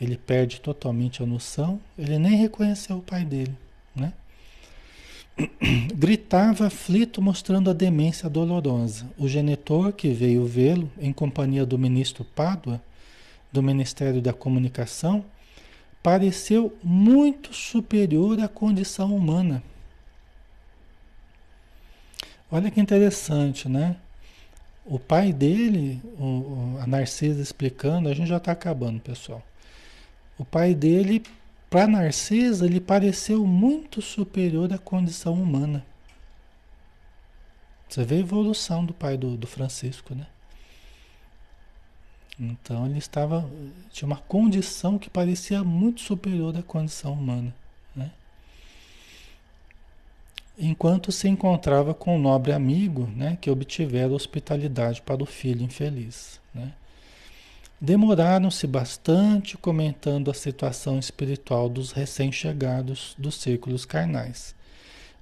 ele 0.00 0.16
perde 0.16 0.60
totalmente 0.60 1.20
a 1.20 1.26
noção, 1.26 1.80
ele 1.98 2.20
nem 2.20 2.36
reconheceu 2.36 2.98
o 2.98 3.02
pai 3.02 3.24
dele, 3.24 3.56
né? 3.96 4.12
Gritava 5.94 6.66
aflito, 6.66 7.22
mostrando 7.22 7.70
a 7.70 7.72
demência 7.72 8.28
dolorosa. 8.28 9.06
O 9.16 9.28
genitor, 9.28 9.92
que 9.92 10.10
veio 10.10 10.44
vê-lo 10.46 10.90
em 10.98 11.12
companhia 11.12 11.64
do 11.64 11.78
ministro 11.78 12.24
Pádua, 12.24 12.80
do 13.52 13.62
Ministério 13.62 14.20
da 14.20 14.32
Comunicação, 14.32 15.24
pareceu 16.02 16.76
muito 16.82 17.54
superior 17.54 18.40
à 18.40 18.48
condição 18.48 19.14
humana. 19.14 19.62
Olha 22.50 22.70
que 22.70 22.80
interessante, 22.80 23.68
né? 23.68 23.96
O 24.86 24.98
pai 24.98 25.32
dele, 25.34 26.00
o, 26.18 26.78
a 26.80 26.86
Narcisa 26.86 27.42
explicando, 27.42 28.08
a 28.08 28.14
gente 28.14 28.28
já 28.28 28.38
está 28.38 28.52
acabando, 28.52 29.00
pessoal. 29.00 29.42
O 30.38 30.44
pai 30.44 30.74
dele, 30.74 31.22
para 31.70 31.86
Narcisa, 31.86 32.64
ele 32.64 32.80
pareceu 32.80 33.46
muito 33.46 34.00
superior 34.00 34.72
à 34.72 34.78
condição 34.78 35.34
humana. 35.34 35.84
Você 37.88 38.04
vê 38.04 38.16
a 38.16 38.20
evolução 38.20 38.84
do 38.84 38.92
pai 38.92 39.16
do, 39.16 39.36
do 39.36 39.46
Francisco, 39.46 40.14
né? 40.14 40.26
Então 42.38 42.86
ele 42.86 42.98
estava 42.98 43.48
tinha 43.90 44.06
uma 44.06 44.16
condição 44.16 44.98
que 44.98 45.10
parecia 45.10 45.64
muito 45.64 46.00
superior 46.00 46.56
à 46.56 46.62
condição 46.62 47.14
humana, 47.14 47.54
né? 47.96 48.12
Enquanto 50.56 51.10
se 51.10 51.28
encontrava 51.28 51.94
com 51.94 52.14
o 52.14 52.18
um 52.18 52.22
nobre 52.22 52.52
amigo, 52.52 53.06
né, 53.14 53.38
que 53.40 53.50
obtivera 53.50 54.12
hospitalidade 54.12 55.02
para 55.02 55.22
o 55.22 55.26
filho 55.26 55.62
infeliz, 55.62 56.40
né? 56.54 56.72
Demoraram-se 57.80 58.66
bastante 58.66 59.56
comentando 59.56 60.32
a 60.32 60.34
situação 60.34 60.98
espiritual 60.98 61.68
dos 61.68 61.92
recém-chegados 61.92 63.14
dos 63.16 63.36
círculos 63.36 63.84
carnais. 63.84 64.52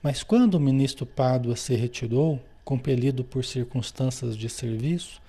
Mas 0.03 0.23
quando 0.23 0.55
o 0.55 0.61
ministro 0.61 1.05
Pádua 1.05 1.55
se 1.55 1.75
retirou, 1.75 2.43
compelido 2.65 3.23
por 3.23 3.45
circunstâncias 3.45 4.35
de 4.35 4.49
serviço, 4.49 5.21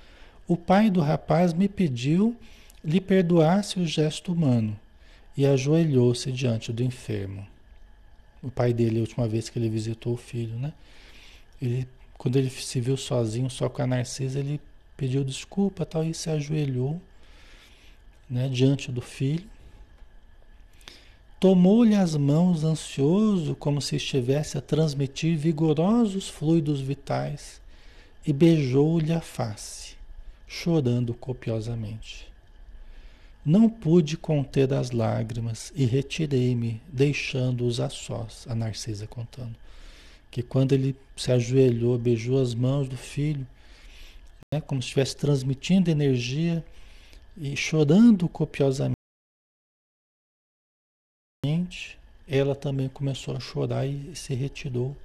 o 0.47 0.55
pai 0.55 0.89
do 0.89 1.01
rapaz 1.01 1.51
me 1.53 1.67
pediu 1.67 2.33
lhe 2.81 3.01
perdoasse 3.01 3.77
o 3.77 3.85
gesto 3.85 4.31
humano 4.31 4.79
e 5.35 5.45
ajoelhou-se 5.45 6.31
diante 6.31 6.71
do 6.71 6.81
enfermo. 6.81 7.45
O 8.41 8.49
pai 8.49 8.71
dele, 8.71 8.99
a 8.99 9.01
última 9.01 9.27
vez 9.27 9.49
que 9.49 9.59
ele 9.59 9.67
visitou 9.67 10.13
o 10.13 10.17
filho, 10.17 10.57
né? 10.57 10.71
Ele, 11.61 11.85
quando 12.17 12.37
ele 12.37 12.49
se 12.49 12.79
viu 12.79 12.95
sozinho, 12.95 13.49
só 13.49 13.67
com 13.67 13.81
a 13.81 13.87
Narcisa, 13.87 14.39
ele 14.39 14.61
pediu 14.95 15.25
desculpa 15.25 15.85
tal, 15.85 16.05
e 16.05 16.13
se 16.13 16.29
ajoelhou 16.29 17.01
né, 18.29 18.49
diante 18.49 18.91
do 18.91 19.01
filho. 19.01 19.47
Tomou-lhe 21.39 21.95
as 21.95 22.15
mãos 22.15 22.63
ansioso, 22.63 23.55
como 23.55 23.81
se 23.81 23.95
estivesse 23.95 24.57
a 24.57 24.61
transmitir 24.61 25.37
vigorosos 25.37 26.27
fluidos 26.27 26.81
vitais, 26.81 27.61
e 28.25 28.33
beijou-lhe 28.33 29.13
a 29.13 29.21
face, 29.21 29.95
chorando 30.47 31.13
copiosamente. 31.13 32.27
Não 33.45 33.69
pude 33.69 34.17
conter 34.17 34.73
as 34.73 34.91
lágrimas 34.91 35.71
e 35.75 35.85
retirei-me, 35.85 36.81
deixando-os 36.91 37.79
a 37.79 37.87
sós, 37.87 38.45
a 38.49 38.53
Narcisa 38.53 39.07
contando. 39.07 39.55
Que 40.29 40.41
quando 40.43 40.73
ele 40.73 40.95
se 41.15 41.31
ajoelhou, 41.31 41.97
beijou 41.97 42.41
as 42.41 42.53
mãos 42.53 42.89
do 42.89 42.97
filho, 42.97 43.47
né, 44.53 44.59
como 44.59 44.81
se 44.81 44.87
estivesse 44.87 45.15
transmitindo 45.15 45.89
energia, 45.89 46.65
e 47.37 47.55
chorando 47.55 48.27
copiosamente, 48.27 48.97
ela 52.27 52.55
também 52.55 52.89
começou 52.89 53.35
a 53.35 53.39
chorar 53.39 53.85
e 53.85 54.15
se 54.15 54.33
retirou, 54.33 54.97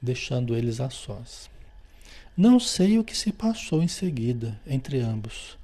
deixando 0.00 0.54
eles 0.54 0.80
a 0.80 0.90
sós. 0.90 1.50
Não 2.36 2.60
sei 2.60 2.98
o 2.98 3.04
que 3.04 3.16
se 3.16 3.32
passou 3.32 3.82
em 3.82 3.88
seguida 3.88 4.60
entre 4.66 5.00
ambos, 5.00 5.56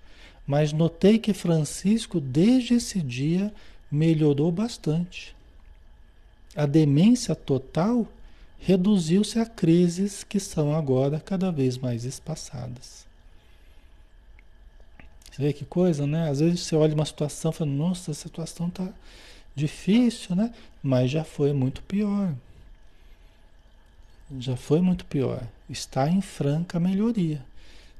mas 0.46 0.72
notei 0.72 1.18
que 1.18 1.34
Francisco, 1.34 2.20
desde 2.20 2.74
esse 2.74 3.02
dia, 3.02 3.52
melhorou 3.90 4.50
bastante. 4.50 5.36
A 6.56 6.66
demência 6.66 7.34
total 7.34 8.06
reduziu-se 8.58 9.38
a 9.38 9.46
crises 9.46 10.24
que 10.24 10.40
são 10.40 10.74
agora 10.74 11.20
cada 11.20 11.52
vez 11.52 11.78
mais 11.78 12.04
espaçadas. 12.04 13.07
Você 15.38 15.42
vê 15.44 15.52
que 15.52 15.64
coisa, 15.64 16.04
né? 16.04 16.28
Às 16.28 16.40
vezes 16.40 16.62
você 16.62 16.74
olha 16.74 16.96
uma 16.96 17.04
situação 17.04 17.52
e 17.52 17.54
fala, 17.54 17.70
nossa, 17.70 18.10
a 18.10 18.14
situação 18.14 18.68
tá 18.68 18.88
difícil, 19.54 20.34
né? 20.34 20.52
Mas 20.82 21.12
já 21.12 21.22
foi 21.22 21.52
muito 21.52 21.80
pior. 21.82 22.34
Já 24.36 24.56
foi 24.56 24.80
muito 24.80 25.04
pior. 25.04 25.46
Está 25.70 26.10
em 26.10 26.20
franca 26.20 26.80
melhoria. 26.80 27.40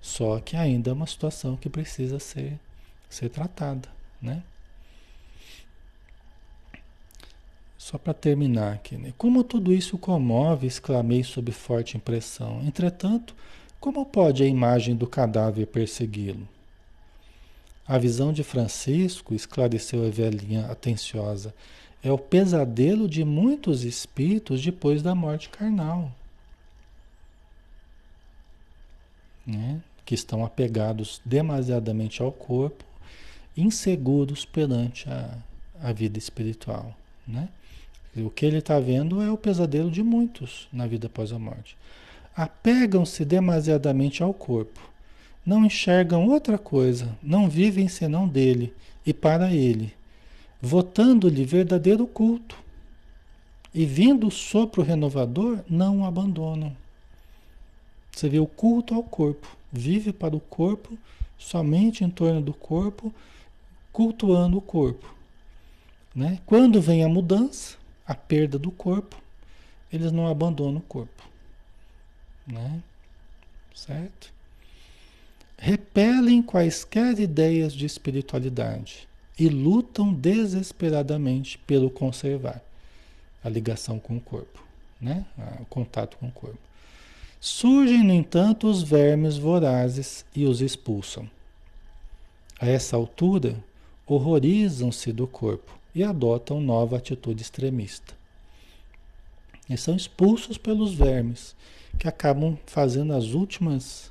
Só 0.00 0.40
que 0.40 0.56
ainda 0.56 0.90
é 0.90 0.92
uma 0.92 1.06
situação 1.06 1.56
que 1.56 1.68
precisa 1.68 2.18
ser, 2.18 2.58
ser 3.08 3.28
tratada, 3.28 3.88
né? 4.20 4.42
Só 7.78 7.98
para 7.98 8.14
terminar 8.14 8.72
aqui, 8.72 8.96
né? 8.96 9.14
Como 9.16 9.44
tudo 9.44 9.72
isso 9.72 9.96
comove, 9.96 10.66
exclamei 10.66 11.22
sob 11.22 11.52
forte 11.52 11.96
impressão. 11.96 12.60
Entretanto, 12.66 13.32
como 13.78 14.04
pode 14.04 14.42
a 14.42 14.46
imagem 14.46 14.96
do 14.96 15.06
cadáver 15.06 15.68
persegui-lo? 15.68 16.57
A 17.88 17.96
visão 17.96 18.34
de 18.34 18.44
Francisco, 18.44 19.34
esclareceu 19.34 20.06
a 20.06 20.10
velhinha 20.10 20.66
atenciosa, 20.66 21.54
é 22.02 22.12
o 22.12 22.18
pesadelo 22.18 23.08
de 23.08 23.24
muitos 23.24 23.82
espíritos 23.82 24.62
depois 24.62 25.02
da 25.02 25.14
morte 25.14 25.48
carnal. 25.48 26.12
Né? 29.46 29.80
Que 30.04 30.14
estão 30.14 30.44
apegados 30.44 31.22
demasiadamente 31.24 32.20
ao 32.20 32.30
corpo, 32.30 32.84
inseguros 33.56 34.44
perante 34.44 35.08
a, 35.08 35.38
a 35.82 35.90
vida 35.90 36.18
espiritual. 36.18 36.94
Né? 37.26 37.48
O 38.14 38.28
que 38.28 38.44
ele 38.44 38.58
está 38.58 38.78
vendo 38.78 39.22
é 39.22 39.30
o 39.30 39.38
pesadelo 39.38 39.90
de 39.90 40.02
muitos 40.02 40.68
na 40.70 40.86
vida 40.86 41.06
após 41.06 41.32
a 41.32 41.38
morte. 41.38 41.74
Apegam-se 42.36 43.24
demasiadamente 43.24 44.22
ao 44.22 44.34
corpo 44.34 44.78
não 45.48 45.64
enxergam 45.64 46.28
outra 46.28 46.58
coisa, 46.58 47.16
não 47.22 47.48
vivem 47.48 47.88
senão 47.88 48.28
dele 48.28 48.74
e 49.06 49.14
para 49.14 49.50
ele, 49.50 49.94
votando-lhe 50.60 51.42
verdadeiro 51.42 52.06
culto. 52.06 52.54
E 53.72 53.86
vindo 53.86 54.26
o 54.26 54.30
sopro 54.30 54.82
renovador, 54.82 55.60
não 55.66 56.00
o 56.00 56.04
abandonam. 56.04 56.76
Você 58.12 58.28
vê 58.28 58.38
o 58.38 58.46
culto 58.46 58.94
ao 58.94 59.02
corpo, 59.02 59.56
vive 59.72 60.12
para 60.12 60.36
o 60.36 60.40
corpo, 60.40 60.98
somente 61.38 62.04
em 62.04 62.10
torno 62.10 62.42
do 62.42 62.52
corpo, 62.52 63.10
cultuando 63.90 64.58
o 64.58 64.62
corpo. 64.62 65.14
Né? 66.14 66.40
Quando 66.44 66.78
vem 66.78 67.02
a 67.02 67.08
mudança, 67.08 67.78
a 68.06 68.14
perda 68.14 68.58
do 68.58 68.70
corpo, 68.70 69.16
eles 69.90 70.12
não 70.12 70.28
abandonam 70.28 70.76
o 70.76 70.82
corpo. 70.82 71.26
Né? 72.46 72.82
Certo? 73.74 74.36
Repelem 75.58 76.40
quaisquer 76.40 77.18
ideias 77.18 77.72
de 77.72 77.84
espiritualidade 77.84 79.08
e 79.38 79.48
lutam 79.48 80.14
desesperadamente 80.14 81.58
pelo 81.58 81.90
conservar 81.90 82.62
a 83.42 83.48
ligação 83.48 83.98
com 83.98 84.16
o 84.16 84.20
corpo, 84.20 84.62
né? 85.00 85.26
o 85.60 85.64
contato 85.66 86.16
com 86.16 86.28
o 86.28 86.32
corpo. 86.32 86.58
Surgem, 87.40 88.02
no 88.02 88.12
entanto, 88.12 88.68
os 88.68 88.82
vermes 88.82 89.36
vorazes 89.36 90.24
e 90.34 90.44
os 90.44 90.60
expulsam. 90.60 91.28
A 92.60 92.66
essa 92.66 92.96
altura, 92.96 93.56
horrorizam-se 94.06 95.12
do 95.12 95.26
corpo 95.26 95.78
e 95.94 96.02
adotam 96.02 96.60
nova 96.60 96.96
atitude 96.96 97.42
extremista. 97.42 98.14
E 99.68 99.76
são 99.76 99.94
expulsos 99.94 100.58
pelos 100.58 100.94
vermes, 100.94 101.54
que 101.98 102.08
acabam 102.08 102.58
fazendo 102.66 103.12
as 103.12 103.26
últimas 103.26 104.10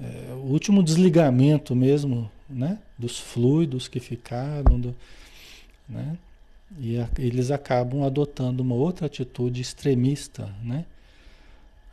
é, 0.00 0.32
o 0.34 0.52
último 0.52 0.82
desligamento 0.82 1.74
mesmo, 1.74 2.30
né? 2.48 2.78
Dos 2.98 3.18
fluidos 3.18 3.88
que 3.88 3.98
ficaram, 3.98 4.78
do, 4.78 4.94
né? 5.88 6.16
E 6.78 6.98
a, 6.98 7.08
eles 7.18 7.50
acabam 7.50 8.04
adotando 8.04 8.62
uma 8.62 8.74
outra 8.74 9.06
atitude 9.06 9.60
extremista, 9.60 10.54
né? 10.62 10.84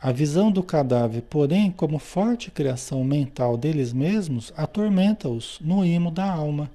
A 0.02 0.12
visão 0.12 0.52
do 0.52 0.62
cadáver, 0.62 1.22
porém, 1.30 1.72
como 1.72 1.98
forte 1.98 2.52
criação 2.52 3.06
mental 3.06 3.56
deles 3.56 3.94
mesmos, 3.94 4.52
atormenta-os 4.58 5.60
no 5.62 5.86
imo 5.86 6.12
da 6.12 6.30
alma. 6.30 6.70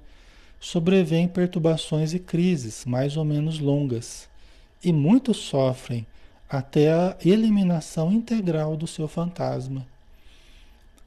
Sobrevêm 0.58 1.28
perturbações 1.28 2.14
e 2.14 2.18
crises, 2.18 2.86
mais 2.86 3.18
ou 3.18 3.24
menos 3.24 3.58
longas, 3.58 4.26
e 4.82 4.92
muitos 4.92 5.36
sofrem 5.36 6.06
até 6.48 6.90
a 6.90 7.16
eliminação 7.22 8.10
integral 8.10 8.78
do 8.78 8.86
seu 8.86 9.06
fantasma 9.06 9.86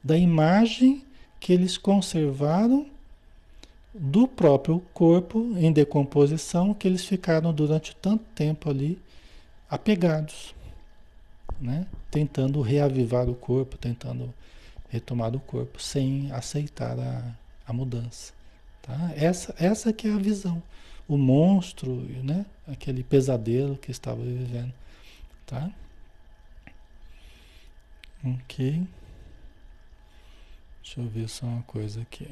da 0.02 0.16
imagem 0.16 1.04
que 1.38 1.52
eles 1.52 1.78
conservaram 1.78 2.86
do 3.94 4.26
próprio 4.26 4.80
corpo 4.94 5.54
em 5.56 5.72
decomposição 5.72 6.72
que 6.72 6.88
eles 6.88 7.04
ficaram 7.04 7.52
durante 7.52 7.94
tanto 7.96 8.24
tempo 8.34 8.70
ali 8.70 8.98
apegados, 9.68 10.54
né? 11.60 11.86
Tentando 12.10 12.60
reavivar 12.60 13.28
o 13.28 13.34
corpo, 13.34 13.76
tentando 13.76 14.32
retomar 14.88 15.34
o 15.34 15.40
corpo 15.40 15.80
sem 15.80 16.30
aceitar 16.32 16.98
a, 16.98 17.34
a 17.66 17.72
mudança, 17.72 18.32
tá? 18.80 19.12
Essa 19.16 19.54
essa 19.58 19.92
que 19.92 20.08
é 20.08 20.12
a 20.12 20.18
visão, 20.18 20.62
o 21.06 21.16
monstro, 21.16 21.90
né? 22.22 22.46
Aquele 22.66 23.02
pesadelo 23.02 23.76
que 23.76 23.90
estava 23.90 24.22
vivendo, 24.22 24.72
tá? 25.46 25.70
Ok. 28.24 28.86
Deixa 30.82 31.00
eu 31.00 31.08
ver 31.08 31.28
só 31.28 31.46
uma 31.46 31.62
coisa 31.62 32.02
aqui. 32.02 32.26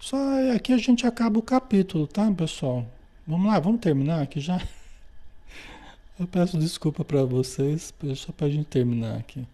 Só 0.00 0.16
aqui 0.54 0.72
a 0.72 0.78
gente 0.78 1.06
acaba 1.06 1.38
o 1.38 1.42
capítulo, 1.42 2.06
tá, 2.06 2.30
pessoal? 2.32 2.84
Vamos 3.26 3.46
lá, 3.46 3.60
vamos 3.60 3.80
terminar 3.80 4.22
aqui 4.22 4.40
já. 4.40 4.60
Eu 6.18 6.26
peço 6.26 6.58
desculpa 6.58 7.04
para 7.04 7.24
vocês, 7.24 7.94
só 8.16 8.32
para 8.32 8.48
a 8.48 8.50
gente 8.50 8.66
terminar 8.66 9.18
aqui. 9.18 9.46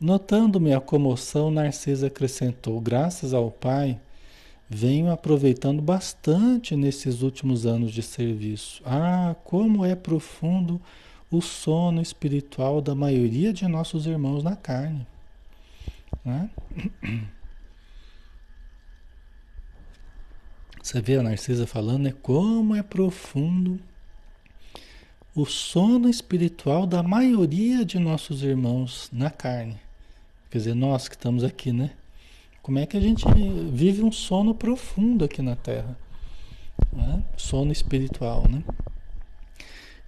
Notando 0.00 0.60
minha 0.60 0.80
comoção, 0.80 1.50
Narcisa 1.50 2.06
acrescentou: 2.06 2.80
Graças 2.80 3.34
ao 3.34 3.50
Pai, 3.50 3.98
venho 4.68 5.10
aproveitando 5.10 5.82
bastante 5.82 6.76
nesses 6.76 7.22
últimos 7.22 7.66
anos 7.66 7.92
de 7.92 8.02
serviço. 8.02 8.80
Ah, 8.84 9.34
como 9.42 9.84
é 9.84 9.96
profundo 9.96 10.80
o 11.30 11.40
sono 11.40 12.00
espiritual 12.00 12.80
da 12.80 12.94
maioria 12.94 13.52
de 13.52 13.66
nossos 13.66 14.06
irmãos 14.06 14.44
na 14.44 14.54
carne. 14.54 15.06
Né? 16.26 16.50
Você 20.82 21.00
vê 21.00 21.16
a 21.16 21.22
Narcisa 21.22 21.66
falando, 21.66 22.02
né? 22.02 22.14
Como 22.20 22.74
é 22.74 22.82
profundo 22.82 23.80
o 25.34 25.44
sono 25.44 26.08
espiritual 26.08 26.86
da 26.86 27.02
maioria 27.02 27.84
de 27.84 27.98
nossos 27.98 28.42
irmãos 28.42 29.08
na 29.12 29.30
carne. 29.30 29.78
Quer 30.50 30.58
dizer, 30.58 30.74
nós 30.74 31.08
que 31.08 31.14
estamos 31.14 31.44
aqui, 31.44 31.72
né? 31.72 31.92
Como 32.62 32.78
é 32.78 32.86
que 32.86 32.96
a 32.96 33.00
gente 33.00 33.24
vive 33.70 34.02
um 34.02 34.10
sono 34.10 34.54
profundo 34.54 35.24
aqui 35.24 35.42
na 35.42 35.54
Terra? 35.54 35.96
Né? 36.92 37.22
Sono 37.36 37.70
espiritual, 37.70 38.48
né? 38.48 38.64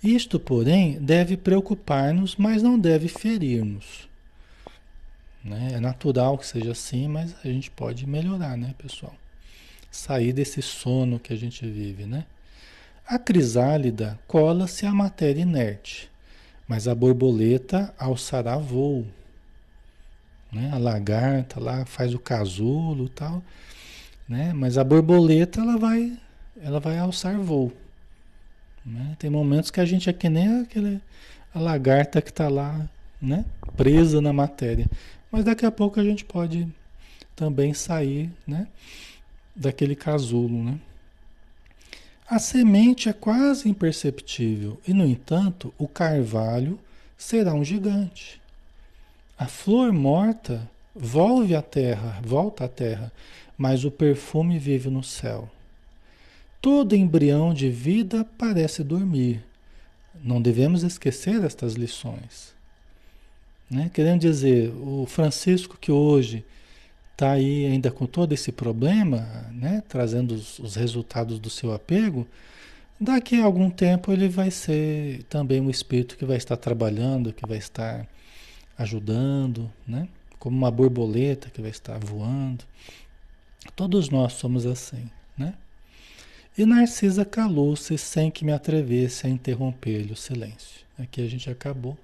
Isto, 0.02 0.40
porém, 0.40 0.98
deve 0.98 1.36
preocupar-nos, 1.36 2.36
mas 2.36 2.62
não 2.62 2.78
deve 2.78 3.06
ferir-nos. 3.08 4.07
Né? 5.48 5.72
É 5.74 5.80
natural 5.80 6.36
que 6.36 6.46
seja 6.46 6.72
assim, 6.72 7.08
mas 7.08 7.34
a 7.42 7.48
gente 7.48 7.70
pode 7.70 8.06
melhorar, 8.06 8.56
né, 8.56 8.74
pessoal? 8.76 9.14
Sair 9.90 10.32
desse 10.32 10.60
sono 10.60 11.18
que 11.18 11.32
a 11.32 11.36
gente 11.36 11.66
vive, 11.66 12.04
né? 12.04 12.26
A 13.06 13.18
crisálida 13.18 14.18
cola-se 14.26 14.84
à 14.84 14.92
matéria 14.92 15.40
inerte, 15.40 16.10
mas 16.68 16.86
a 16.86 16.94
borboleta 16.94 17.94
alçará 17.98 18.58
voo. 18.58 19.06
Né? 20.52 20.70
A 20.72 20.76
lagarta 20.76 21.58
lá 21.58 21.86
faz 21.86 22.12
o 22.12 22.18
casulo 22.18 23.06
e 23.06 23.08
tal, 23.08 23.42
né? 24.28 24.52
Mas 24.52 24.76
a 24.76 24.84
borboleta 24.84 25.62
ela 25.62 25.78
vai, 25.78 26.18
ela 26.60 26.78
vai 26.78 26.98
alçar 26.98 27.38
voo. 27.38 27.72
Né? 28.84 29.16
Tem 29.18 29.30
momentos 29.30 29.70
que 29.70 29.80
a 29.80 29.86
gente 29.86 30.10
é 30.10 30.12
que 30.12 30.28
nem 30.28 30.60
aquele, 30.60 31.00
a 31.54 31.58
lagarta 31.58 32.20
que 32.20 32.30
está 32.30 32.48
lá, 32.48 32.86
né? 33.20 33.46
presa 33.74 34.20
na 34.20 34.32
matéria. 34.32 34.86
Mas 35.30 35.44
daqui 35.44 35.66
a 35.66 35.70
pouco 35.70 36.00
a 36.00 36.05
gente 36.05 36.24
pode 36.24 36.66
também 37.36 37.74
sair 37.74 38.30
né? 38.46 38.66
daquele 39.55 39.94
casulo. 39.94 40.64
Né? 40.64 40.78
A 42.28 42.38
semente 42.38 43.09
é 43.09 43.12
quase 43.12 43.68
imperceptível 43.68 44.80
e, 44.86 44.92
no 44.92 45.06
entanto, 45.06 45.72
o 45.78 45.86
carvalho 45.86 46.78
será 47.16 47.55
um 47.55 47.64
gigante. 47.64 48.40
A 49.38 49.46
flor 49.46 49.92
morta 49.92 50.68
volve 50.94 51.55
à 51.55 51.62
terra, 51.62 52.20
volta 52.22 52.64
à 52.64 52.68
terra, 52.68 53.12
mas 53.56 53.84
o 53.84 53.90
perfume 53.90 54.59
vive 54.59 54.90
no 54.90 55.02
céu. 55.02 55.48
Todo 56.60 56.96
embrião 56.96 57.55
de 57.55 57.70
vida 57.70 58.24
parece 58.36 58.82
dormir. 58.82 59.44
Não 60.22 60.42
devemos 60.42 60.82
esquecer 60.82 61.44
estas 61.44 61.74
lições. 61.74 62.57
Né? 63.70 63.90
Querendo 63.93 64.20
dizer, 64.20 64.70
o 64.70 65.05
Francisco 65.07 65.77
que 65.78 65.93
hoje 65.93 66.45
está 67.12 67.32
aí 67.32 67.66
ainda 67.66 67.90
com 67.90 68.07
todo 68.07 68.32
esse 68.32 68.53
problema, 68.53 69.47
né? 69.53 69.82
trazendo 69.89 70.35
os, 70.35 70.59
os, 70.59 70.77
resultados 70.77 71.39
do 71.39 71.51
seu 71.51 71.73
apego, 71.73 72.27
daqui 72.99 73.40
a 73.40 73.45
algum 73.45 73.69
tempo 73.69 74.12
ele 74.12 74.28
vai 74.28 74.51
ser 74.51 75.24
também 75.24 75.61
um 75.61 75.69
espírito 75.69 76.16
que 76.16 76.24
vai 76.24 76.36
estar 76.36 76.57
trabalhando, 76.57 77.32
que 77.32 77.47
vai 77.47 77.59
estar 77.59 78.07
ajudando, 78.78 79.70
né? 79.86 80.09
como 80.39 80.57
uma 80.57 80.70
borboleta 80.70 81.51
que 81.51 81.61
vai 81.61 81.70
estar 81.70 81.99
voando. 81.99 82.65
Todos 83.74 84.09
nós 84.09 84.35
somos 84.35 84.65
assim, 84.65 85.11
né? 85.36 85.55
E 86.57 86.65
Narcisa 86.65 87.24
calou-se 87.24 87.97
sem 87.99 88.31
que 88.31 88.45
me 88.45 88.53
atrevesse 88.53 89.27
a 89.27 89.31
interromper-lhe 89.31 90.12
o 90.12 90.16
silêncio. 90.16 90.85
Aqui 90.99 91.20
a 91.20 91.28
gente 91.28 91.49
acabou 91.49 91.97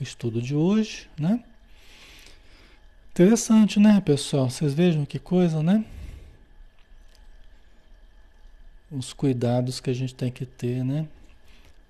estudo 0.00 0.40
de 0.40 0.54
hoje, 0.54 1.08
né? 1.18 1.42
Interessante, 3.10 3.80
né, 3.80 4.00
pessoal? 4.00 4.50
Vocês 4.50 4.74
vejam 4.74 5.06
que 5.06 5.18
coisa, 5.18 5.62
né? 5.62 5.84
Os 8.90 9.12
cuidados 9.12 9.80
que 9.80 9.88
a 9.88 9.94
gente 9.94 10.14
tem 10.14 10.30
que 10.30 10.44
ter, 10.44 10.84
né? 10.84 11.08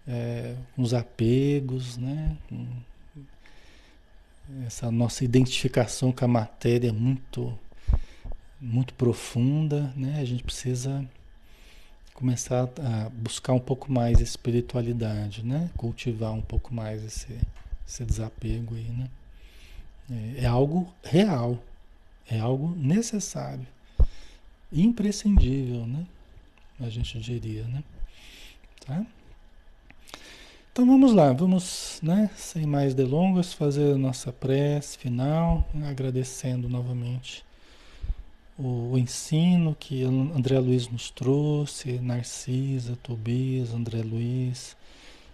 É, 0.07 0.55
os 0.77 0.95
apegos, 0.95 1.97
né? 1.97 2.37
Essa 4.65 4.91
nossa 4.91 5.25
identificação 5.25 6.13
com 6.13 6.25
a 6.25 6.29
matéria 6.29 6.91
é 6.91 6.93
muito, 6.93 7.59
muito 8.61 8.95
profunda, 8.95 9.93
né? 9.97 10.21
A 10.21 10.25
gente 10.25 10.45
precisa 10.45 11.05
começar 12.15 12.71
a 12.79 13.09
buscar 13.11 13.53
um 13.53 13.59
pouco 13.59 13.91
mais 13.91 14.21
espiritualidade, 14.21 15.45
né? 15.45 15.71
Cultivar 15.77 16.33
um 16.33 16.41
pouco 16.41 16.73
mais 16.73 17.05
esse, 17.05 17.37
esse 17.87 18.05
desapego 18.05 18.75
aí, 18.75 18.91
né? 18.91 19.09
É, 20.11 20.45
é 20.45 20.47
algo 20.47 20.93
real, 21.03 21.59
é 22.29 22.39
algo 22.39 22.75
necessário, 22.77 23.67
imprescindível, 24.73 25.87
né? 25.87 26.07
A 26.81 26.89
gente 26.89 27.19
diria, 27.19 27.65
né? 27.65 27.83
Tá? 28.85 29.05
Então 30.77 30.85
vamos 30.85 31.15
lá, 31.15 31.33
vamos, 31.33 31.99
né, 32.03 32.29
sem 32.37 32.67
mais 32.67 32.93
delongas, 32.93 33.55
fazer 33.55 33.95
a 33.95 33.99
nossa 33.99 34.31
prece 34.31 34.99
final, 34.99 35.67
agradecendo 35.89 36.69
novamente 36.69 37.43
o, 38.59 38.93
o, 38.93 38.99
ensino 38.99 39.75
que 39.79 40.03
André 40.05 40.59
Luiz 40.59 40.87
nos 40.89 41.11
trouxe, 41.11 41.93
Narcisa, 41.99 42.95
Tobias, 43.03 43.73
André 43.73 44.03
Luiz, 44.03 44.77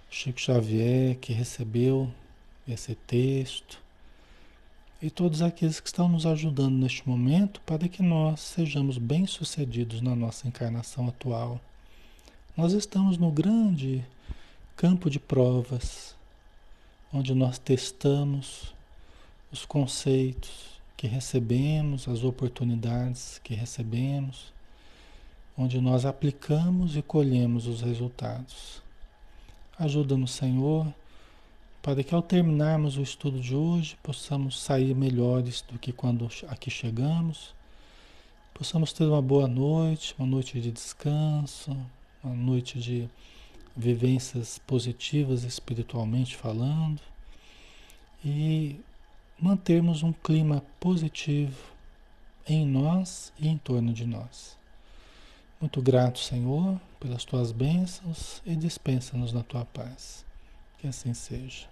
Chico 0.09 0.41
Xavier, 0.41 1.17
que 1.17 1.33
recebeu 1.33 2.09
esse 2.67 2.95
texto, 2.95 3.83
e 5.03 5.11
todos 5.11 5.43
aqueles 5.43 5.81
que 5.81 5.89
estão 5.89 6.09
nos 6.09 6.25
ajudando 6.25 6.77
neste 6.77 7.09
momento 7.09 7.61
para 7.63 7.89
que 7.89 8.03
nós 8.03 8.41
sejamos 8.41 8.99
bem-sucedidos 8.99 10.01
na 10.01 10.15
nossa 10.15 10.47
encarnação 10.47 11.09
atual. 11.09 11.61
Nós 12.57 12.73
estamos 12.73 13.19
no 13.19 13.33
grande 13.33 14.05
campo 14.77 15.11
de 15.11 15.19
provas, 15.19 16.15
onde 17.13 17.35
nós 17.35 17.59
testamos 17.59 18.73
os 19.51 19.65
conceitos, 19.65 20.73
que 20.97 21.09
recebemos, 21.09 22.07
as 22.07 22.23
oportunidades 22.23 23.41
que 23.43 23.55
recebemos, 23.55 24.53
onde 25.59 25.81
nós 25.81 26.07
aplicamos 26.07 26.97
e 26.97 27.03
colhemos 27.03 27.67
os 27.67 27.81
resultados. 27.81 28.81
Ajuda-nos, 29.77 30.31
Senhor, 30.31 30.95
para 31.83 32.05
que 32.05 32.15
ao 32.15 32.23
terminarmos 32.23 32.97
o 32.97 33.03
estudo 33.03 33.41
de 33.41 33.57
hoje 33.57 33.99
possamos 34.01 34.63
sair 34.63 34.95
melhores 34.95 35.63
do 35.63 35.79
que 35.81 35.93
quando 35.93 36.29
aqui 36.47 36.71
chegamos, 36.71 37.53
possamos 38.55 38.93
ter 38.93 39.05
uma 39.05 39.21
boa 39.21 39.49
noite, 39.49 40.15
uma 40.17 40.27
noite 40.27 40.61
de 40.61 40.71
descanso, 40.71 41.77
uma 42.23 42.35
noite 42.35 42.79
de 42.79 43.11
vivências 43.77 44.61
positivas 44.61 45.43
espiritualmente 45.43 46.37
falando 46.37 47.01
e 48.25 48.79
mantermos 49.37 50.05
um 50.05 50.13
clima 50.13 50.63
positivo 50.79 51.73
em 52.47 52.65
nós 52.65 53.33
e 53.41 53.49
em 53.49 53.59
torno 53.59 53.93
de 53.93 54.07
nós. 54.07 54.57
Muito 55.61 55.83
grato, 55.83 56.21
Senhor, 56.21 56.81
pelas 57.01 57.25
tuas 57.25 57.51
bênçãos 57.51 58.41
e 58.47 58.55
dispensa-nos 58.55 59.33
na 59.33 59.43
tua 59.43 59.65
paz. 59.65 60.25
Que 60.83 60.89
assim 60.89 61.15
seja. 61.15 61.69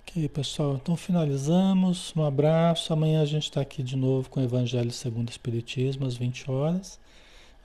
Ok, 0.00 0.28
pessoal, 0.28 0.74
então 0.74 0.94
finalizamos. 0.94 2.12
Um 2.14 2.22
abraço. 2.22 2.92
Amanhã 2.92 3.22
a 3.22 3.24
gente 3.24 3.44
está 3.44 3.62
aqui 3.62 3.82
de 3.82 3.96
novo 3.96 4.28
com 4.28 4.40
o 4.40 4.44
Evangelho 4.44 4.90
segundo 4.90 5.28
o 5.28 5.30
Espiritismo, 5.30 6.04
às 6.04 6.18
20 6.18 6.50
horas. 6.50 7.00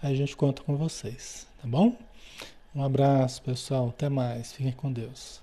Aí 0.01 0.13
a 0.13 0.15
gente 0.15 0.33
conta 0.33 0.63
com 0.63 0.77
vocês, 0.77 1.45
tá 1.61 1.67
bom? 1.67 1.97
Um 2.73 2.81
abraço, 2.81 3.41
pessoal. 3.41 3.89
Até 3.89 4.07
mais. 4.07 4.53
Fiquem 4.53 4.71
com 4.71 4.89
Deus. 4.89 5.42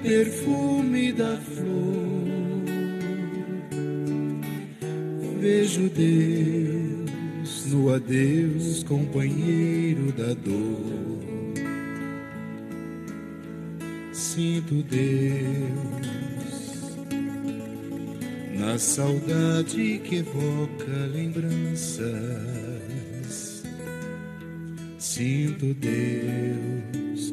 perfume 0.00 1.12
da 1.12 1.36
flor. 1.36 2.24
Vejo 5.40 5.88
Deus 5.90 7.66
no 7.66 7.94
adeus, 7.94 8.82
companheiro 8.82 10.12
da 10.12 10.34
dor. 10.34 11.24
Sinto 14.12 14.82
Deus 14.82 16.04
na 18.58 18.78
saudade 18.78 20.00
que 20.04 20.16
evoca 20.16 21.06
lembranças 21.12 22.14
Sinto 24.98 25.72
Deus 25.74 27.32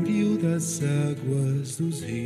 das 0.61 0.79
águas 0.83 1.77
dos 1.77 2.01
rios. 2.01 2.21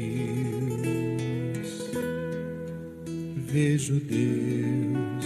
Vejo 3.47 3.93
Deus 4.01 5.25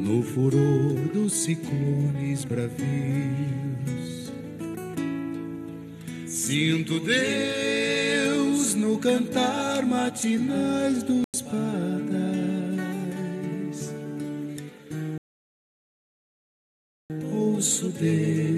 no 0.00 0.22
furor 0.24 1.08
dos 1.14 1.32
ciclones 1.32 2.44
bravios. 2.44 2.82
Sinto 6.26 6.98
Deus 6.98 8.74
no 8.74 8.98
cantar 8.98 9.86
matinais 9.86 11.04
dos 11.04 11.40
padais. 11.42 12.18
Ouço 17.32 17.88
Deus 17.90 18.57